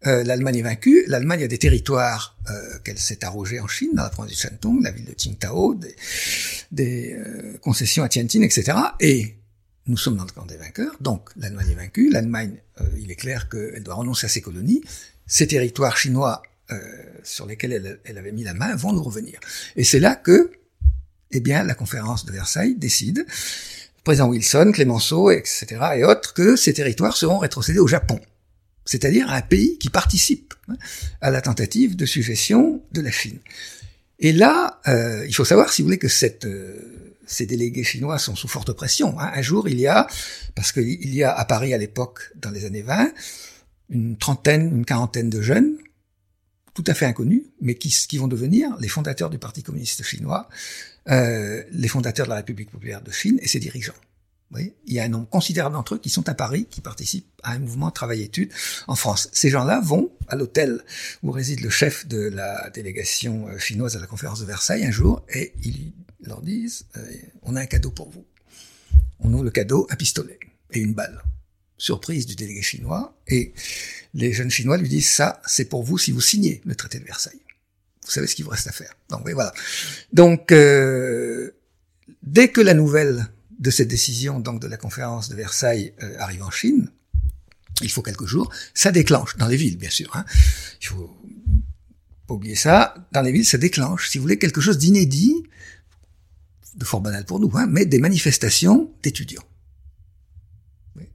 euh, 0.06 0.22
l'Allemagne 0.22 0.58
est 0.58 0.62
vaincue, 0.62 1.04
l'Allemagne 1.08 1.44
a 1.44 1.48
des 1.48 1.58
territoires 1.58 2.36
qu'elle 2.84 2.98
s'est 2.98 3.24
arrogés 3.24 3.58
en 3.58 3.66
Chine, 3.66 3.88
dans 3.94 4.02
la 4.02 4.10
province 4.10 4.32
du 4.32 4.38
Shantung, 4.38 4.82
la 4.82 4.90
ville 4.90 5.06
de 5.06 5.14
Qingdao, 5.14 5.74
des, 5.74 5.96
des 6.70 7.16
concessions 7.62 8.04
à 8.04 8.08
Tianjin, 8.10 8.42
etc. 8.42 8.76
Et 9.00 9.34
nous 9.86 9.96
sommes 9.96 10.16
dans 10.16 10.24
le 10.24 10.30
camp 10.30 10.46
des 10.46 10.56
vainqueurs, 10.56 10.96
donc 11.00 11.28
l'Allemagne 11.36 11.70
est 11.70 11.74
vaincue, 11.74 12.10
l'Allemagne, 12.10 12.56
euh, 12.80 12.84
il 12.98 13.10
est 13.10 13.16
clair 13.16 13.48
qu'elle 13.48 13.82
doit 13.82 13.94
renoncer 13.94 14.26
à 14.26 14.28
ses 14.28 14.40
colonies, 14.40 14.82
ces 15.26 15.46
territoires 15.46 15.96
chinois 15.96 16.42
euh, 16.72 16.78
sur 17.22 17.46
lesquels 17.46 17.98
elle, 18.04 18.18
avait 18.18 18.32
mis 18.32 18.44
la 18.44 18.54
main 18.54 18.74
vont 18.74 18.92
nous 18.92 19.02
revenir. 19.02 19.38
Et 19.76 19.84
c'est 19.84 20.00
là 20.00 20.16
que, 20.16 20.50
eh 21.30 21.40
bien, 21.40 21.62
la 21.62 21.74
conférence 21.74 22.24
de 22.24 22.32
Versailles 22.32 22.74
décide, 22.74 23.26
président 24.02 24.28
Wilson, 24.28 24.72
Clémenceau, 24.72 25.30
etc., 25.30 25.66
et 25.96 26.04
autres, 26.04 26.32
que 26.32 26.56
ces 26.56 26.72
territoires 26.72 27.16
seront 27.16 27.38
rétrocédés 27.38 27.80
au 27.80 27.86
Japon. 27.86 28.20
c'est-à-dire 28.86 29.30
un 29.30 29.40
pays 29.40 29.78
qui 29.78 29.88
participe 29.88 30.52
hein, 30.68 30.76
à 31.22 31.30
la 31.30 31.40
tentative 31.40 31.96
de 31.96 32.04
suggestion 32.04 32.82
de 32.92 33.00
la 33.00 33.10
Chine. 33.10 33.38
Et 34.18 34.32
là, 34.32 34.80
euh, 34.88 35.26
il 35.26 35.34
faut 35.34 35.44
savoir, 35.44 35.72
si 35.72 35.82
vous 35.82 35.86
voulez, 35.88 35.98
que 35.98 36.08
cette, 36.08 36.44
euh, 36.44 37.13
ces 37.26 37.46
délégués 37.46 37.84
chinois 37.84 38.18
sont 38.18 38.36
sous 38.36 38.48
forte 38.48 38.72
pression. 38.72 39.18
Hein. 39.18 39.30
Un 39.34 39.42
jour, 39.42 39.68
il 39.68 39.78
y 39.78 39.86
a, 39.86 40.06
parce 40.54 40.72
qu'il 40.72 41.14
y 41.14 41.22
a 41.22 41.32
à 41.32 41.44
Paris 41.44 41.74
à 41.74 41.78
l'époque, 41.78 42.32
dans 42.36 42.50
les 42.50 42.64
années 42.64 42.82
20, 42.82 43.12
une 43.90 44.16
trentaine, 44.16 44.76
une 44.76 44.84
quarantaine 44.84 45.30
de 45.30 45.40
jeunes, 45.40 45.76
tout 46.74 46.84
à 46.86 46.94
fait 46.94 47.06
inconnus, 47.06 47.44
mais 47.60 47.74
qui, 47.76 48.18
vont 48.18 48.28
devenir 48.28 48.76
les 48.80 48.88
fondateurs 48.88 49.30
du 49.30 49.38
Parti 49.38 49.62
communiste 49.62 50.02
chinois, 50.02 50.48
euh, 51.08 51.62
les 51.70 51.88
fondateurs 51.88 52.26
de 52.26 52.30
la 52.30 52.36
République 52.36 52.70
populaire 52.70 53.02
de 53.02 53.12
Chine 53.12 53.38
et 53.42 53.48
ses 53.48 53.60
dirigeants. 53.60 53.94
Oui, 54.52 54.72
il 54.86 54.94
y 54.94 55.00
a 55.00 55.04
un 55.04 55.08
nombre 55.08 55.28
considérable 55.28 55.74
d'entre 55.74 55.94
eux 55.94 55.98
qui 55.98 56.10
sont 56.10 56.28
à 56.28 56.34
Paris, 56.34 56.66
qui 56.70 56.80
participent 56.80 57.26
à 57.42 57.52
un 57.52 57.58
mouvement 57.58 57.90
travail-études 57.90 58.52
en 58.86 58.94
France. 58.94 59.28
Ces 59.32 59.50
gens-là 59.50 59.80
vont 59.80 60.12
à 60.28 60.36
l'hôtel 60.36 60.82
où 61.22 61.30
réside 61.30 61.60
le 61.60 61.70
chef 61.70 62.06
de 62.06 62.28
la 62.28 62.70
délégation 62.70 63.48
euh, 63.48 63.58
chinoise 63.58 63.96
à 63.96 64.00
la 64.00 64.06
conférence 64.06 64.40
de 64.40 64.44
Versailles 64.44 64.84
un 64.84 64.90
jour 64.90 65.24
et 65.32 65.54
ils 65.64 65.92
leur 66.26 66.42
disent 66.42 66.86
euh, 66.96 67.12
on 67.42 67.56
a 67.56 67.60
un 67.60 67.66
cadeau 67.66 67.90
pour 67.90 68.10
vous. 68.10 68.24
On 69.20 69.32
ouvre 69.32 69.44
le 69.44 69.50
cadeau, 69.50 69.86
un 69.90 69.96
pistolet 69.96 70.38
et 70.72 70.80
une 70.80 70.94
balle. 70.94 71.22
Surprise 71.76 72.26
du 72.26 72.34
délégué 72.34 72.62
chinois 72.62 73.16
et 73.26 73.52
les 74.14 74.32
jeunes 74.32 74.50
chinois 74.50 74.76
lui 74.76 74.88
disent 74.88 75.10
ça 75.10 75.40
c'est 75.46 75.66
pour 75.66 75.82
vous 75.82 75.98
si 75.98 76.12
vous 76.12 76.20
signez 76.20 76.60
le 76.64 76.74
traité 76.74 76.98
de 76.98 77.04
Versailles. 77.04 77.40
Vous 78.04 78.10
savez 78.10 78.26
ce 78.26 78.34
qu'il 78.34 78.44
vous 78.44 78.50
reste 78.50 78.68
à 78.68 78.72
faire. 78.72 78.94
Donc 79.10 79.28
voilà. 79.28 79.52
Donc 80.12 80.52
euh, 80.52 81.52
dès 82.22 82.48
que 82.48 82.60
la 82.60 82.74
nouvelle 82.74 83.26
de 83.58 83.70
cette 83.70 83.88
décision 83.88 84.40
donc 84.40 84.60
de 84.60 84.66
la 84.66 84.76
conférence 84.76 85.28
de 85.28 85.36
Versailles 85.36 85.94
euh, 86.02 86.16
arrive 86.18 86.42
en 86.42 86.50
Chine, 86.50 86.90
il 87.82 87.90
faut 87.90 88.02
quelques 88.02 88.26
jours, 88.26 88.52
ça 88.72 88.92
déclenche 88.92 89.36
dans 89.36 89.48
les 89.48 89.56
villes 89.56 89.78
bien 89.78 89.90
sûr. 89.90 90.14
Hein. 90.14 90.24
Il 90.80 90.86
faut 90.86 91.16
pas 92.26 92.34
oublier 92.34 92.54
ça. 92.54 92.94
Dans 93.12 93.22
les 93.22 93.32
villes, 93.32 93.44
ça 93.44 93.58
déclenche, 93.58 94.08
si 94.08 94.18
vous 94.18 94.22
voulez, 94.22 94.38
quelque 94.38 94.60
chose 94.60 94.78
d'inédit, 94.78 95.44
de 96.76 96.84
fort 96.84 97.00
banal 97.00 97.24
pour 97.24 97.40
nous, 97.40 97.50
hein, 97.54 97.66
mais 97.68 97.86
des 97.86 97.98
manifestations 97.98 98.92
d'étudiants. 99.02 99.44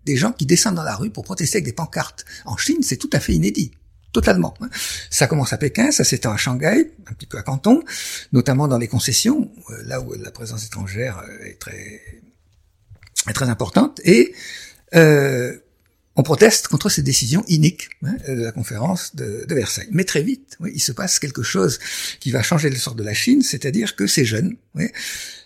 Des 0.06 0.18
gens 0.18 0.32
qui 0.32 0.46
descendent 0.46 0.76
dans 0.76 0.84
la 0.84 0.96
rue 0.96 1.10
pour 1.10 1.24
protester 1.24 1.58
avec 1.58 1.66
des 1.66 1.74
pancartes. 1.74 2.26
En 2.46 2.58
Chine, 2.58 2.82
c'est 2.82 2.98
tout 2.98 3.10
à 3.14 3.20
fait 3.20 3.34
inédit. 3.34 3.72
Totalement. 4.12 4.56
Hein. 4.62 4.70
Ça 5.12 5.28
commence 5.28 5.54
à 5.54 5.58
Pékin, 5.58 5.92
ça 5.92 6.04
s'étend 6.04 6.32
à 6.32 6.38
Shanghai, 6.38 6.92
un 7.06 7.14
petit 7.14 7.28
peu 7.28 7.38
à 7.38 7.44
Canton, 7.44 7.84
notamment 8.32 8.68
dans 8.68 8.80
les 8.80 8.88
concessions, 8.88 9.52
euh, 9.70 9.84
là 9.86 10.02
où 10.02 10.14
la 10.14 10.32
présence 10.32 10.66
étrangère 10.66 11.20
euh, 11.20 11.46
est 11.46 11.60
très 11.60 12.02
est 13.28 13.34
très 13.34 13.50
importante 13.50 14.00
et 14.06 14.34
euh, 14.96 15.58
on 16.20 16.24
proteste 16.24 16.68
contre 16.68 16.90
ces 16.90 17.02
décisions 17.02 17.46
iniques 17.48 17.90
hein, 18.04 18.18
de 18.28 18.44
la 18.44 18.52
conférence 18.52 19.16
de, 19.16 19.46
Versailles. 19.50 19.88
Mais 19.92 20.04
très 20.04 20.22
vite, 20.22 20.58
il 20.66 20.82
se 20.82 20.92
passe 20.92 21.18
quelque 21.18 21.44
chose 21.44 21.80
qui 22.20 22.32
va 22.32 22.44
changer 22.44 22.70
le 22.70 22.76
sort 22.76 22.96
de 22.96 23.04
la 23.04 23.14
Chine, 23.14 23.42
c'est-à-dire 23.42 23.96
que 23.96 24.06
ces 24.06 24.26
jeunes, 24.26 24.58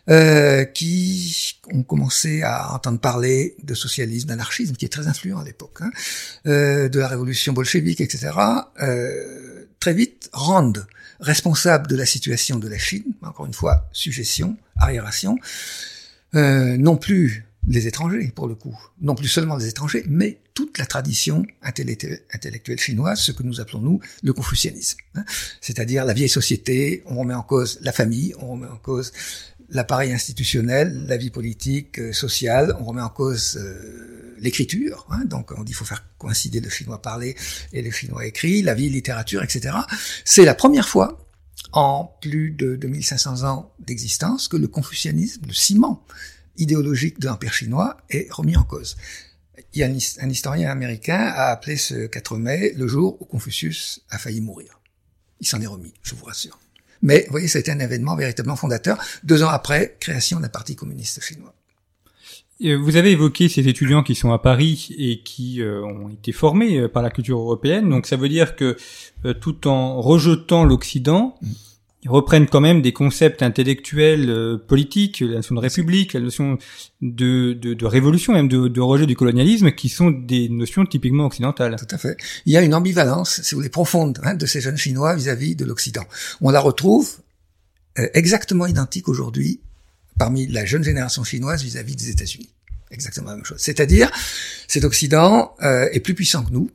euh, 0.10 0.66
qui 0.66 1.60
ont 1.72 1.84
commencé 1.84 2.42
à 2.42 2.74
entendre 2.74 3.00
parler 3.00 3.56
de 3.62 3.76
socialisme, 3.76 4.30
d'anarchisme, 4.30 4.76
qui 4.76 4.86
est 4.86 4.90
très 4.90 5.08
influent 5.08 5.38
à 5.38 5.44
l'époque, 5.44 5.78
hein, 5.82 5.92
euh, 6.48 6.90
de 6.90 6.98
la 6.98 7.08
révolution 7.08 7.54
bolchevique, 7.54 8.02
etc., 8.02 8.32
euh, 8.82 9.68
très 9.80 9.94
vite 9.94 10.32
rendent 10.34 10.88
responsables 11.20 11.86
de 11.86 11.96
la 11.96 12.08
situation 12.08 12.58
de 12.58 12.68
la 12.68 12.80
Chine, 12.80 13.14
encore 13.22 13.46
une 13.46 13.54
fois, 13.54 13.88
suggestion, 13.92 14.58
arriération, 14.78 15.38
euh, 16.34 16.78
non 16.78 16.98
plus 16.98 17.46
les 17.68 17.86
étrangers, 17.86 18.32
pour 18.36 18.48
le 18.48 18.56
coup. 18.56 18.76
Non 19.02 19.14
plus 19.14 19.28
seulement 19.28 19.56
les 19.56 19.68
étrangers, 19.68 20.04
mais 20.08 20.40
toute 20.54 20.78
la 20.78 20.86
tradition 20.86 21.46
intellectuelle 21.64 22.80
chinoise, 22.80 23.20
ce 23.20 23.32
que 23.32 23.44
nous 23.44 23.60
appelons, 23.60 23.82
nous, 23.82 24.00
le 24.22 24.34
confucianisme. 24.34 24.98
Hein. 25.16 25.26
C'est-à-dire 25.62 26.06
la 26.06 26.14
vieille 26.14 26.30
société, 26.30 27.04
on 27.06 27.16
remet 27.18 27.34
en 27.34 27.42
cause 27.42 27.80
la 27.82 27.92
famille, 27.92 28.36
on 28.40 28.52
remet 28.52 28.68
en 28.68 28.78
cause 28.78 29.12
l'appareil 29.70 30.12
institutionnel, 30.12 31.06
la 31.08 31.18
vie 31.18 31.32
politique, 31.32 32.00
euh, 32.00 32.14
sociale, 32.14 32.76
on 32.80 32.86
remet 32.86 33.02
en 33.02 33.10
cause 33.10 33.58
euh, 33.58 34.36
l'écriture, 34.40 35.08
hein, 35.10 35.24
donc 35.26 35.52
on 35.58 35.62
dit 35.62 35.68
qu'il 35.68 35.76
faut 35.76 35.86
faire 35.86 36.06
coïncider 36.18 36.60
le 36.60 36.70
chinois 36.70 37.02
parlé 37.02 37.36
et 37.72 37.82
le 37.82 37.90
chinois 37.90 38.26
écrit, 38.26 38.62
la 38.62 38.74
vie, 38.74 38.90
littérature, 38.90 39.42
etc. 39.42 39.76
C'est 40.26 40.46
la 40.46 40.54
première 40.54 40.88
fois 40.88 41.26
en 41.72 42.06
plus 42.22 42.52
de 42.52 42.76
2500 42.76 43.44
ans 43.44 43.74
d'existence 43.80 44.48
que 44.48 44.58
le 44.58 44.68
confucianisme, 44.68 45.42
le 45.48 45.54
ciment 45.54 46.06
idéologique 46.58 47.20
de 47.20 47.28
l'Empire 47.28 47.54
chinois 47.54 47.98
est 48.10 48.32
remis 48.32 48.56
en 48.56 48.64
cause. 48.64 48.96
Il 49.74 49.80
y 49.80 49.84
a 49.84 49.88
un, 49.88 50.30
historien 50.30 50.70
américain 50.70 51.18
a 51.18 51.46
appelé 51.48 51.78
ce 51.78 52.06
4 52.06 52.38
mai 52.38 52.74
le 52.76 52.88
jour 52.88 53.18
où 53.20 53.26
Confucius 53.26 54.02
a 54.10 54.20
failli 54.20 54.40
mourir. 54.40 54.80
Il 55.40 55.48
s'en 55.48 55.60
est 55.62 55.68
remis, 55.68 55.94
je 56.04 56.14
vous 56.14 56.26
rassure. 56.26 56.60
Mais 57.02 57.24
vous 57.26 57.32
voyez, 57.32 57.48
ça 57.48 57.58
a 57.58 57.62
été 57.62 57.72
un 57.72 57.80
événement 57.80 58.16
véritablement 58.16 58.56
fondateur. 58.56 58.98
Deux 59.24 59.42
ans 59.44 59.50
après, 59.50 59.98
création 60.00 60.40
d'un 60.40 60.50
parti 60.50 60.76
communiste 60.76 61.22
chinois. 61.22 61.54
Vous 62.60 62.96
avez 62.96 63.12
évoqué 63.12 63.50
ces 63.50 63.68
étudiants 63.68 64.04
qui 64.04 64.16
sont 64.16 64.32
à 64.32 64.40
Paris 64.40 64.96
et 64.98 65.22
qui 65.22 65.62
euh, 65.62 65.84
ont 65.84 66.08
été 66.10 66.32
formés 66.32 66.78
euh, 66.78 66.88
par 66.88 67.02
la 67.02 67.10
culture 67.10 67.40
européenne. 67.40 67.90
Donc 67.90 68.06
ça 68.06 68.16
veut 68.16 68.30
dire 68.30 68.56
que 68.56 68.78
euh, 69.26 69.34
tout 69.34 69.68
en 69.68 70.00
rejetant 70.02 70.64
l'Occident, 70.64 71.36
mm 71.42 71.48
ils 72.04 72.10
reprennent 72.10 72.48
quand 72.48 72.60
même 72.60 72.82
des 72.82 72.92
concepts 72.92 73.42
intellectuels, 73.42 74.30
euh, 74.30 74.58
politiques, 74.58 75.22
la 75.22 75.36
notion 75.36 75.56
de 75.56 75.62
république, 75.62 76.14
la 76.14 76.20
notion 76.20 76.58
de, 77.02 77.54
de, 77.54 77.74
de 77.74 77.86
révolution, 77.86 78.34
même 78.34 78.50
de, 78.50 78.68
de, 78.68 78.82
rejet 78.82 79.06
du 79.06 79.16
colonialisme, 79.16 79.72
qui 79.72 79.90
sont 79.90 80.12
des 80.12 80.50
notions 80.50 80.86
typiquement 80.86 81.26
occidentales. 81.26 81.78
Tout 81.78 81.96
à 81.96 81.98
fait. 81.98 82.18
Il 82.46 82.54
y 82.54 82.58
a 82.58 82.62
une 82.62 82.74
ambivalence, 82.74 83.42
si 83.42 83.56
vous 83.56 83.60
voulez, 83.60 83.70
profonde 83.70 84.20
hein, 84.24 84.36
de 84.36 84.46
ces 84.46 84.60
jeunes 84.60 84.78
Chinois 84.78 85.16
vis-à-vis 85.16 85.56
de 85.56 85.64
l'Occident. 85.64 86.04
On 86.42 86.50
la 86.50 86.60
retrouve 86.60 87.20
euh, 88.00 88.08
exactement 88.14 88.66
identique 88.66 89.08
aujourd'hui 89.08 89.62
parmi 90.18 90.48
la 90.48 90.66
jeune 90.66 90.84
génération 90.84 91.24
chinoise 91.24 91.64
vis-à-vis 91.64 91.96
des 91.96 92.10
États-Unis. 92.10 92.50
Exactement 92.92 93.30
la 93.30 93.38
même 93.38 93.46
chose. 93.46 93.60
C'est-à-dire, 93.60 94.12
cet 94.68 94.84
Occident 94.84 95.56
euh, 95.64 95.88
est 95.92 96.00
plus 96.00 96.14
puissant 96.14 96.44
que 96.44 96.52
nous. 96.52 96.70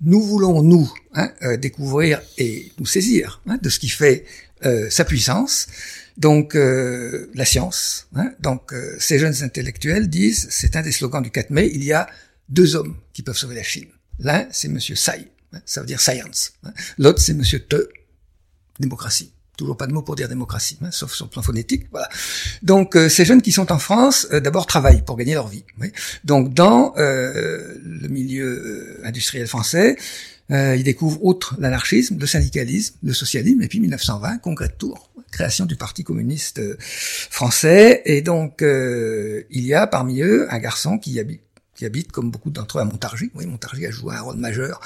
Nous 0.00 0.22
voulons, 0.22 0.62
nous, 0.62 0.92
hein, 1.14 1.30
euh, 1.42 1.56
découvrir 1.56 2.20
et 2.38 2.70
nous 2.78 2.86
saisir 2.86 3.40
hein, 3.46 3.58
de 3.60 3.68
ce 3.68 3.78
qui 3.78 3.88
fait 3.88 4.24
euh, 4.64 4.88
sa 4.88 5.04
puissance, 5.04 5.66
donc 6.16 6.54
euh, 6.54 7.28
la 7.34 7.44
science. 7.44 8.06
Hein. 8.14 8.32
donc 8.38 8.72
euh, 8.72 8.96
ces 8.98 9.18
jeunes 9.18 9.34
intellectuels 9.42 10.08
disent, 10.08 10.46
c'est 10.48 10.76
un 10.76 10.82
des 10.82 10.92
slogans 10.92 11.22
du 11.22 11.30
4 11.30 11.50
mai, 11.50 11.70
il 11.74 11.84
y 11.84 11.92
a 11.92 12.08
deux 12.48 12.76
hommes 12.76 12.96
qui 13.12 13.22
peuvent 13.22 13.36
sauver 13.36 13.56
la 13.56 13.64
Chine. 13.64 13.88
L'un, 14.20 14.46
c'est 14.52 14.68
Monsieur 14.68 14.94
Sai, 14.94 15.28
hein, 15.52 15.60
ça 15.66 15.80
veut 15.80 15.86
dire 15.86 16.00
science. 16.00 16.52
Hein. 16.62 16.72
L'autre, 16.98 17.20
c'est 17.20 17.34
Monsieur 17.34 17.58
Te, 17.58 17.88
démocratie. 18.78 19.32
Toujours 19.56 19.76
pas 19.76 19.86
de 19.86 19.92
mot 19.92 20.02
pour 20.02 20.16
dire 20.16 20.28
démocratie, 20.28 20.78
hein, 20.82 20.90
sauf 20.92 21.12
sur 21.12 21.26
le 21.26 21.30
plan 21.30 21.42
phonétique. 21.42 21.86
Voilà. 21.90 22.08
Donc 22.62 22.96
ces 23.08 23.24
jeunes 23.24 23.42
qui 23.42 23.52
sont 23.52 23.70
en 23.70 23.78
France, 23.78 24.26
d'abord 24.30 24.66
travaillent 24.66 25.02
pour 25.02 25.16
gagner 25.16 25.34
leur 25.34 25.46
vie. 25.46 25.64
Oui. 25.80 25.92
Donc 26.24 26.54
dans 26.54 26.92
le 26.96 28.08
milieu 28.08 29.00
industriel 29.04 29.46
français, 29.46 29.96
euh, 30.50 30.76
il 30.76 30.84
découvre, 30.84 31.24
outre 31.24 31.56
l'anarchisme, 31.58 32.18
le 32.18 32.26
syndicalisme, 32.26 32.96
le 33.02 33.12
socialisme, 33.12 33.62
et 33.62 33.68
puis 33.68 33.80
1920, 33.80 34.38
congrès 34.38 34.68
de 34.68 34.74
Tours, 34.74 35.10
création 35.34 35.66
du 35.66 35.76
Parti 35.76 36.04
communiste 36.04 36.60
euh, 36.60 36.76
français. 36.78 38.02
Et 38.06 38.22
donc, 38.22 38.62
euh, 38.62 39.42
il 39.50 39.66
y 39.66 39.74
a 39.74 39.86
parmi 39.86 40.20
eux 40.22 40.46
un 40.50 40.58
garçon 40.58 40.98
qui 40.98 41.20
habite 41.20 41.42
qui 41.76 41.84
habite, 41.84 42.12
comme 42.12 42.30
beaucoup 42.30 42.50
d'entre 42.50 42.78
eux, 42.78 42.82
à 42.82 42.84
Montargis. 42.84 43.32
Oui, 43.34 43.46
Montargis 43.46 43.84
a 43.84 43.90
joué 43.90 44.14
un 44.14 44.20
rôle 44.20 44.36
majeur, 44.36 44.80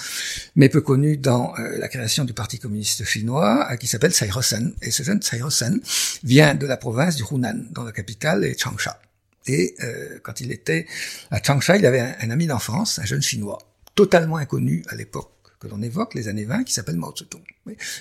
mais 0.56 0.70
peu 0.70 0.80
connu 0.80 1.18
dans 1.18 1.52
euh, 1.58 1.76
la 1.76 1.86
création 1.86 2.24
du 2.24 2.32
Parti 2.32 2.58
communiste 2.58 3.04
chinois, 3.04 3.76
qui 3.78 3.86
s'appelle 3.86 4.12
Tsai 4.12 4.30
Sen. 4.40 4.72
Et 4.80 4.90
ce 4.90 5.02
jeune 5.02 5.20
Tsai 5.20 5.38
Sen 5.50 5.82
vient 6.24 6.54
de 6.54 6.66
la 6.66 6.78
province 6.78 7.16
du 7.16 7.24
Hunan, 7.30 7.66
dont 7.72 7.82
la 7.82 7.92
capitale 7.92 8.42
est 8.42 8.58
Changsha. 8.58 8.98
Et 9.46 9.76
quand 10.22 10.40
il 10.40 10.50
était 10.50 10.86
à 11.30 11.42
Changsha, 11.42 11.76
il 11.76 11.84
avait 11.84 12.00
un, 12.00 12.14
un 12.22 12.30
ami 12.30 12.46
d'enfance, 12.46 12.98
un 12.98 13.04
jeune 13.04 13.22
chinois, 13.22 13.58
totalement 13.94 14.38
inconnu 14.38 14.82
à 14.88 14.94
l'époque 14.94 15.37
que 15.60 15.68
l'on 15.68 15.82
évoque, 15.82 16.14
les 16.14 16.28
années 16.28 16.44
20, 16.44 16.64
qui 16.64 16.72
s'appelle 16.72 16.96
Mao 16.96 17.14
Zedong. 17.16 17.42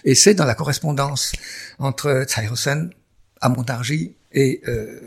Et 0.04 0.16
c'est 0.16 0.34
dans 0.34 0.46
la 0.46 0.56
correspondance 0.56 1.34
entre 1.80 2.26
Tsai 2.28 2.48
à 3.42 3.50
Montargis 3.50 4.16
et 4.32 4.62
euh, 4.68 5.00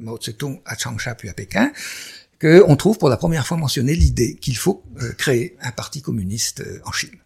Mao 0.00 0.18
Zedong 0.20 0.60
à 0.64 0.76
Changsha 0.76 1.14
puis 1.14 1.28
à 1.28 1.34
Pékin 1.34 1.72
qu'on 2.42 2.76
trouve 2.76 2.98
pour 2.98 3.08
la 3.08 3.16
première 3.16 3.46
fois 3.46 3.56
mentionner 3.56 3.94
l'idée 3.94 4.34
qu'il 4.34 4.56
faut 4.56 4.82
euh, 5.00 5.12
créer 5.12 5.56
un 5.60 5.70
parti 5.70 6.02
communiste 6.02 6.60
euh, 6.60 6.80
en 6.84 6.90
Chine. 6.90 7.16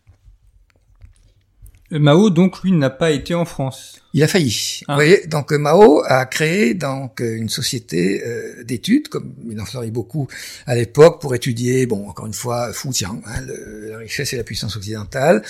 Mao, 1.91 2.31
donc, 2.31 2.63
lui, 2.63 2.73
n'a 2.73 2.91
pas 2.91 3.11
été 3.13 3.35
en 3.35 3.45
France. 3.45 4.01
Il 4.13 4.23
a 4.23 4.29
failli. 4.29 4.81
Ah. 4.89 4.93
Vous 4.95 4.97
voyez, 4.97 5.27
donc 5.27 5.53
euh, 5.53 5.59
Mao 5.59 6.03
a 6.07 6.25
créé 6.25 6.73
donc 6.73 7.21
euh, 7.21 7.37
une 7.37 7.51
société 7.51 8.23
euh, 8.27 8.65
d'études, 8.65 9.09
comme 9.09 9.35
il 9.51 9.61
en 9.61 9.67
fleurit 9.67 9.91
beaucoup 9.91 10.27
à 10.65 10.75
l'époque, 10.75 11.21
pour 11.21 11.35
étudier, 11.35 11.85
bon, 11.85 12.09
encore 12.09 12.25
une 12.27 12.33
fois, 12.33 12.73
Fujian, 12.73 13.21
hein, 13.27 13.43
le- 13.43 13.91
la 13.91 13.99
richesse 13.99 14.33
et 14.33 14.39
la 14.39 14.45
puissance 14.45 14.75
occidentale, 14.75 15.43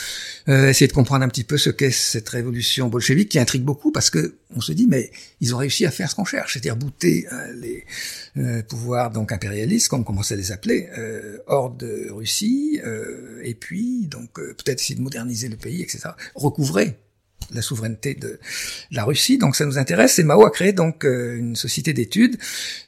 euh, 0.49 0.69
essayer 0.69 0.89
de 0.89 0.93
comprendre 0.93 1.25
un 1.25 1.29
petit 1.29 1.45
peu 1.45 1.59
ce 1.59 1.71
qu'est 1.71 1.93
cette 1.93 2.29
révolution 2.29 2.89
bolchevique 2.89 3.29
qui 3.29 3.39
intrigue 3.39 3.63
beaucoup 3.63 3.93
parce 3.93 4.11
que 4.11 4.35
on 4.57 4.61
se 4.61 4.73
dit, 4.73 4.87
mais 4.89 5.11
ils 5.41 5.55
ont 5.55 5.59
réussi 5.59 5.87
à 5.87 5.91
faire 5.93 6.11
ce 6.11 6.17
qu'on 6.17 6.25
cherche, 6.25 6.55
c'est-à-dire 6.55 6.77
bouter 6.77 7.27
hein, 7.31 7.43
les 7.61 7.85
euh, 8.37 8.63
pouvoirs 8.63 9.11
donc 9.11 9.31
impérialistes, 9.33 9.89
comme 9.89 10.01
on 10.01 10.05
commençait 10.05 10.35
à 10.35 10.37
les 10.39 10.51
appeler, 10.51 10.89
euh, 10.99 11.39
hors 11.47 11.71
de 11.71 12.09
Russie, 12.11 12.81
euh, 12.85 13.41
et 13.45 13.55
puis 13.55 14.07
donc 14.07 14.39
euh, 14.39 14.55
peut-être 14.57 14.81
essayer 14.81 14.95
de 14.97 15.03
moderniser 15.03 15.49
le 15.49 15.57
pays, 15.57 15.83
etc. 15.83 16.09
Recouvrer 16.35 16.99
la 17.53 17.63
souveraineté 17.63 18.15
de 18.15 18.41
la 18.91 19.05
Russie. 19.05 19.39
Donc 19.39 19.57
ça 19.57 19.65
nous 19.65 19.79
intéresse. 19.79 20.19
Et 20.19 20.25
Mao 20.25 20.45
a 20.45 20.51
créé 20.51 20.73
donc 20.73 21.05
euh, 21.05 21.37
une 21.37 21.57
société 21.57 21.93
d'études 21.93 22.39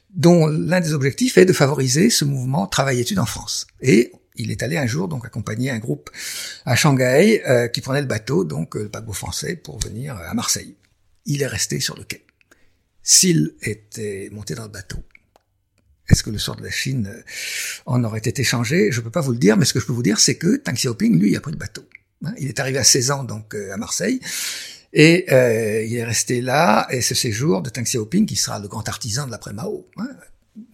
dont 0.09 0.47
l'un 0.47 0.79
des 0.79 0.93
objectifs 0.93 1.37
est 1.37 1.45
de 1.45 1.53
favoriser 1.53 2.09
ce 2.09 2.25
mouvement 2.25 2.67
travail-études 2.67 3.19
en 3.19 3.25
France. 3.25 3.67
Et 3.81 4.11
il 4.35 4.51
est 4.51 4.63
allé 4.63 4.77
un 4.77 4.87
jour 4.87 5.07
donc 5.07 5.25
accompagner 5.25 5.69
un 5.69 5.79
groupe 5.79 6.09
à 6.65 6.75
Shanghai 6.75 7.43
euh, 7.47 7.67
qui 7.67 7.81
prenait 7.81 8.01
le 8.01 8.07
bateau, 8.07 8.43
donc 8.43 8.75
euh, 8.75 8.83
le 8.83 8.89
paquebot 8.89 9.13
français, 9.13 9.55
pour 9.55 9.79
venir 9.79 10.15
à 10.15 10.33
Marseille. 10.33 10.75
Il 11.25 11.41
est 11.41 11.47
resté 11.47 11.79
sur 11.79 11.95
le 11.95 12.03
quai. 12.03 12.25
S'il 13.03 13.55
était 13.61 14.29
monté 14.31 14.55
dans 14.55 14.63
le 14.63 14.69
bateau, 14.69 14.97
est-ce 16.09 16.23
que 16.23 16.31
le 16.31 16.39
sort 16.39 16.55
de 16.55 16.63
la 16.63 16.71
Chine 16.71 17.23
en 17.85 18.03
aurait 18.03 18.19
été 18.19 18.43
changé? 18.43 18.91
Je 18.91 18.99
ne 18.99 19.03
peux 19.03 19.11
pas 19.11 19.21
vous 19.21 19.31
le 19.31 19.37
dire, 19.37 19.57
mais 19.57 19.65
ce 19.65 19.73
que 19.73 19.79
je 19.79 19.85
peux 19.85 19.93
vous 19.93 20.03
dire, 20.03 20.19
c'est 20.19 20.35
que 20.35 20.57
Tang 20.57 20.73
Xiaoping, 20.73 21.19
lui, 21.19 21.35
a 21.35 21.39
pris 21.39 21.51
le 21.51 21.57
bateau. 21.57 21.83
Hein, 22.25 22.33
Il 22.37 22.47
est 22.47 22.59
arrivé 22.59 22.77
à 22.77 22.83
16 22.83 23.11
ans 23.11 23.23
donc 23.23 23.55
euh, 23.55 23.73
à 23.73 23.77
Marseille. 23.77 24.19
Et 24.91 25.25
euh, 25.31 25.83
il 25.83 25.95
est 25.95 26.03
resté 26.03 26.41
là 26.41 26.87
et 26.89 27.01
ce 27.01 27.13
séjour 27.13 27.61
de 27.61 27.69
Tang 27.69 27.83
Xiaoping 27.83 28.25
qui 28.25 28.35
sera 28.35 28.59
le 28.59 28.67
grand 28.67 28.87
artisan 28.89 29.27
de 29.27 29.31
l'après 29.31 29.53
Mao, 29.53 29.87
hein, 29.97 30.09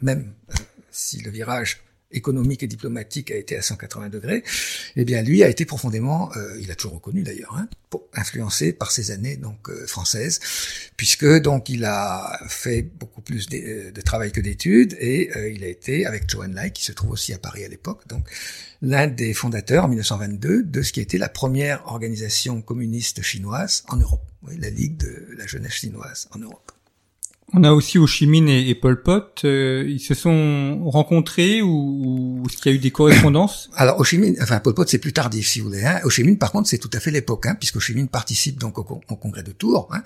même 0.02 0.34
euh, 0.52 0.54
si 0.90 1.20
le 1.20 1.32
virage 1.32 1.82
économique 2.16 2.64
et 2.64 2.68
diplomatique 2.68 3.32
a 3.32 3.36
été 3.36 3.56
à 3.58 3.62
180 3.62 4.10
degrés, 4.10 4.44
eh 4.96 5.06
bien 5.06 5.22
lui 5.22 5.44
a 5.44 5.50
été 5.50 5.66
profondément, 5.66 6.32
euh, 6.36 6.58
il 6.62 6.72
a 6.72 6.76
toujours 6.76 6.96
reconnu 6.96 7.24
d'ailleurs, 7.24 7.56
hein, 7.56 7.68
influencé 8.14 8.74
par 8.74 8.92
ces 8.92 9.12
années 9.12 9.38
donc 9.38 9.70
euh, 9.70 9.86
françaises, 9.88 10.40
puisque 10.98 11.26
donc 11.42 11.70
il 11.70 11.86
a 11.86 12.40
fait 12.48 12.82
beaucoup 12.82 13.22
plus 13.22 13.48
d'é- 13.48 13.64
euh, 13.66 13.92
de, 13.92 14.02
travail 14.02 14.32
que 14.32 14.42
d'études 14.42 14.96
et 15.00 15.32
euh, 15.36 15.50
il 15.50 15.64
a 15.64 15.68
été 15.68 16.06
avec 16.06 16.30
Zhou 16.30 16.44
Enlai 16.44 16.72
qui 16.72 16.84
se 16.84 16.92
trouve 16.92 17.12
aussi 17.12 17.34
à 17.34 17.38
Paris 17.38 17.64
à 17.64 17.68
l'époque, 17.68 18.08
donc 18.08 18.28
l'un 18.82 19.08
des 19.08 19.34
fondateurs 19.34 19.86
en 19.86 19.88
1922 19.88 20.64
de 20.64 20.82
ce 20.82 20.92
qui 20.92 21.02
était 21.02 21.18
la 21.18 21.30
première 21.30 21.86
organisation 21.88 22.62
communiste 22.62 23.22
chinoise 23.22 23.84
en 23.88 23.98
Europe, 23.98 24.26
oui, 24.48 24.58
la 24.60 24.70
Ligue 24.70 24.98
de 24.98 25.28
la 25.38 25.48
jeunesse 25.48 25.74
chinoise 25.74 26.28
en 26.32 26.40
Europe. 26.40 26.72
On 27.58 27.64
a 27.64 27.72
aussi 27.72 27.98
Ho 27.98 28.06
Chi 28.06 28.28
Minh 28.28 28.50
et, 28.50 28.68
et 28.70 28.76
Pol 28.76 29.02
Pot. 29.02 29.46
euh, 29.46 29.86
ils 29.88 30.02
se 30.02 30.14
sont 30.14 30.82
rencontrés 30.90 31.62
ou, 31.62 32.42
ou 32.42 32.48
est-ce 32.50 32.58
qu'il 32.58 32.72
y 32.72 32.76
a 32.76 32.78
eu 32.78 32.82
des 32.82 32.92
correspondances 32.92 33.70
Alors, 33.76 33.98
Ho 34.00 34.04
Chi 34.04 34.18
Minh, 34.18 34.36
enfin, 34.42 34.60
Pol 34.60 34.74
Pot, 34.74 34.90
c'est 34.90 34.98
plus 34.98 35.14
tardif, 35.14 35.48
si 35.48 35.62
vous 35.62 35.70
voulez. 35.70 35.86
Hein. 35.86 36.02
Ho 36.04 36.10
Chi 36.10 36.24
Minh, 36.24 36.38
par 36.38 36.52
contre, 36.52 36.68
c'est 36.68 36.78
tout 36.80 36.90
à 36.94 37.00
fait 37.00 37.12
l'époque, 37.12 37.46
hein, 37.46 37.56
puisque 37.58 37.78
Ho 37.78 37.80
Chi 37.80 37.94
Minh 37.94 38.10
participe 38.10 38.60
donc 38.60 38.78
au, 38.78 38.84
con- 38.84 39.00
au 39.10 39.16
congrès 39.16 39.44
de 39.44 39.52
Tours, 39.52 39.88
hein, 39.94 40.04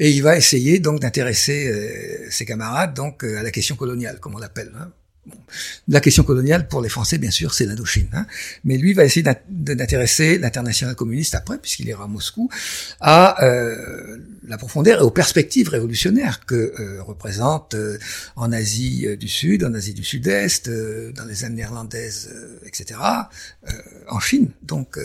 et 0.00 0.10
il 0.10 0.22
va 0.22 0.36
essayer 0.36 0.80
donc 0.80 0.98
d'intéresser 1.00 1.68
euh, 1.68 2.26
ses 2.30 2.44
camarades 2.44 2.94
donc 2.94 3.22
euh, 3.22 3.38
à 3.38 3.42
la 3.44 3.52
question 3.52 3.76
coloniale, 3.76 4.18
comme 4.18 4.34
on 4.34 4.38
l'appelle. 4.38 4.72
Hein. 4.80 4.88
La 5.88 6.00
question 6.00 6.22
coloniale, 6.22 6.68
pour 6.68 6.80
les 6.80 6.88
Français, 6.88 7.18
bien 7.18 7.30
sûr, 7.30 7.52
c'est 7.52 7.66
l'Indochine. 7.66 8.08
Hein. 8.14 8.26
Mais 8.64 8.78
lui 8.78 8.94
va 8.94 9.04
essayer 9.04 9.22
d'intéresser 9.48 10.38
l'international 10.38 10.94
communiste 10.94 11.34
après, 11.34 11.58
puisqu'il 11.58 11.86
ira 11.86 12.04
à 12.04 12.06
Moscou, 12.06 12.48
à 13.00 13.44
euh, 13.44 14.16
la 14.48 14.56
profondeur 14.56 15.00
et 15.00 15.02
aux 15.02 15.10
perspectives 15.10 15.68
révolutionnaires 15.68 16.44
que 16.46 16.72
euh, 16.80 17.02
représente 17.02 17.74
euh, 17.74 17.98
en 18.36 18.50
Asie 18.52 19.06
euh, 19.06 19.16
du 19.16 19.28
Sud, 19.28 19.64
en 19.64 19.74
Asie 19.74 19.94
du 19.94 20.04
Sud-Est, 20.04 20.68
euh, 20.68 21.12
dans 21.12 21.24
les 21.24 21.44
Indes 21.44 21.54
néerlandaises, 21.54 22.30
euh, 22.32 22.58
etc., 22.66 23.00
en 24.08 24.20
Chine. 24.20 24.50
Donc, 24.62 24.98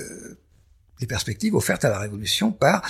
les 0.99 1.07
perspectives 1.07 1.55
offertes 1.55 1.83
à 1.83 1.89
la 1.89 1.99
révolution 1.99 2.51
par 2.51 2.81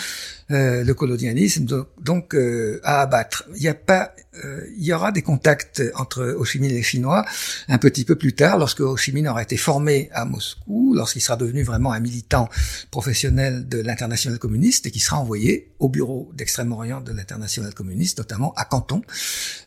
le 0.50 0.92
colonialisme 0.94 1.66
donc, 1.66 1.88
donc, 2.00 2.36
à 2.84 3.02
abattre. 3.02 3.46
Il 3.56 3.64
y 3.64 3.68
a 3.68 3.74
pas, 3.74 4.14
euh, 4.44 4.66
il 4.78 4.84
y 4.84 4.94
aura 4.94 5.12
des 5.12 5.22
contacts 5.22 5.82
entre 5.96 6.36
Ho 6.38 6.46
Chi 6.46 6.60
Minh 6.60 6.72
et 6.72 6.76
les 6.76 6.84
Chinois 6.84 7.26
un 7.68 7.78
petit 7.78 8.06
peu 8.06 8.16
plus 8.16 8.34
tard, 8.34 8.58
lorsque 8.58 8.82
Ho 8.82 8.98
Chi 8.98 9.12
Minh 9.12 9.28
aura 9.28 9.44
été 9.44 9.58
formé 9.58 10.10
à 10.14 10.26
Moscou, 10.26 10.94
lorsqu'il 10.94 11.22
sera 11.22 11.38
devenu 11.38 11.64
vraiment 11.64 11.92
un 11.92 12.00
militant 12.00 12.50
professionnel 12.92 13.68
de 13.68 13.80
l'international 13.80 14.40
communiste 14.40 14.86
et 14.88 14.92
qui 14.92 15.00
sera 15.00 15.20
envoyé 15.20 15.72
au 15.80 15.90
bureau 15.90 16.32
d'Extrême-Orient 16.34 17.02
de 17.02 17.12
l'international 17.12 17.74
communiste, 17.74 18.18
notamment 18.18 18.54
à 18.56 18.66
Canton, 18.66 19.02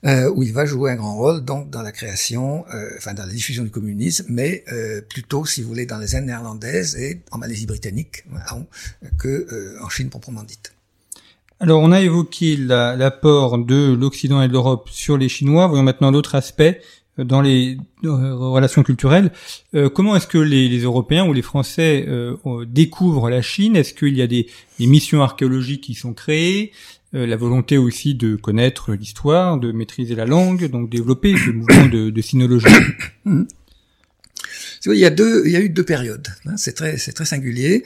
euh, 0.04 0.30
où 0.34 0.42
il 0.42 0.52
va 0.52 0.64
jouer 0.64 0.92
un 0.92 0.96
grand 0.96 1.16
rôle 1.16 1.44
dans 1.44 1.82
la 1.82 1.92
création, 1.92 2.64
euh, 2.74 2.90
enfin 2.96 3.14
dans 3.14 3.26
la 3.26 3.32
diffusion 3.32 3.64
du 3.64 3.70
communisme, 3.70 4.26
mais 4.28 4.64
euh, 4.72 5.00
plutôt, 5.00 5.44
si 5.44 5.62
vous 5.62 5.68
voulez, 5.68 5.86
dans 5.86 5.98
les 5.98 6.14
Indes 6.14 6.26
néerlandaises 6.26 6.96
et 6.96 7.22
en 7.30 7.38
Malaisie 7.38 7.66
britannique, 7.66 8.24
Hong, 8.52 8.66
que 9.18 9.28
euh, 9.28 9.78
en 9.82 9.88
Chine 9.88 10.10
proprement 10.10 10.42
dite. 10.42 10.75
Alors, 11.58 11.80
on 11.80 11.90
a 11.90 12.02
évoqué 12.02 12.56
la- 12.56 12.96
l'apport 12.96 13.56
de 13.58 13.94
l'Occident 13.98 14.42
et 14.42 14.48
de 14.48 14.52
l'Europe 14.52 14.90
sur 14.90 15.16
les 15.16 15.30
Chinois. 15.30 15.66
Voyons 15.66 15.82
maintenant 15.82 16.10
l'autre 16.10 16.34
aspect 16.34 16.82
euh, 17.18 17.24
dans 17.24 17.40
les 17.40 17.78
euh, 18.04 18.34
relations 18.34 18.82
culturelles. 18.82 19.32
Euh, 19.74 19.88
comment 19.88 20.14
est-ce 20.16 20.26
que 20.26 20.36
les, 20.36 20.68
Européens 20.80 21.26
ou 21.26 21.32
les 21.32 21.40
Français 21.40 22.06
découvrent 22.66 23.30
la 23.30 23.40
Chine? 23.40 23.74
Est-ce 23.74 23.94
qu'il 23.94 24.16
y 24.16 24.22
a 24.22 24.26
des, 24.26 24.48
missions 24.80 25.22
archéologiques 25.22 25.84
qui 25.84 25.94
sont 25.94 26.12
créées 26.12 26.72
La 27.12 27.36
volonté 27.36 27.78
aussi 27.78 28.14
de 28.14 28.36
connaître 28.36 28.92
l'histoire, 28.92 29.56
de 29.56 29.72
maîtriser 29.72 30.14
la 30.14 30.26
langue, 30.26 30.70
donc 30.70 30.90
développer 30.90 31.34
ce 31.38 31.50
mouvement 31.52 31.86
de, 31.86 32.10
de 32.10 32.20
sinologie? 32.20 32.66
Tu 34.86 34.90
vois, 34.90 34.94
Il 34.98 35.00
y 35.00 35.04
a 35.04 35.10
deux, 35.10 35.42
il 35.46 35.50
y 35.50 35.56
a 35.56 35.60
eu 35.60 35.68
deux 35.68 35.82
périodes. 35.82 36.28
hein, 36.46 36.54
c'est 36.56 36.72
très, 36.74 36.96
c'est 36.96 37.10
très 37.10 37.24
singulier. 37.24 37.82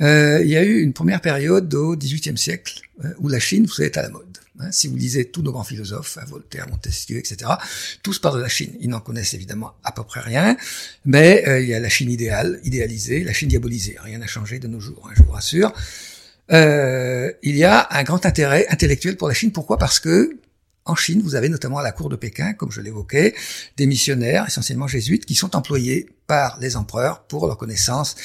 Euh, 0.00 0.38
il 0.40 0.48
y 0.48 0.56
a 0.56 0.62
eu 0.62 0.82
une 0.82 0.92
première 0.92 1.20
période 1.20 1.74
au 1.74 1.96
XVIIIe 1.96 2.38
siècle 2.38 2.80
euh, 3.04 3.08
où 3.18 3.28
la 3.28 3.40
Chine, 3.40 3.66
vous 3.66 3.72
savez, 3.72 3.88
est 3.88 3.96
à 3.96 4.02
la 4.02 4.10
mode. 4.10 4.22
hein. 4.60 4.70
si 4.70 4.86
vous 4.86 4.94
lisez 4.94 5.24
tous 5.24 5.42
nos 5.42 5.50
grands 5.50 5.64
philosophes, 5.64 6.16
hein, 6.22 6.24
Voltaire, 6.28 6.68
Montesquieu, 6.68 7.16
etc., 7.16 7.50
tous 8.04 8.20
parlent 8.20 8.36
de 8.36 8.42
la 8.42 8.48
Chine. 8.48 8.70
Ils 8.78 8.88
n'en 8.88 9.00
connaissent 9.00 9.34
évidemment 9.34 9.72
à 9.82 9.90
peu 9.90 10.04
près 10.04 10.20
rien, 10.20 10.56
mais 11.04 11.42
euh, 11.48 11.60
il 11.60 11.68
y 11.68 11.74
a 11.74 11.80
la 11.80 11.88
Chine 11.88 12.08
idéale, 12.08 12.60
idéalisée, 12.62 13.24
la 13.24 13.32
Chine 13.32 13.48
diabolisée. 13.48 13.96
Rien 14.00 14.18
n'a 14.18 14.28
changé 14.28 14.60
de 14.60 14.68
nos 14.68 14.78
jours, 14.78 15.08
hein, 15.10 15.14
je 15.16 15.24
vous 15.24 15.32
rassure. 15.32 15.72
Euh, 16.52 17.32
il 17.42 17.56
y 17.56 17.64
a 17.64 17.88
un 17.90 18.04
grand 18.04 18.24
intérêt 18.26 18.68
intellectuel 18.68 19.16
pour 19.16 19.26
la 19.26 19.34
Chine. 19.34 19.50
Pourquoi? 19.50 19.76
Parce 19.76 19.98
que 19.98 20.36
en 20.86 20.94
Chine, 20.94 21.22
vous 21.22 21.34
avez 21.34 21.48
notamment 21.48 21.78
à 21.78 21.82
la 21.82 21.92
cour 21.92 22.08
de 22.08 22.16
Pékin, 22.16 22.52
comme 22.52 22.70
je 22.70 22.80
l'évoquais, 22.80 23.34
des 23.76 23.86
missionnaires, 23.86 24.44
essentiellement 24.46 24.86
jésuites, 24.86 25.24
qui 25.24 25.34
sont 25.34 25.56
employés 25.56 26.10
par 26.26 26.58
les 26.60 26.76
empereurs 26.76 27.24
pour 27.24 27.46
leurs 27.46 27.56
connaissances 27.56 28.16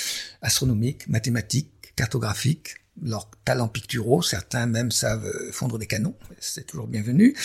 astronomiques, 0.42 1.08
mathématiques, 1.08 1.94
cartographiques, 1.96 2.76
leurs 3.02 3.30
talents 3.46 3.70
picturaux. 3.70 4.22
Certains 4.22 4.66
même 4.66 4.92
savent 4.92 5.26
euh, 5.26 5.52
fondre 5.54 5.78
des 5.78 5.88
canons, 5.88 6.16
c'est 6.40 6.66
toujours 6.66 6.88
bienvenu. 6.88 7.36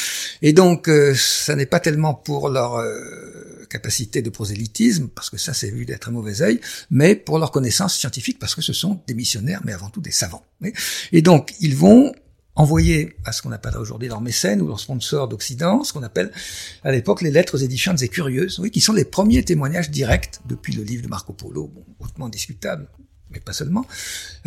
Et 0.42 0.52
donc, 0.52 0.88
euh, 0.88 1.14
ça 1.14 1.54
n'est 1.54 1.66
pas 1.66 1.80
tellement 1.80 2.14
pour 2.14 2.48
leur 2.48 2.76
euh, 2.76 3.66
capacité 3.70 4.20
de 4.20 4.30
prosélytisme, 4.30 5.08
parce 5.08 5.30
que 5.30 5.36
ça 5.36 5.54
c'est 5.54 5.70
vu 5.70 5.84
d'être 5.84 6.08
un 6.08 6.12
mauvais 6.12 6.42
œil, 6.42 6.60
mais 6.90 7.14
pour 7.14 7.38
leurs 7.38 7.52
connaissances 7.52 7.96
scientifiques, 7.96 8.38
parce 8.38 8.54
que 8.54 8.62
ce 8.62 8.72
sont 8.72 9.00
des 9.06 9.14
missionnaires, 9.14 9.60
mais 9.64 9.72
avant 9.72 9.90
tout 9.90 10.00
des 10.00 10.10
savants. 10.10 10.44
Et 11.12 11.22
donc, 11.22 11.54
ils 11.60 11.76
vont 11.76 12.12
envoyer 12.56 13.16
à 13.24 13.32
ce 13.32 13.42
qu'on 13.42 13.52
appelle 13.52 13.76
aujourd'hui 13.76 14.08
leurs 14.08 14.20
mécènes 14.20 14.62
ou 14.62 14.68
leurs 14.68 14.80
sponsors 14.80 15.28
d'Occident, 15.28 15.82
ce 15.82 15.92
qu'on 15.92 16.02
appelle 16.02 16.30
à 16.84 16.92
l'époque 16.92 17.22
les 17.22 17.30
lettres 17.30 17.62
édifiantes 17.62 18.02
et 18.02 18.08
curieuses, 18.08 18.58
oui, 18.60 18.70
qui 18.70 18.80
sont 18.80 18.92
les 18.92 19.04
premiers 19.04 19.42
témoignages 19.44 19.90
directs 19.90 20.40
depuis 20.46 20.72
le 20.72 20.82
livre 20.82 21.02
de 21.02 21.08
Marco 21.08 21.32
Polo, 21.32 21.68
bon, 21.68 21.84
hautement 21.98 22.28
discutable, 22.28 22.88
mais 23.30 23.40
pas 23.40 23.52
seulement, 23.52 23.86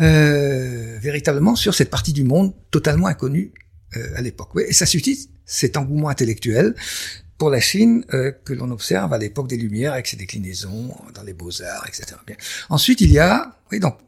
euh, 0.00 0.98
véritablement 1.00 1.54
sur 1.54 1.74
cette 1.74 1.90
partie 1.90 2.12
du 2.12 2.24
monde 2.24 2.54
totalement 2.70 3.06
inconnue 3.06 3.52
euh, 3.96 4.16
à 4.16 4.22
l'époque. 4.22 4.54
Oui, 4.54 4.64
et 4.66 4.72
ça 4.72 4.86
suscite 4.86 5.30
cet 5.44 5.76
engouement 5.76 6.08
intellectuel 6.08 6.74
pour 7.36 7.50
la 7.50 7.60
Chine 7.60 8.04
euh, 8.14 8.32
que 8.44 8.52
l'on 8.52 8.70
observe 8.70 9.12
à 9.12 9.18
l'époque 9.18 9.48
des 9.48 9.56
Lumières 9.56 9.92
avec 9.92 10.06
ses 10.06 10.16
déclinaisons 10.16 10.94
dans 11.14 11.22
les 11.22 11.34
beaux-arts, 11.34 11.86
etc. 11.86 12.16
Bien. 12.26 12.36
Ensuite, 12.68 13.00
il 13.00 13.12
y 13.12 13.18
a, 13.18 13.54
oui, 13.70 13.80
donc 13.80 13.98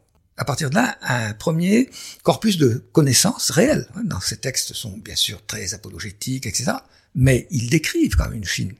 à 0.41 0.43
partir 0.43 0.71
de 0.71 0.75
là, 0.75 0.97
un 1.03 1.35
premier 1.35 1.87
corpus 2.23 2.57
de 2.57 2.83
connaissances 2.93 3.51
réelles. 3.51 3.87
Dans 4.03 4.19
ces 4.19 4.37
textes 4.37 4.73
sont 4.73 4.97
bien 4.97 5.15
sûr 5.15 5.45
très 5.45 5.75
apologétiques, 5.75 6.47
etc. 6.47 6.71
Mais 7.13 7.45
ils 7.51 7.69
décrivent 7.69 8.15
quand 8.15 8.27
même 8.27 8.39
une 8.39 8.43
Chine 8.43 8.73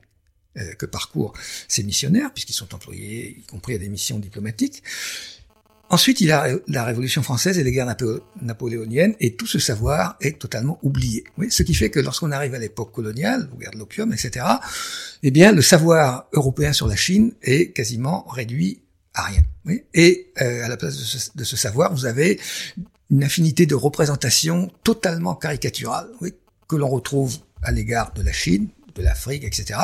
euh, 0.58 0.74
que 0.74 0.86
parcourent 0.86 1.34
ces 1.68 1.84
missionnaires, 1.84 2.32
puisqu'ils 2.32 2.54
sont 2.54 2.74
employés, 2.74 3.36
y 3.38 3.42
compris 3.42 3.76
à 3.76 3.78
des 3.78 3.88
missions 3.88 4.18
diplomatiques. 4.18 4.82
Ensuite, 5.88 6.20
il 6.20 6.26
y 6.26 6.32
a 6.32 6.48
la 6.66 6.82
Révolution 6.82 7.22
française 7.22 7.56
et 7.58 7.62
les 7.62 7.70
guerres 7.70 7.86
napo 7.86 8.22
napoléoniennes, 8.40 9.14
et 9.20 9.36
tout 9.36 9.46
ce 9.46 9.60
savoir 9.60 10.16
est 10.20 10.40
totalement 10.40 10.80
oublié. 10.82 11.22
Oui, 11.38 11.48
ce 11.48 11.62
qui 11.62 11.74
fait 11.74 11.90
que 11.90 12.00
lorsqu'on 12.00 12.32
arrive 12.32 12.54
à 12.54 12.58
l'époque 12.58 12.90
coloniale, 12.90 13.48
aux 13.52 13.58
guerres 13.58 13.70
de 13.70 13.78
l'opium, 13.78 14.12
etc., 14.12 14.46
eh 15.22 15.30
bien, 15.30 15.52
le 15.52 15.62
savoir 15.62 16.26
européen 16.32 16.72
sur 16.72 16.88
la 16.88 16.96
Chine 16.96 17.34
est 17.40 17.70
quasiment 17.70 18.26
réduit 18.26 18.82
à 19.14 19.24
rien. 19.24 19.42
Oui. 19.64 19.84
Et 19.94 20.32
euh, 20.40 20.64
à 20.64 20.68
la 20.68 20.76
place 20.76 20.96
de 20.96 21.04
ce, 21.04 21.30
de 21.34 21.44
ce 21.44 21.56
savoir, 21.56 21.92
vous 21.92 22.06
avez 22.06 22.40
une 23.10 23.24
infinité 23.24 23.66
de 23.66 23.74
représentations 23.74 24.70
totalement 24.84 25.34
caricaturales, 25.34 26.08
oui, 26.20 26.32
que 26.68 26.76
l'on 26.76 26.88
retrouve 26.88 27.36
à 27.62 27.70
l'égard 27.70 28.12
de 28.14 28.22
la 28.22 28.32
Chine, 28.32 28.68
de 28.94 29.02
l'Afrique, 29.02 29.44
etc. 29.44 29.80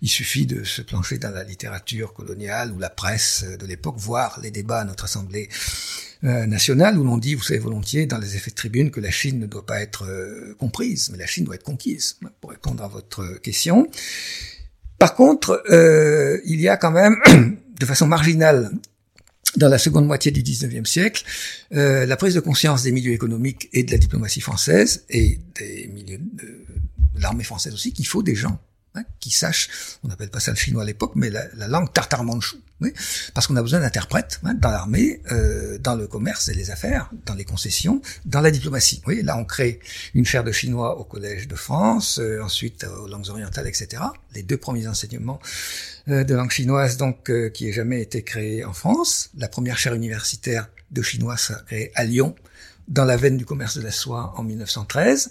Il 0.00 0.08
suffit 0.08 0.46
de 0.46 0.64
se 0.64 0.82
plancher 0.82 1.18
dans 1.18 1.30
la 1.30 1.44
littérature 1.44 2.12
coloniale 2.12 2.72
ou 2.72 2.78
la 2.78 2.90
presse 2.90 3.44
de 3.44 3.66
l'époque, 3.66 3.96
voir 3.98 4.40
les 4.40 4.50
débats 4.50 4.80
à 4.80 4.84
notre 4.84 5.04
Assemblée 5.04 5.48
euh, 6.24 6.46
nationale 6.46 6.98
où 6.98 7.04
l'on 7.04 7.18
dit, 7.18 7.34
vous 7.34 7.42
savez 7.42 7.58
volontiers, 7.58 8.06
dans 8.06 8.18
les 8.18 8.36
effets 8.36 8.50
de 8.50 8.56
tribune, 8.56 8.90
que 8.90 9.00
la 9.00 9.10
Chine 9.10 9.38
ne 9.38 9.46
doit 9.46 9.66
pas 9.66 9.80
être 9.80 10.04
euh, 10.06 10.54
comprise, 10.58 11.10
mais 11.10 11.18
la 11.18 11.26
Chine 11.26 11.44
doit 11.44 11.56
être 11.56 11.64
conquise, 11.64 12.18
pour 12.40 12.50
répondre 12.50 12.82
à 12.82 12.88
votre 12.88 13.40
question. 13.40 13.88
Par 14.98 15.14
contre, 15.14 15.62
euh, 15.70 16.40
il 16.44 16.60
y 16.60 16.68
a 16.68 16.76
quand 16.76 16.92
même, 16.92 17.16
de 17.82 17.86
façon 17.86 18.06
marginale, 18.06 18.70
dans 19.56 19.68
la 19.68 19.78
seconde 19.78 20.06
moitié 20.06 20.30
du 20.30 20.42
XIXe 20.42 20.88
siècle, 20.88 21.24
euh, 21.74 22.06
la 22.06 22.16
prise 22.16 22.34
de 22.34 22.40
conscience 22.40 22.84
des 22.84 22.92
milieux 22.92 23.12
économiques 23.12 23.68
et 23.72 23.82
de 23.82 23.90
la 23.90 23.98
diplomatie 23.98 24.40
française 24.40 25.04
et 25.10 25.40
des 25.58 25.90
milieux 25.92 26.18
de, 26.18 26.64
l'armée 27.16 27.44
française 27.44 27.74
aussi 27.74 27.92
qu'il 27.92 28.06
faut 28.06 28.22
des 28.22 28.34
gens 28.34 28.58
hein, 28.94 29.04
qui 29.20 29.30
sachent, 29.30 29.68
on 30.02 30.08
n'appelle 30.08 30.30
pas 30.30 30.40
ça 30.40 30.50
le 30.50 30.56
chinois 30.56 30.82
à 30.82 30.86
l'époque, 30.86 31.12
mais 31.14 31.30
la, 31.30 31.68
langue 31.68 31.92
tartare-manchou. 31.92 32.58
Oui, 32.80 32.92
parce 33.32 33.46
qu'on 33.46 33.54
a 33.54 33.62
besoin 33.62 33.78
d'interprètes 33.78 34.40
hein, 34.42 34.54
dans 34.54 34.70
l'armée, 34.72 35.22
euh, 35.30 35.78
dans 35.78 35.94
le 35.94 36.08
commerce 36.08 36.48
et 36.48 36.54
les 36.54 36.72
affaires, 36.72 37.10
dans 37.26 37.34
les 37.34 37.44
concessions, 37.44 38.02
dans 38.24 38.40
la 38.40 38.50
diplomatie. 38.50 39.00
Oui, 39.06 39.22
là 39.22 39.36
on 39.36 39.44
crée 39.44 39.78
une 40.14 40.24
chaire 40.24 40.42
de 40.42 40.50
chinois 40.50 40.98
au 40.98 41.04
Collège 41.04 41.46
de 41.46 41.54
France, 41.54 42.18
euh, 42.18 42.42
ensuite 42.42 42.84
aux 42.84 43.06
langues 43.06 43.28
orientales, 43.28 43.68
etc. 43.68 44.02
Les 44.34 44.42
deux 44.42 44.56
premiers 44.56 44.88
enseignements 44.88 45.38
euh, 46.08 46.24
de 46.24 46.34
langue 46.34 46.50
chinoise, 46.50 46.96
donc 46.96 47.30
euh, 47.30 47.48
qui 47.48 47.68
ait 47.68 47.72
jamais 47.72 48.02
été 48.02 48.24
créée 48.24 48.64
en 48.64 48.72
France. 48.72 49.30
La 49.36 49.46
première 49.46 49.78
chaire 49.78 49.94
universitaire 49.94 50.68
de 50.90 51.00
chinois 51.00 51.36
sera 51.36 51.60
créée 51.60 51.92
à 51.94 52.04
Lyon 52.04 52.34
dans 52.88 53.04
la 53.04 53.16
veine 53.16 53.36
du 53.36 53.44
commerce 53.44 53.76
de 53.76 53.82
la 53.82 53.90
soie 53.90 54.34
en 54.36 54.42
1913. 54.42 55.30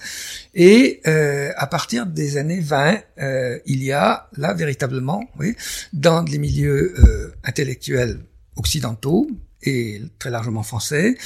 Et 0.53 1.01
euh, 1.07 1.51
à 1.57 1.67
partir 1.67 2.05
des 2.05 2.37
années 2.37 2.59
20, 2.59 2.99
euh, 3.19 3.59
il 3.65 3.83
y 3.83 3.91
a 3.91 4.29
là 4.37 4.53
véritablement, 4.53 5.23
oui, 5.39 5.55
dans 5.93 6.23
les 6.23 6.37
milieux 6.37 6.93
euh, 6.99 7.33
intellectuels 7.43 8.19
occidentaux 8.55 9.27
et 9.63 10.01
très 10.19 10.29
largement 10.29 10.63
français, 10.63 11.17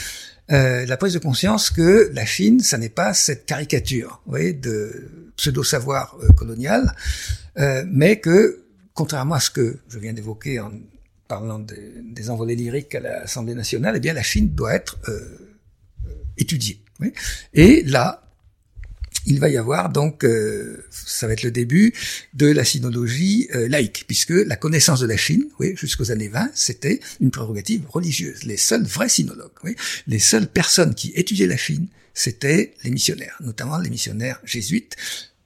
euh, 0.51 0.85
la 0.85 0.97
prise 0.97 1.13
de 1.13 1.19
conscience 1.19 1.71
que 1.71 2.11
la 2.13 2.25
Chine, 2.25 2.59
ça 2.59 2.77
n'est 2.77 2.89
pas 2.89 3.13
cette 3.13 3.45
caricature, 3.45 4.21
oui, 4.27 4.53
de 4.53 5.31
pseudo-savoir 5.37 6.15
euh, 6.21 6.31
colonial, 6.33 6.93
euh, 7.57 7.83
mais 7.87 8.19
que, 8.19 8.63
contrairement 8.93 9.35
à 9.35 9.39
ce 9.39 9.49
que 9.49 9.77
je 9.89 9.97
viens 9.97 10.13
d'évoquer 10.13 10.59
en 10.59 10.71
parlant 11.27 11.57
des, 11.57 11.93
des 12.03 12.29
envolées 12.29 12.55
lyriques 12.55 12.93
à 12.93 12.99
l'Assemblée 12.99 13.55
nationale, 13.55 13.95
eh 13.97 13.99
bien 13.99 14.13
la 14.13 14.21
Chine 14.21 14.49
doit 14.49 14.75
être 14.75 14.99
Et 17.53 17.83
là, 17.83 18.25
il 19.25 19.39
va 19.39 19.49
y 19.49 19.57
avoir 19.57 19.89
donc, 19.89 20.23
euh, 20.23 20.85
ça 20.91 21.27
va 21.27 21.33
être 21.33 21.43
le 21.43 21.51
début 21.51 21.93
de 22.33 22.47
la 22.47 22.63
sinologie 22.63 23.47
euh, 23.55 23.67
laïque, 23.67 24.05
puisque 24.07 24.29
la 24.29 24.55
connaissance 24.55 24.99
de 24.99 25.07
la 25.07 25.17
Chine, 25.17 25.45
oui, 25.59 25.73
jusqu'aux 25.75 26.11
années 26.11 26.27
20, 26.27 26.51
c'était 26.53 26.99
une 27.19 27.31
prérogative 27.31 27.83
religieuse. 27.89 28.43
Les 28.43 28.57
seuls 28.57 28.83
vrais 28.83 29.09
sinologues, 29.09 29.51
oui, 29.63 29.75
les 30.07 30.19
seules 30.19 30.47
personnes 30.47 30.93
qui 30.93 31.11
étudiaient 31.15 31.47
la 31.47 31.57
Chine, 31.57 31.87
c'était 32.13 32.73
les 32.83 32.91
missionnaires, 32.91 33.37
notamment 33.41 33.77
les 33.79 33.89
missionnaires 33.89 34.39
jésuites, 34.43 34.95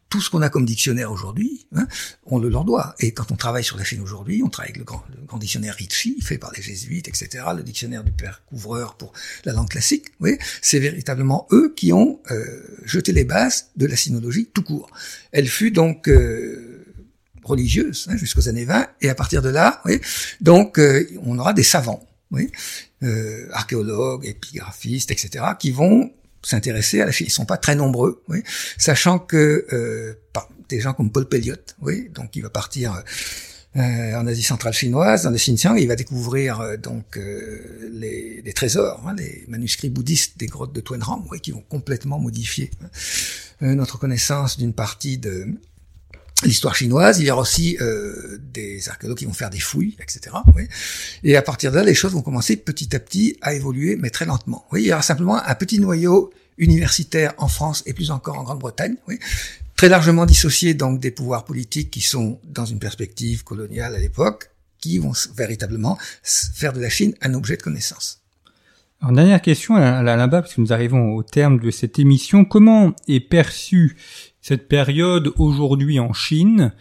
tout 0.10 0.22
ce 0.22 0.30
qu'on 0.30 0.42
a 0.42 0.50
comme 0.50 0.66
dictionnaire 0.66 1.12
aujourd'hui, 1.12 1.68
hein, 1.76 1.88
on 2.26 2.40
le 2.40 2.50
leur 2.50 2.66
doit. 2.66 2.96
Et 3.00 3.12
quand 3.12 3.32
on 3.32 3.36
travaille 3.36 3.64
sur 3.64 3.78
la 3.78 3.84
Chine 3.84 4.02
aujourd'hui, 4.02 4.42
on 4.44 4.50
travaille 4.50 4.72
avec 4.72 4.80
le 4.80 4.84
grand, 4.84 5.04
dictionnaire 5.38 5.76
Ricci, 5.76 6.20
fait 6.22 6.38
par 6.38 6.52
les 6.56 6.62
jésuites, 6.62 7.08
etc., 7.08 7.46
le 7.56 7.64
dictionnaire 7.64 8.04
du 8.04 8.12
père 8.12 8.42
Couvreur 8.48 8.96
pour 8.96 9.14
la 9.46 9.54
langue 9.54 9.70
classique. 9.70 10.08
Oui, 10.20 10.38
c'est 10.62 10.80
véritablement 10.80 11.48
eux 11.52 11.74
qui 11.76 11.94
ont 11.94 12.20
euh, 12.32 12.62
jeté 12.84 13.12
les 13.12 13.24
bases 13.24 13.70
de 13.76 13.86
la 13.86 13.96
sinologie 13.96 14.50
tout 14.52 14.64
court. 14.64 14.90
Elle 15.32 15.48
fut 15.48 15.72
donc 15.72 16.10
euh, 16.10 16.86
religieuse 17.44 18.08
hein, 18.10 18.18
jusqu'aux 18.18 18.50
années 18.50 18.66
20, 18.66 18.88
et 19.02 19.10
à 19.10 19.16
partir 19.16 19.42
de 19.42 19.50
là, 19.50 19.82
oui, 19.86 20.02
donc 20.42 20.80
euh, 20.80 21.08
on 21.24 21.38
aura 21.38 21.54
des 21.54 21.64
savants, 21.64 22.06
archéologues, 23.52 24.26
épigraphistes, 24.26 25.12
etc., 25.12 25.46
qui 25.60 25.72
vont 25.72 26.12
s'intéresser 26.42 27.02
à 27.02 27.06
la 27.06 27.12
Chine. 27.12 27.28
Ils 27.28 27.32
sont 27.32 27.46
pas 27.46 27.58
très 27.58 27.76
nombreux, 27.76 28.24
oui, 28.28 28.44
sachant 28.78 29.20
que 29.20 29.66
euh, 29.74 30.14
des 30.70 30.80
gens 30.80 30.94
comme 30.94 31.12
Paul 31.12 31.28
Pelliot, 31.28 31.56
oui, 31.82 32.10
donc 32.14 32.36
il 32.36 32.44
va 32.44 32.50
partir 32.50 33.04
euh, 33.76 34.16
en 34.16 34.26
Asie 34.26 34.44
centrale 34.44 34.74
chinoise, 34.74 35.24
dans 35.24 35.30
le 35.30 35.38
Xinjiang, 35.38 35.76
il 35.78 35.88
va 35.88 35.96
découvrir 35.96 36.60
euh, 36.60 36.78
donc 36.78 37.18
euh, 37.18 37.90
les, 37.94 38.42
les, 38.42 38.54
trésors, 38.54 39.04
hein, 39.08 39.16
les 39.18 39.46
manuscrits 39.48 39.90
bouddhistes 39.90 40.40
des 40.40 40.48
grottes 40.48 40.74
de 40.74 40.82
Tuanhang, 40.82 41.24
oui, 41.30 41.40
qui 41.40 41.52
vont 41.52 41.64
complètement 41.70 42.20
modifier 42.20 42.72
euh, 43.62 43.76
notre 43.76 44.00
connaissance 44.00 44.58
d'une 44.58 44.74
partie 44.74 45.18
de 45.18 45.48
l'histoire 46.44 46.76
chinoise, 46.76 47.20
il 47.20 47.26
y 47.26 47.32
aura 47.32 47.42
aussi 47.42 47.78
euh, 47.82 48.38
des 48.54 48.88
archéologues 48.90 49.18
qui 49.18 49.26
vont 49.26 49.34
faire 49.34 49.50
des 49.50 49.60
fouilles, 49.60 49.96
etc. 50.00 50.36
Oui. 50.56 50.68
Et 51.24 51.36
à 51.36 51.42
partir 51.42 51.72
de 51.72 51.78
là, 51.78 51.84
les 51.84 51.94
choses 51.94 52.14
vont 52.14 52.22
commencer 52.22 52.56
petit 52.56 52.96
à 52.96 53.00
petit 53.00 53.38
à 53.42 53.54
évoluer, 53.54 53.96
mais 53.96 54.10
très 54.10 54.26
lentement. 54.26 54.66
Oui, 54.72 54.84
il 54.84 54.88
y 54.88 54.94
aura 54.94 55.02
simplement 55.02 55.42
un 55.42 55.56
petit 55.56 55.80
noyau 55.80 56.32
universitaire 56.58 57.34
en 57.38 57.48
France 57.48 57.84
et 57.86 57.94
plus 57.94 58.12
encore 58.12 58.38
en 58.38 58.44
Grande-Bretagne, 58.44 58.96
oui, 59.08 59.18
très 59.76 59.90
largement 59.90 60.26
dissocié 60.26 60.74
donc 60.74 61.00
des 61.00 61.12
pouvoirs 61.12 61.46
politiques 61.46 61.90
qui 61.90 62.02
sont 62.02 62.40
dans 62.44 62.66
une 62.66 62.80
perspective 62.80 63.44
coloniale 63.44 63.96
à 63.96 64.00
l'époque, 64.00 64.52
qui 64.80 64.98
vont 64.98 65.14
véritablement 65.36 65.98
faire 66.24 66.74
de 66.74 66.82
la 66.82 66.90
Chine 66.90 67.14
un 67.22 67.34
objet 67.34 67.58
de 67.58 67.62
connaissance. 67.62 68.22
Alors, 69.02 69.14
dernière 69.14 69.42
question 69.42 69.78
là-bas, 69.78 70.42
parce 70.42 70.56
que 70.56 70.62
nous 70.62 70.74
arrivons 70.74 71.16
au 71.16 71.24
terme 71.24 71.60
de 71.60 71.72
cette 71.72 72.00
émission. 72.00 72.44
Comment 72.44 72.94
est 73.08 73.22
perçue 73.22 73.96
cette 74.42 74.68
période 74.68 75.32
aujourd'hui 75.38 76.00
en 76.00 76.14
Chine 76.14 76.74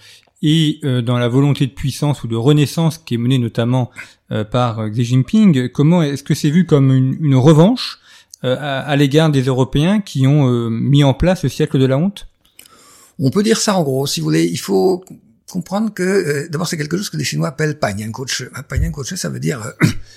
et 0.42 0.78
euh, 0.84 1.02
dans 1.02 1.18
la 1.18 1.28
volonté 1.28 1.66
de 1.66 1.72
puissance 1.72 2.22
ou 2.22 2.28
de 2.28 2.36
renaissance 2.36 2.98
qui 2.98 3.14
est 3.14 3.18
menée 3.18 3.38
notamment 3.38 3.90
euh, 4.30 4.44
par 4.44 4.88
Xi 4.90 5.04
Jinping, 5.04 5.68
comment 5.70 6.02
est-ce 6.02 6.22
que 6.22 6.34
c'est 6.34 6.50
vu 6.50 6.64
comme 6.64 6.92
une, 6.92 7.16
une 7.20 7.34
revanche 7.34 7.98
euh, 8.44 8.56
à, 8.56 8.80
à 8.80 8.96
l'égard 8.96 9.30
des 9.30 9.42
Européens 9.42 10.00
qui 10.00 10.26
ont 10.26 10.70
mis 10.70 11.02
en 11.02 11.14
place 11.14 11.42
le 11.42 11.48
siècle 11.48 11.78
de 11.78 11.86
la 11.86 11.98
honte? 11.98 12.28
On 13.18 13.30
peut 13.30 13.42
dire 13.42 13.58
ça 13.58 13.76
en 13.76 13.82
gros, 13.82 14.06
si 14.06 14.20
vous 14.20 14.24
voulez. 14.24 14.44
Il 14.44 14.58
faut 14.60 15.04
comprendre 15.50 15.92
que 15.92 16.46
d'abord 16.48 16.68
c'est 16.68 16.76
quelque 16.76 16.96
chose 16.96 17.10
que 17.10 17.16
les 17.16 17.24
Chinois 17.24 17.48
appellent 17.48 17.78
Panyan 17.78 18.12
Koche. 18.12 18.44
Panyan 18.68 18.92
Koche, 18.92 19.14
ça 19.14 19.28
veut 19.28 19.40
dire 19.40 19.72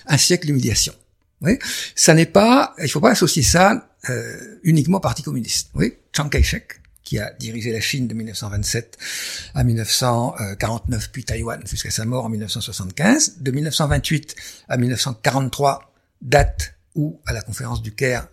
un 0.05 0.17
siècle 0.17 0.45
d'humiliation. 0.45 0.93
Oui, 1.41 1.57
ça 1.95 2.13
n'est 2.13 2.27
pas, 2.27 2.75
il 2.79 2.89
faut 2.89 2.99
pas 2.99 3.09
associer 3.09 3.41
ça 3.41 3.89
uniquement 4.61 4.97
au 4.97 5.01
Parti 5.01 5.23
communiste. 5.23 5.71
Oui, 5.73 5.93
Chiang 6.13 6.29
Kai-shek, 6.29 6.80
qui 7.11 7.19
a 7.19 7.33
dirigé 7.37 7.73
la 7.73 7.81
Chine 7.81 8.07
de 8.07 8.13
1927 8.13 8.97
à 9.53 9.65
1949, 9.65 11.09
puis 11.11 11.25
Taïwan 11.25 11.61
jusqu'à 11.67 11.91
sa 11.91 12.05
mort 12.05 12.23
en 12.23 12.29
1975. 12.29 13.39
De 13.41 13.51
1928 13.51 14.33
à 14.69 14.77
1943, 14.77 15.93
date 16.21 16.75
où, 16.95 17.19
à 17.25 17.33
la 17.33 17.41
conférence 17.41 17.81
du 17.81 17.93
Caire, 17.93 18.29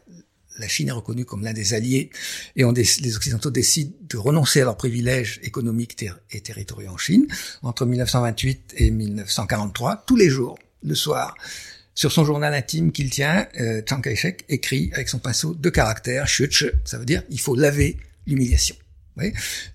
la 0.61 0.68
Chine 0.68 0.87
est 0.87 0.93
reconnue 0.93 1.24
comme 1.24 1.43
l'un 1.43 1.53
des 1.53 1.74
alliés 1.74 2.11
et 2.55 2.62
les 2.72 3.16
Occidentaux 3.16 3.51
décident 3.51 3.97
de 4.09 4.16
renoncer 4.16 4.61
à 4.61 4.64
leurs 4.64 4.76
privilèges 4.76 5.41
économiques 5.43 6.07
et 6.31 6.41
territoriaux 6.41 6.93
en 6.93 6.99
Chine. 6.99 7.26
Entre 7.62 7.85
1928 7.85 8.74
et 8.76 8.93
1943, 8.93 10.05
tous 10.07 10.14
les 10.14 10.31
jours, 10.31 10.57
le 10.85 10.95
soir, 10.95 11.35
sur 11.97 12.12
son 12.12 12.24
journal 12.24 12.55
intime 12.55 12.93
qu'il 12.93 13.11
tient, 13.11 13.49
euh, 13.59 13.83
Chiang 13.85 14.01
Kai-shek 14.01 14.45
écrit 14.49 14.93
avec 14.93 15.09
son 15.09 15.18
pinceau 15.18 15.57
de 15.57 15.68
caractères, 15.68 16.29
ça 16.29 16.97
veut 16.97 17.05
dire 17.05 17.24
il 17.29 17.41
faut 17.41 17.57
laver 17.57 17.97
l'humiliation. 18.29 18.76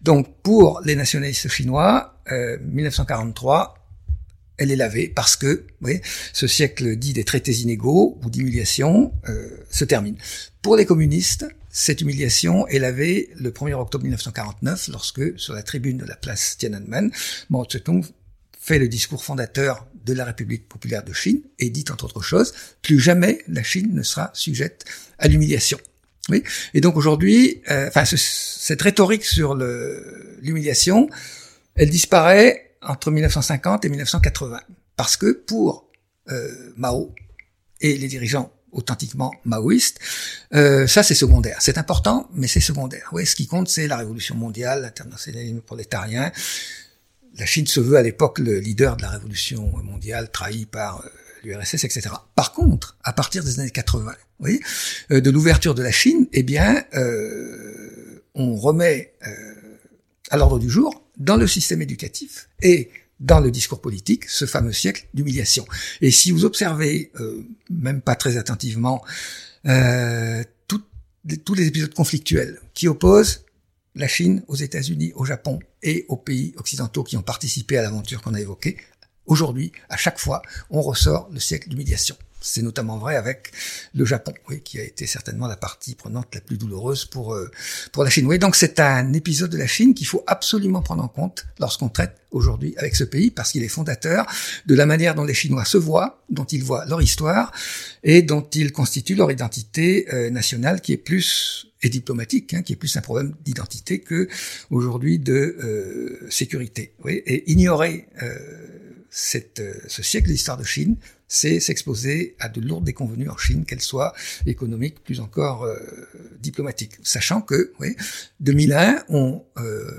Donc 0.01 0.41
pour 0.41 0.81
les 0.85 0.95
nationalistes 0.95 1.49
chinois, 1.49 2.21
euh, 2.31 2.57
1943, 2.61 3.75
elle 4.57 4.71
est 4.71 4.75
lavée 4.75 5.07
parce 5.09 5.35
que 5.35 5.65
ce 6.31 6.47
siècle 6.47 6.95
dit 6.95 7.13
des 7.13 7.23
traités 7.23 7.53
inégaux 7.53 8.19
ou 8.23 8.29
d'humiliation 8.29 9.13
euh, 9.27 9.49
se 9.69 9.83
termine. 9.83 10.15
Pour 10.61 10.77
les 10.77 10.85
communistes, 10.85 11.45
cette 11.69 12.01
humiliation 12.01 12.67
est 12.67 12.79
lavée 12.79 13.31
le 13.35 13.49
1er 13.49 13.73
octobre 13.73 14.03
1949 14.03 14.89
lorsque, 14.89 15.39
sur 15.39 15.53
la 15.53 15.63
tribune 15.63 15.97
de 15.97 16.05
la 16.05 16.15
place 16.15 16.55
Tiananmen, 16.57 17.11
Mao 17.49 17.65
Tse-tung 17.65 18.05
fait 18.59 18.79
le 18.79 18.87
discours 18.87 19.23
fondateur 19.23 19.85
de 20.05 20.13
la 20.13 20.23
République 20.23 20.69
populaire 20.69 21.03
de 21.03 21.13
Chine 21.13 21.41
et 21.59 21.69
dit 21.69 21.85
entre 21.91 22.05
autres 22.05 22.21
choses, 22.21 22.53
plus 22.81 22.99
jamais 22.99 23.41
la 23.47 23.63
Chine 23.63 23.93
ne 23.93 24.03
sera 24.03 24.31
sujette 24.33 24.85
à 25.17 25.27
l'humiliation. 25.27 25.79
Oui. 26.29 26.43
Et 26.73 26.81
donc 26.81 26.95
aujourd'hui, 26.95 27.61
euh, 27.69 27.89
enfin 27.89 28.05
cette 28.05 28.81
rhétorique 28.81 29.25
sur 29.25 29.55
l'humiliation, 29.55 31.09
elle 31.75 31.89
disparaît 31.89 32.75
entre 32.81 33.11
1950 33.11 33.85
et 33.85 33.89
1980 33.89 34.61
parce 34.95 35.17
que 35.17 35.31
pour 35.31 35.89
euh, 36.29 36.49
Mao 36.77 37.13
et 37.81 37.97
les 37.97 38.07
dirigeants 38.07 38.51
authentiquement 38.71 39.33
maoïstes, 39.43 39.99
euh, 40.53 40.87
ça 40.87 41.03
c'est 41.03 41.13
secondaire. 41.13 41.57
C'est 41.59 41.77
important, 41.77 42.29
mais 42.33 42.47
c'est 42.47 42.61
secondaire. 42.61 43.09
Oui, 43.11 43.25
ce 43.25 43.35
qui 43.35 43.45
compte, 43.45 43.67
c'est 43.67 43.87
la 43.87 43.97
révolution 43.97 44.35
mondiale, 44.35 44.81
l'internationalisme 44.81 45.59
prolétarien. 45.59 46.31
La 47.37 47.45
Chine 47.45 47.67
se 47.67 47.81
veut 47.81 47.97
à 47.97 48.01
l'époque 48.01 48.39
le 48.39 48.59
leader 48.59 48.95
de 48.95 49.01
la 49.01 49.09
révolution 49.09 49.69
mondiale, 49.83 50.29
trahi 50.31 50.65
par 50.65 51.03
l'URSS, 51.43 51.83
etc. 51.83 52.09
Par 52.35 52.53
contre, 52.53 52.97
à 53.03 53.13
partir 53.13 53.43
des 53.43 53.59
années 53.59 53.69
80, 53.69 54.13
oui, 54.39 54.59
euh, 55.11 55.21
de 55.21 55.29
l'ouverture 55.29 55.75
de 55.75 55.83
la 55.83 55.91
Chine, 55.91 56.27
eh 56.33 56.43
bien, 56.43 56.83
euh, 56.95 58.23
on 58.35 58.55
remet 58.55 59.13
euh, 59.27 59.31
à 60.29 60.37
l'ordre 60.37 60.59
du 60.59 60.69
jour, 60.69 61.03
dans 61.17 61.37
le 61.37 61.47
système 61.47 61.81
éducatif 61.81 62.49
et 62.61 62.89
dans 63.19 63.39
le 63.39 63.51
discours 63.51 63.81
politique, 63.81 64.25
ce 64.27 64.45
fameux 64.45 64.73
siècle 64.73 65.07
d'humiliation. 65.13 65.65
Et 66.01 66.11
si 66.11 66.31
vous 66.31 66.43
observez, 66.45 67.11
même 67.69 68.01
pas 68.01 68.15
très 68.15 68.35
attentivement, 68.37 69.03
tous 69.61 71.53
les 71.55 71.67
épisodes 71.67 71.93
conflictuels 71.93 72.59
qui 72.73 72.87
opposent 72.87 73.45
la 73.95 74.07
Chine 74.07 74.43
aux 74.47 74.55
États-Unis, 74.55 75.13
au 75.15 75.25
Japon 75.25 75.59
et 75.83 76.05
aux 76.09 76.17
pays 76.17 76.53
occidentaux 76.57 77.03
qui 77.03 77.15
ont 77.15 77.21
participé 77.21 77.77
à 77.77 77.81
l'aventure 77.81 78.21
qu'on 78.21 78.33
a 78.33 78.41
évoquée, 78.41 78.77
aujourd'hui, 79.25 79.71
à 79.89 79.97
chaque 79.97 80.19
fois, 80.19 80.41
on 80.69 80.81
ressort 80.81 81.29
le 81.31 81.39
siècle 81.39 81.69
d'humiliation. 81.69 82.15
C'est 82.45 82.61
notamment 82.61 82.97
vrai 82.97 83.15
avec 83.15 83.53
le 83.95 84.03
Japon, 84.03 84.33
oui, 84.49 84.59
qui 84.59 84.77
a 84.77 84.83
été 84.83 85.07
certainement 85.07 85.47
la 85.47 85.55
partie 85.55 85.95
prenante 85.95 86.27
la 86.35 86.41
plus 86.41 86.57
douloureuse 86.57 87.05
pour 87.05 87.33
euh, 87.33 87.49
pour 87.93 88.03
la 88.03 88.09
Chine. 88.09 88.25
Oui, 88.25 88.37
donc 88.37 88.57
c'est 88.57 88.81
un 88.81 89.13
épisode 89.13 89.49
de 89.49 89.57
la 89.57 89.65
Chine 89.65 89.93
qu'il 89.93 90.07
faut 90.07 90.25
absolument 90.27 90.81
prendre 90.81 91.03
en 91.03 91.07
compte 91.07 91.45
lorsqu'on 91.57 91.87
traite 91.87 92.17
aujourd'hui 92.31 92.73
avec 92.77 92.97
ce 92.97 93.05
pays, 93.05 93.31
parce 93.31 93.53
qu'il 93.53 93.63
est 93.63 93.69
fondateur 93.69 94.25
de 94.65 94.75
la 94.75 94.85
manière 94.85 95.15
dont 95.15 95.23
les 95.23 95.33
Chinois 95.33 95.63
se 95.63 95.77
voient, 95.77 96.21
dont 96.29 96.43
ils 96.43 96.63
voient 96.63 96.83
leur 96.85 97.01
histoire 97.01 97.53
et 98.03 98.23
dont 98.23 98.45
ils 98.53 98.73
constituent 98.73 99.15
leur 99.15 99.31
identité 99.31 100.13
euh, 100.13 100.29
nationale, 100.29 100.81
qui 100.81 100.91
est 100.91 100.97
plus 100.97 101.67
et 101.81 101.89
diplomatique, 101.89 102.53
hein, 102.53 102.61
qui 102.61 102.73
est 102.73 102.77
plus 102.77 102.95
un 102.97 103.01
problème 103.01 103.35
d'identité 103.43 103.99
que 103.99 104.27
aujourd'hui 104.69 105.19
de 105.19 105.33
euh, 105.33 106.27
sécurité. 106.29 106.93
Oui, 107.05 107.21
et 107.25 107.49
ignorer 107.51 108.07
cette, 109.15 109.61
ce 109.87 110.01
siècle 110.01 110.27
d'histoire 110.27 110.57
de 110.57 110.63
Chine, 110.63 110.97
c'est 111.27 111.59
s'exposer 111.59 112.35
à 112.39 112.49
de 112.49 112.59
lourdes 112.59 112.83
déconvenues 112.83 113.29
en 113.29 113.37
Chine, 113.37 113.63
qu'elles 113.65 113.81
soient 113.81 114.13
économiques, 114.47 115.03
plus 115.03 115.19
encore 115.19 115.63
euh, 115.63 115.77
diplomatiques. 116.39 116.93
Sachant 117.03 117.41
que, 117.41 117.73
oui, 117.79 117.95
2001, 118.39 119.03
on, 119.09 119.43
euh, 119.57 119.91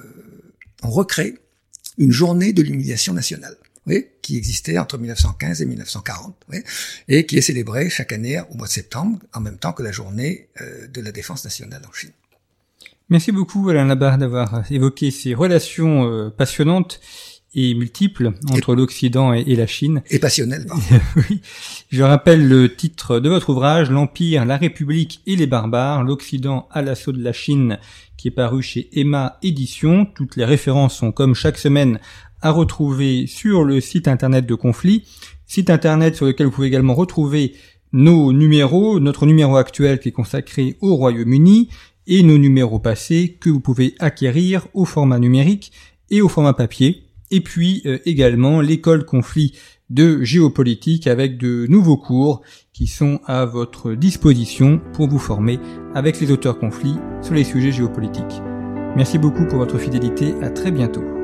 on 0.83 0.91
recrée 0.91 1.39
une 1.97 2.11
journée 2.11 2.53
de 2.53 2.63
l'humiliation 2.63 3.15
nationale. 3.15 3.57
Oui, 3.87 4.07
qui 4.23 4.39
existait 4.39 4.79
entre 4.79 4.97
1915 4.97 5.61
et 5.61 5.67
1940, 5.67 6.35
oui, 6.51 6.63
et 7.07 7.27
qui 7.27 7.37
est 7.37 7.43
célébrée 7.43 7.91
chaque 7.91 8.13
année 8.13 8.41
au 8.51 8.55
mois 8.55 8.67
de 8.67 8.73
septembre, 8.73 9.19
en 9.35 9.41
même 9.41 9.59
temps 9.59 9.75
que 9.75 9.83
la 9.83 9.93
journée 9.93 10.49
euh, 10.61 10.87
de 10.87 11.03
la 11.03 11.13
défense 11.13 11.45
nationale 11.45 11.83
en 11.87 11.93
Chine. 11.93 12.13
Merci 13.11 13.33
beaucoup 13.33 13.69
Alain 13.69 13.85
Labarre 13.85 14.17
d'avoir 14.17 14.65
évoqué 14.73 15.11
ces 15.11 15.35
relations 15.35 16.11
euh, 16.11 16.31
passionnantes 16.31 17.01
et 17.55 17.75
multiple 17.75 18.33
entre 18.51 18.75
l'Occident 18.75 19.33
et, 19.33 19.55
la 19.57 19.67
Chine. 19.67 20.03
Et 20.11 20.19
passionnel. 20.19 20.67
oui. 21.17 21.41
Je 21.91 22.03
rappelle 22.03 22.49
le 22.49 22.75
titre 22.75 23.21
de 23.21 23.29
votre 23.29 23.51
ouvrage, 23.51 23.91
L'Empire, 23.91 24.45
la 24.45 24.57
République 24.57 25.21
et 25.27 25.37
les 25.37 25.47
barbares, 25.47 26.03
l'Occident 26.03 26.69
à 26.71 26.83
l'assaut 26.83 27.13
de 27.13 27.23
la 27.23 27.33
Chine, 27.33 27.79
qui 28.17 28.29
est 28.29 28.33
paru 28.33 28.63
chez 28.63 28.89
Emma 28.93 29.39
Édition. 29.43 30.07
Toutes 30.07 30.37
les 30.37 30.45
références 30.45 30.97
sont 30.97 31.13
comme 31.13 31.35
chaque 31.35 31.59
semaine 31.59 32.01
à 32.43 32.51
retrouver 32.51 33.27
sur 33.27 33.65
le 33.65 33.81
site 33.81 34.09
internet 34.09 34.47
de 34.47 34.55
Conflit, 34.55 35.05
site 35.47 35.71
internet 35.71 36.17
sur 36.17 36.27
lequel 36.27 36.47
vous 36.47 36.53
pouvez 36.53 36.67
également 36.69 36.95
retrouver 36.95 37.55
nos 37.93 38.33
numéros, 38.33 38.99
notre 38.99 39.25
numéro 39.25 39.57
actuel 39.57 40.01
qui 40.01 40.09
est 40.09 40.13
consacré 40.13 40.77
au 40.81 40.97
Royaume-Uni 40.97 41.69
et 42.07 42.23
nos 42.23 42.37
numéros 42.37 42.81
passés 42.81 43.39
que 43.41 43.49
vous 43.49 43.61
pouvez 43.61 43.95
acquérir 43.99 44.67
au 44.75 44.85
format 44.85 45.19
numérique 45.19 45.73
et 46.11 46.21
au 46.21 46.29
format 46.29 46.53
papier 46.53 47.04
et 47.35 47.41
puis 47.41 47.83
euh, 47.85 47.99
également 48.07 48.61
l'école 48.61 49.05
conflit 49.05 49.53
de 49.91 50.23
géopolitique 50.23 51.07
avec 51.07 51.37
de 51.37 51.67
nouveaux 51.69 51.97
cours 51.97 52.43
qui 52.73 52.87
sont 52.87 53.21
à 53.27 53.45
votre 53.45 53.95
disposition 53.95 54.81
pour 54.93 55.09
vous 55.09 55.19
former 55.19 55.59
avec 55.95 56.21
les 56.21 56.31
auteurs 56.31 56.59
conflits 56.59 56.97
sur 57.23 57.35
les 57.35 57.45
sujets 57.45 57.73
géopolitiques. 57.73 58.41
Merci 58.97 59.19
beaucoup 59.19 59.47
pour 59.47 59.59
votre 59.59 59.79
fidélité, 59.79 60.35
à 60.41 60.51
très 60.51 60.71
bientôt. 60.71 61.24